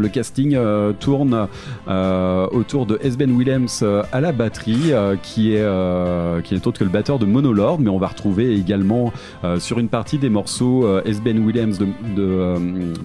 Le 0.00 0.08
casting 0.08 0.54
euh, 0.54 0.92
tourne 0.92 1.46
euh, 1.88 2.46
autour 2.52 2.86
de 2.86 2.98
Esben 3.02 3.32
Williams 3.32 3.80
euh, 3.82 4.02
à 4.12 4.20
la 4.20 4.32
batterie, 4.32 4.92
qui, 5.22 5.54
est, 5.54 6.42
qui 6.42 6.54
est 6.54 6.66
autre 6.66 6.78
que 6.78 6.84
le 6.84 6.90
batteur 6.90 7.18
de 7.18 7.26
Monolord, 7.26 7.78
mais 7.80 7.90
on 7.90 7.98
va 7.98 8.06
retrouver 8.06 8.54
également 8.54 9.12
sur 9.58 9.78
une 9.78 9.88
partie 9.88 10.18
des 10.18 10.30
morceaux 10.30 11.00
Esben 11.04 11.44
Williams 11.44 11.78
de, 11.78 11.86
de, 12.16 12.54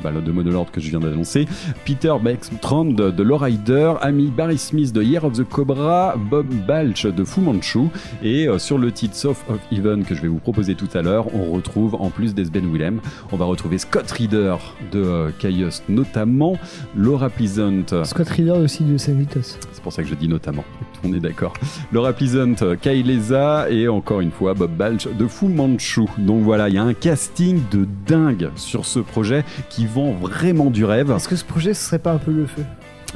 bah, 0.01 0.11
de 0.11 0.31
Monolord 0.31 0.71
que 0.71 0.79
je 0.79 0.89
viens 0.89 0.99
d'annoncer, 0.99 1.47
Peter 1.83 2.13
Beckstrand 2.21 2.85
de, 2.85 3.11
de 3.11 3.23
Lowrider, 3.23 3.93
Ami 4.01 4.27
Barry 4.27 4.57
Smith 4.57 4.93
de 4.93 5.03
Year 5.03 5.23
of 5.25 5.33
the 5.33 5.43
Cobra, 5.43 6.15
Bob 6.17 6.47
Balch 6.67 7.05
de 7.05 7.23
Fu 7.23 7.41
Manchu, 7.41 7.87
et 8.23 8.47
sur 8.57 8.77
le 8.77 8.91
titre 8.91 9.15
Soft 9.15 9.49
of 9.49 9.59
Even 9.71 10.05
que 10.05 10.15
je 10.15 10.21
vais 10.21 10.29
vous 10.29 10.39
proposer 10.39 10.75
tout 10.75 10.89
à 10.93 11.01
l'heure, 11.01 11.33
on 11.35 11.51
retrouve 11.51 11.95
en 11.95 12.09
plus 12.09 12.33
d'Esben 12.33 12.71
Willem, 12.71 13.01
on 13.31 13.37
va 13.37 13.45
retrouver 13.45 13.77
Scott 13.77 14.09
Reader 14.11 14.55
de 14.91 15.31
Chaos 15.39 15.81
notamment, 15.89 16.57
Laura 16.95 17.29
Pleasant. 17.29 18.03
Scott 18.03 18.29
Reader 18.29 18.51
aussi 18.51 18.83
de 18.83 18.97
Saint-Vitos. 18.97 19.57
C'est 19.71 19.81
pour 19.81 19.93
ça 19.93 20.03
que 20.03 20.09
je 20.09 20.15
dis 20.15 20.27
notamment. 20.27 20.63
On 21.03 21.13
est 21.13 21.19
d'accord. 21.19 21.53
Laura 21.91 22.13
Pleasant, 22.13 22.55
Kaileza 22.81 23.69
et 23.69 23.87
encore 23.87 24.21
une 24.21 24.31
fois 24.31 24.53
Bob 24.53 24.71
Balch 24.71 25.07
de 25.07 25.27
Fu 25.27 25.45
Manchu. 25.45 26.01
Donc 26.17 26.41
voilà, 26.43 26.69
il 26.69 26.75
y 26.75 26.77
a 26.77 26.83
un 26.83 26.93
casting 26.93 27.61
de 27.71 27.87
dingue 28.05 28.49
sur 28.55 28.85
ce 28.85 28.99
projet 28.99 29.43
qui 29.69 29.85
vend 29.85 30.11
vraiment 30.13 30.69
du 30.69 30.85
rêve. 30.85 31.11
Est-ce 31.11 31.27
que 31.27 31.35
ce 31.35 31.45
projet 31.45 31.73
ce 31.73 31.85
serait 31.85 31.99
pas 31.99 32.13
un 32.13 32.17
peu 32.17 32.31
le 32.31 32.45
feu? 32.45 32.63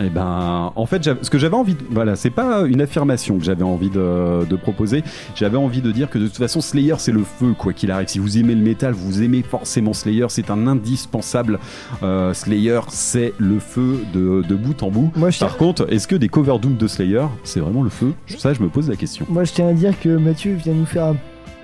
Eh 0.01 0.09
ben, 0.09 0.71
en 0.75 0.85
fait, 0.85 1.03
j'avais- 1.03 1.19
ce 1.23 1.29
que 1.29 1.37
j'avais 1.37 1.55
envie, 1.55 1.73
de, 1.73 1.81
voilà, 1.91 2.15
c'est 2.15 2.29
pas 2.29 2.61
une 2.61 2.81
affirmation 2.81 3.37
que 3.37 3.43
j'avais 3.43 3.63
envie 3.63 3.89
de, 3.89 4.45
de 4.45 4.55
proposer. 4.55 5.03
J'avais 5.35 5.57
envie 5.57 5.81
de 5.81 5.91
dire 5.91 6.09
que 6.09 6.17
de 6.17 6.27
toute 6.27 6.37
façon, 6.37 6.61
Slayer, 6.61 6.95
c'est 6.99 7.11
le 7.11 7.23
feu, 7.23 7.53
quoi 7.57 7.73
qu'il 7.73 7.91
arrive. 7.91 8.07
Si 8.07 8.19
vous 8.19 8.37
aimez 8.37 8.55
le 8.55 8.61
métal, 8.61 8.93
vous 8.93 9.21
aimez 9.21 9.43
forcément 9.43 9.93
Slayer. 9.93 10.25
C'est 10.29 10.49
un 10.49 10.67
indispensable. 10.67 11.59
Euh, 12.03 12.33
Slayer, 12.33 12.79
c'est 12.89 13.33
le 13.37 13.59
feu 13.59 14.03
de, 14.13 14.41
de 14.47 14.55
bout 14.55 14.81
en 14.83 14.89
bout. 14.89 15.11
Moi, 15.15 15.29
je 15.31 15.39
Par 15.39 15.57
contre, 15.57 15.91
est-ce 15.91 16.07
que 16.07 16.15
des 16.15 16.29
covers 16.29 16.59
Doom 16.59 16.77
de 16.77 16.87
Slayer, 16.87 17.25
c'est 17.43 17.59
vraiment 17.59 17.83
le 17.83 17.89
feu? 17.89 18.13
Ça, 18.37 18.53
je 18.53 18.61
me 18.61 18.69
pose 18.69 18.89
la 18.89 18.95
question. 18.95 19.25
Moi, 19.29 19.43
je 19.43 19.53
tiens 19.53 19.67
à 19.67 19.73
dire 19.73 19.99
que 19.99 20.09
Mathieu 20.17 20.53
vient 20.53 20.73
nous 20.73 20.85
faire 20.85 21.05
un- 21.05 21.17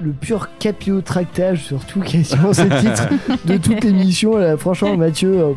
le 0.03 0.11
pur 0.11 0.49
capillotractage 0.59 1.63
sur 1.63 1.79
tout 1.85 2.01
quasiment 2.01 2.51
ces 2.51 2.67
titres 2.67 3.07
de 3.45 3.55
toute 3.57 3.81
l'émission. 3.83 4.33
Franchement, 4.57 4.97
Mathieu. 4.97 5.39
euh, 5.39 5.53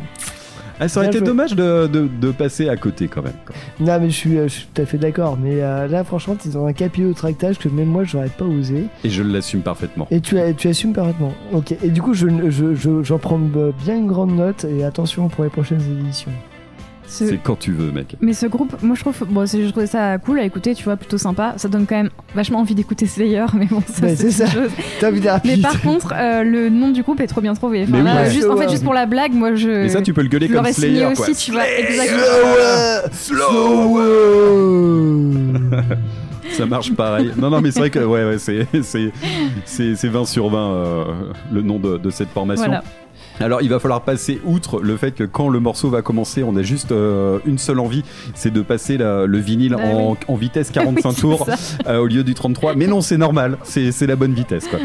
Ah, 0.79 0.87
ça 0.87 0.99
aurait 1.01 1.09
été 1.09 1.19
dommage 1.21 1.55
de, 1.55 1.87
de- 1.87 2.07
de 2.07 2.31
passer 2.31 2.69
à 2.69 2.77
côté 2.77 3.07
quand 3.07 3.21
même. 3.21 3.33
quoi. 3.45 3.55
Non, 3.79 3.99
mais 3.99 4.09
je 4.09 4.15
suis, 4.15 4.37
euh, 4.37 4.43
je 4.47 4.53
suis 4.53 4.67
tout 4.73 4.81
à 4.81 4.85
fait 4.85 4.97
d'accord. 4.97 5.37
Mais 5.41 5.61
euh, 5.61 5.87
là, 5.87 6.03
franchement, 6.03 6.35
t'es 6.35 6.49
dans 6.49 6.65
un 6.65 6.73
capillotractage 6.73 7.57
que 7.59 7.67
même 7.69 7.87
moi, 7.87 8.03
j'aurais 8.05 8.29
pas 8.29 8.45
osé. 8.45 8.85
Et 9.03 9.09
je 9.09 9.21
l'assume 9.23 9.61
parfaitement. 9.61 10.07
Et 10.11 10.21
tu, 10.21 10.39
as- 10.39 10.53
tu 10.53 10.67
assumes 10.69 10.93
parfaitement. 10.93 11.33
Ok. 11.51 11.73
Et 11.83 11.89
du 11.89 12.01
coup, 12.01 12.13
je, 12.13 12.27
je, 12.49 12.75
je- 12.75 13.03
j'en 13.03 13.17
prends 13.17 13.39
bien 13.39 13.97
une 13.97 14.07
grande 14.07 14.35
note. 14.35 14.65
Et 14.65 14.83
attention 14.83 15.27
pour 15.27 15.43
les 15.43 15.49
prochaines 15.49 15.81
éditions. 15.81 16.31
Ce- 17.09 17.25
C'est 17.27 17.37
quand 17.43 17.57
tu 17.57 17.71
veux, 17.71 17.91
mec. 17.91 18.15
Mais 18.21 18.33
ce 18.33 18.45
groupe, 18.45 18.75
moi 18.83 18.95
je 18.95 19.01
trouve, 19.01 19.15
bon, 19.29 19.45
je 19.45 19.69
trouvais 19.71 19.87
ça 19.87 20.17
cool 20.19 20.39
à 20.39 20.43
écouter, 20.43 20.75
tu 20.75 20.83
vois, 20.83 20.95
plutôt 20.95 21.17
sympa. 21.17 21.55
Ça 21.57 21.67
donne 21.67 21.87
quand 21.87 21.95
même 21.95 22.09
vachement 22.35 22.59
envie 22.59 22.75
d'écouter 22.75 23.07
Slayer, 23.07 23.45
mais 23.55 23.65
bon, 23.65 23.81
ça 23.87 24.05
Ouais, 24.05 24.15
c'est 24.15 24.29
ça. 24.31 24.45
chose. 24.45 24.69
T'as 24.99 25.09
envie 25.09 25.21
Mais 25.43 25.57
par 25.57 25.81
contre, 25.81 26.13
euh, 26.15 26.43
le 26.43 26.69
nom 26.69 26.91
du 26.91 27.01
groupe 27.01 27.19
est 27.19 27.27
trop 27.27 27.41
bien 27.41 27.55
trouvé. 27.55 27.83
Enfin, 27.83 27.93
Mais 27.97 28.03
là, 28.03 28.23
oui. 28.27 28.31
juste, 28.33 28.47
en 28.47 28.55
fait, 28.55 28.69
juste 28.69 28.83
pour 28.83 28.93
la 28.93 29.07
blague, 29.07 29.33
moi 29.33 29.55
je. 29.55 29.85
Et 29.85 29.89
ça, 29.89 30.01
tu 30.03 30.13
peux 30.13 30.21
le 30.21 30.29
gueuler 30.29 30.47
comme 30.49 30.65
Slayer, 30.71 31.05
aussi, 31.07 31.15
quoi. 31.15 31.33
tu 31.33 31.51
vois, 31.51 31.67
exactement. 31.67 33.09
Slower. 33.11 33.99
Ça 36.51 36.65
marche 36.65 36.93
pareil. 36.93 37.31
Non, 37.37 37.49
non, 37.49 37.61
mais 37.61 37.71
c'est 37.71 37.79
vrai 37.79 37.89
que 37.89 37.99
ouais, 37.99 38.25
ouais, 38.25 38.37
c'est, 38.39 38.67
c'est, 38.83 39.11
c'est, 39.65 39.95
c'est 39.95 40.07
20 40.07 40.25
sur 40.25 40.49
20 40.49 40.57
euh, 40.57 41.03
le 41.51 41.61
nom 41.61 41.79
de, 41.79 41.97
de 41.97 42.09
cette 42.09 42.29
formation. 42.29 42.65
Voilà. 42.65 42.83
Alors, 43.39 43.61
il 43.61 43.69
va 43.69 43.79
falloir 43.79 44.01
passer 44.01 44.41
outre 44.45 44.79
le 44.81 44.97
fait 44.97 45.11
que 45.11 45.23
quand 45.23 45.49
le 45.49 45.59
morceau 45.59 45.89
va 45.89 46.01
commencer, 46.01 46.43
on 46.43 46.55
a 46.55 46.61
juste 46.61 46.91
euh, 46.91 47.39
une 47.45 47.57
seule 47.57 47.79
envie, 47.79 48.03
c'est 48.35 48.51
de 48.51 48.61
passer 48.61 48.97
la- 48.97 49.25
le 49.25 49.37
vinyle 49.37 49.75
Bah 49.77 49.83
en, 49.83 50.11
oui. 50.11 50.17
en 50.27 50.35
vitesse 50.35 50.71
45 50.71 51.09
Oui, 51.09 51.15
c'est 51.15 51.21
tours 51.21 51.47
euh, 51.87 51.97
au 51.99 52.07
lieu 52.07 52.23
du 52.23 52.33
33. 52.33 52.75
Mais 52.75 52.87
non, 52.87 53.01
c'est 53.01 53.17
normal, 53.17 53.57
c'est, 53.63 53.91
c'est 53.91 54.07
la 54.07 54.15
bonne 54.15 54.33
vitesse, 54.33 54.67
quoi. 54.67 54.79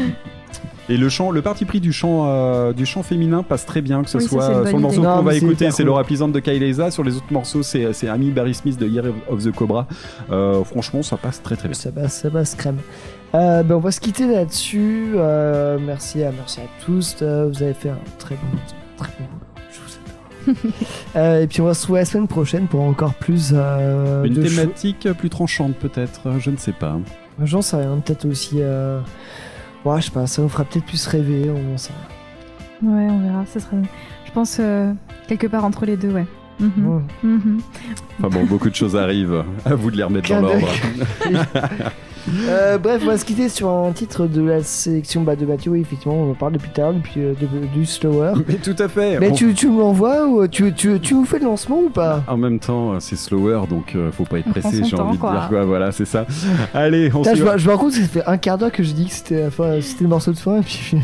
Et 0.87 0.97
le 0.97 1.09
chant, 1.09 1.31
le 1.31 1.41
parti 1.41 1.65
pris 1.65 1.79
du 1.79 1.91
chant, 1.91 2.25
euh, 2.27 2.71
du 2.71 2.85
chant 2.85 3.01
féminin 3.01 3.41
passe 3.41 3.65
très 3.65 3.81
bien, 3.81 4.03
que 4.03 4.09
ce 4.09 4.19
Oui, 4.19 4.23
soit 4.25 4.67
sur 4.67 4.75
le 4.77 4.81
morceau 4.83 4.99
idée. 4.99 5.07
Qu'on 5.07 5.23
va 5.23 5.33
écouter, 5.35 5.71
c'est 5.71 5.77
cool. 5.77 5.85
Laura 5.87 6.03
Pleasant 6.03 6.27
de 6.27 6.39
Kaileza. 6.39 6.91
Sur 6.91 7.03
les 7.03 7.15
autres 7.15 7.31
morceaux, 7.33 7.63
c'est, 7.63 7.91
c'est 7.91 8.07
Amy 8.07 8.29
Barry 8.29 8.53
Smith 8.53 8.77
de 8.79 8.87
Year 8.87 9.05
of 9.27 9.43
the 9.43 9.51
Cobra. 9.51 9.87
Euh, 10.31 10.63
franchement, 10.63 11.01
ça 11.01 11.17
passe 11.17 11.41
très 11.41 11.55
très 11.55 11.69
bien. 11.69 11.73
Ça 11.75 11.91
passe, 11.91 12.21
ça 12.21 12.29
passe 12.29 12.53
crème. 12.53 12.77
Euh, 13.35 13.63
ben, 13.63 13.75
on 13.75 13.79
va 13.79 13.91
se 13.91 13.99
quitter 13.99 14.27
là-dessus. 14.27 15.13
Euh, 15.15 15.77
merci, 15.79 16.23
à, 16.23 16.31
merci 16.31 16.61
à 16.61 16.85
tous. 16.85 17.17
Euh, 17.21 17.49
vous 17.51 17.61
avez 17.61 17.73
fait 17.73 17.89
un 17.89 17.97
très 18.17 18.35
bon, 18.35 18.57
très 18.97 19.11
bon 19.19 19.25
boulot. 19.25 19.65
Je 19.71 19.79
vous 19.81 20.57
adore. 20.63 20.73
Euh, 21.15 21.41
et 21.41 21.47
puis 21.47 21.61
on 21.61 21.65
va 21.65 21.73
se 21.73 21.81
retrouver 21.81 21.99
la 21.99 22.05
semaine 22.05 22.27
prochaine 22.27 22.67
pour 22.67 22.81
encore 22.81 23.13
plus 23.13 23.51
euh, 23.53 24.25
Une 24.25 24.33
de 24.33 24.43
thématique 24.43 25.07
plus 25.13 25.29
tranchante 25.29 25.75
peut-être, 25.75 26.39
je 26.39 26.49
ne 26.51 26.57
sais 26.57 26.73
pas. 26.73 26.97
J'en 27.41 27.61
sais 27.61 27.77
rien. 27.77 27.97
Peut-être 28.03 28.25
aussi. 28.25 28.57
Euh... 28.59 28.99
Ouais, 29.85 30.01
je 30.01 30.05
sais 30.05 30.11
pas. 30.11 30.27
Ça 30.27 30.41
nous 30.41 30.49
fera 30.49 30.63
peut-être 30.65 30.85
plus 30.85 31.05
rêver. 31.07 31.49
On 31.49 31.73
en 31.73 31.77
sait 31.77 31.93
rien. 32.81 32.91
Ouais, 32.91 33.07
on 33.09 33.19
verra. 33.19 33.45
Ça 33.45 33.59
sera, 33.59 33.77
je 34.25 34.31
pense, 34.31 34.57
euh, 34.59 34.93
quelque 35.27 35.47
part 35.47 35.63
entre 35.65 35.85
les 35.85 35.97
deux, 35.97 36.11
ouais. 36.11 36.25
Mhm. 36.59 36.87
Ouais. 36.87 37.01
Mhm. 37.23 37.61
Enfin 38.19 38.29
bon, 38.29 38.45
beaucoup 38.45 38.69
de 38.69 38.75
choses 38.75 38.95
arrivent. 38.95 39.43
À 39.65 39.75
vous 39.75 39.91
de 39.91 39.97
les 39.97 40.03
remettre 40.03 40.29
dans 40.29 40.41
l'ordre. 40.41 40.67
Euh, 42.49 42.79
bref, 42.79 43.01
on 43.03 43.07
va 43.09 43.19
se 43.19 43.23
quitter 43.25 43.49
sur 43.49 43.69
un 43.69 43.91
titre 43.91 44.25
de 44.25 44.41
la 44.41 44.63
sélection 44.63 45.21
bah, 45.21 45.35
de 45.35 45.45
Mathieu. 45.45 45.69
Oui, 45.69 45.81
effectivement, 45.81 46.15
on 46.15 46.31
en 46.31 46.33
parle 46.33 46.53
depuis 46.53 46.71
l'heure, 46.75 46.91
depuis 46.91 47.21
euh, 47.21 47.33
de- 47.39 47.67
du 47.67 47.85
Slower. 47.85 48.33
Mais 48.47 48.55
tout 48.55 48.75
à 48.79 48.87
fait. 48.87 49.19
Mais 49.19 49.29
On- 49.29 49.33
tu, 49.35 49.53
tu 49.53 49.69
me 49.69 49.79
l'envoies 49.79 50.25
ou 50.25 50.47
tu, 50.47 50.73
tu, 50.73 50.99
tu 50.99 51.13
nous 51.13 51.25
fais 51.25 51.37
le 51.37 51.45
lancement 51.45 51.81
ou 51.81 51.89
pas? 51.91 52.23
En 52.27 52.35
même 52.37 52.57
temps, 52.57 52.99
c'est 52.99 53.15
slower, 53.15 53.67
donc 53.69 53.93
euh, 53.95 54.11
faut 54.11 54.23
pas 54.23 54.39
être 54.39 54.49
pressé, 54.49 54.83
j'ai 54.83 54.95
envie 54.99 55.19
quoi. 55.19 55.33
de 55.33 55.35
dire 55.37 55.49
quoi. 55.49 55.65
Voilà, 55.65 55.91
c'est 55.91 56.05
ça. 56.05 56.25
Allez, 56.73 57.11
on 57.13 57.23
se 57.23 57.29
je, 57.35 57.35
je 57.57 57.67
me 57.67 57.71
rends 57.73 57.77
compte 57.77 57.91
que 57.91 57.97
ça 57.97 58.07
fait 58.07 58.25
un 58.25 58.37
quart 58.37 58.57
d'heure 58.57 58.71
que 58.71 58.81
je 58.81 58.93
dis 58.93 59.05
que 59.05 59.13
c'était 59.13 59.41
la 59.43 59.51
fin- 59.51 59.79
c'était 59.81 60.03
le 60.05 60.09
morceau 60.09 60.31
de 60.31 60.37
fin 60.37 60.57
et 60.57 60.63
puis 60.63 60.97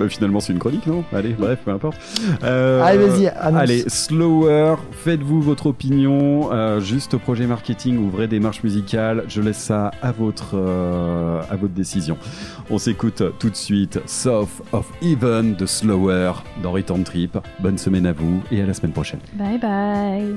bah, 0.00 0.08
finalement, 0.08 0.40
c'est 0.40 0.52
une 0.52 0.58
chronique, 0.58 0.84
non? 0.88 1.04
Allez, 1.14 1.36
bref, 1.38 1.60
peu 1.64 1.70
importe. 1.70 1.96
Euh, 2.42 2.82
Allez, 2.82 3.06
vas-y, 3.06 3.28
annonce. 3.28 3.60
Allez, 3.62 3.84
slower, 3.86 4.74
faites-vous 5.04 5.42
votre 5.42 5.66
opinion. 5.66 5.81
Euh, 5.90 6.80
juste 6.80 7.16
projet 7.16 7.46
marketing 7.46 7.98
ou 7.98 8.10
vraie 8.10 8.28
démarche 8.28 8.62
musicale, 8.62 9.24
je 9.28 9.40
laisse 9.40 9.58
ça 9.58 9.90
à 10.02 10.12
votre, 10.12 10.54
euh, 10.54 11.42
à 11.50 11.56
votre 11.56 11.74
décision. 11.74 12.16
On 12.70 12.78
s'écoute 12.78 13.22
tout 13.38 13.50
de 13.50 13.56
suite 13.56 14.00
Soft 14.06 14.62
of 14.72 14.86
Even 15.02 15.54
de 15.54 15.66
Slower 15.66 16.32
dans 16.62 16.72
Return 16.72 17.04
Trip. 17.04 17.38
Bonne 17.60 17.78
semaine 17.78 18.06
à 18.06 18.12
vous 18.12 18.42
et 18.50 18.60
à 18.62 18.66
la 18.66 18.74
semaine 18.74 18.92
prochaine. 18.92 19.20
Bye 19.34 19.58
bye. 19.58 20.36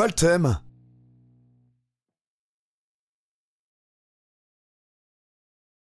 Quoi 0.00 0.06
le 0.06 0.14
thème? 0.14 0.56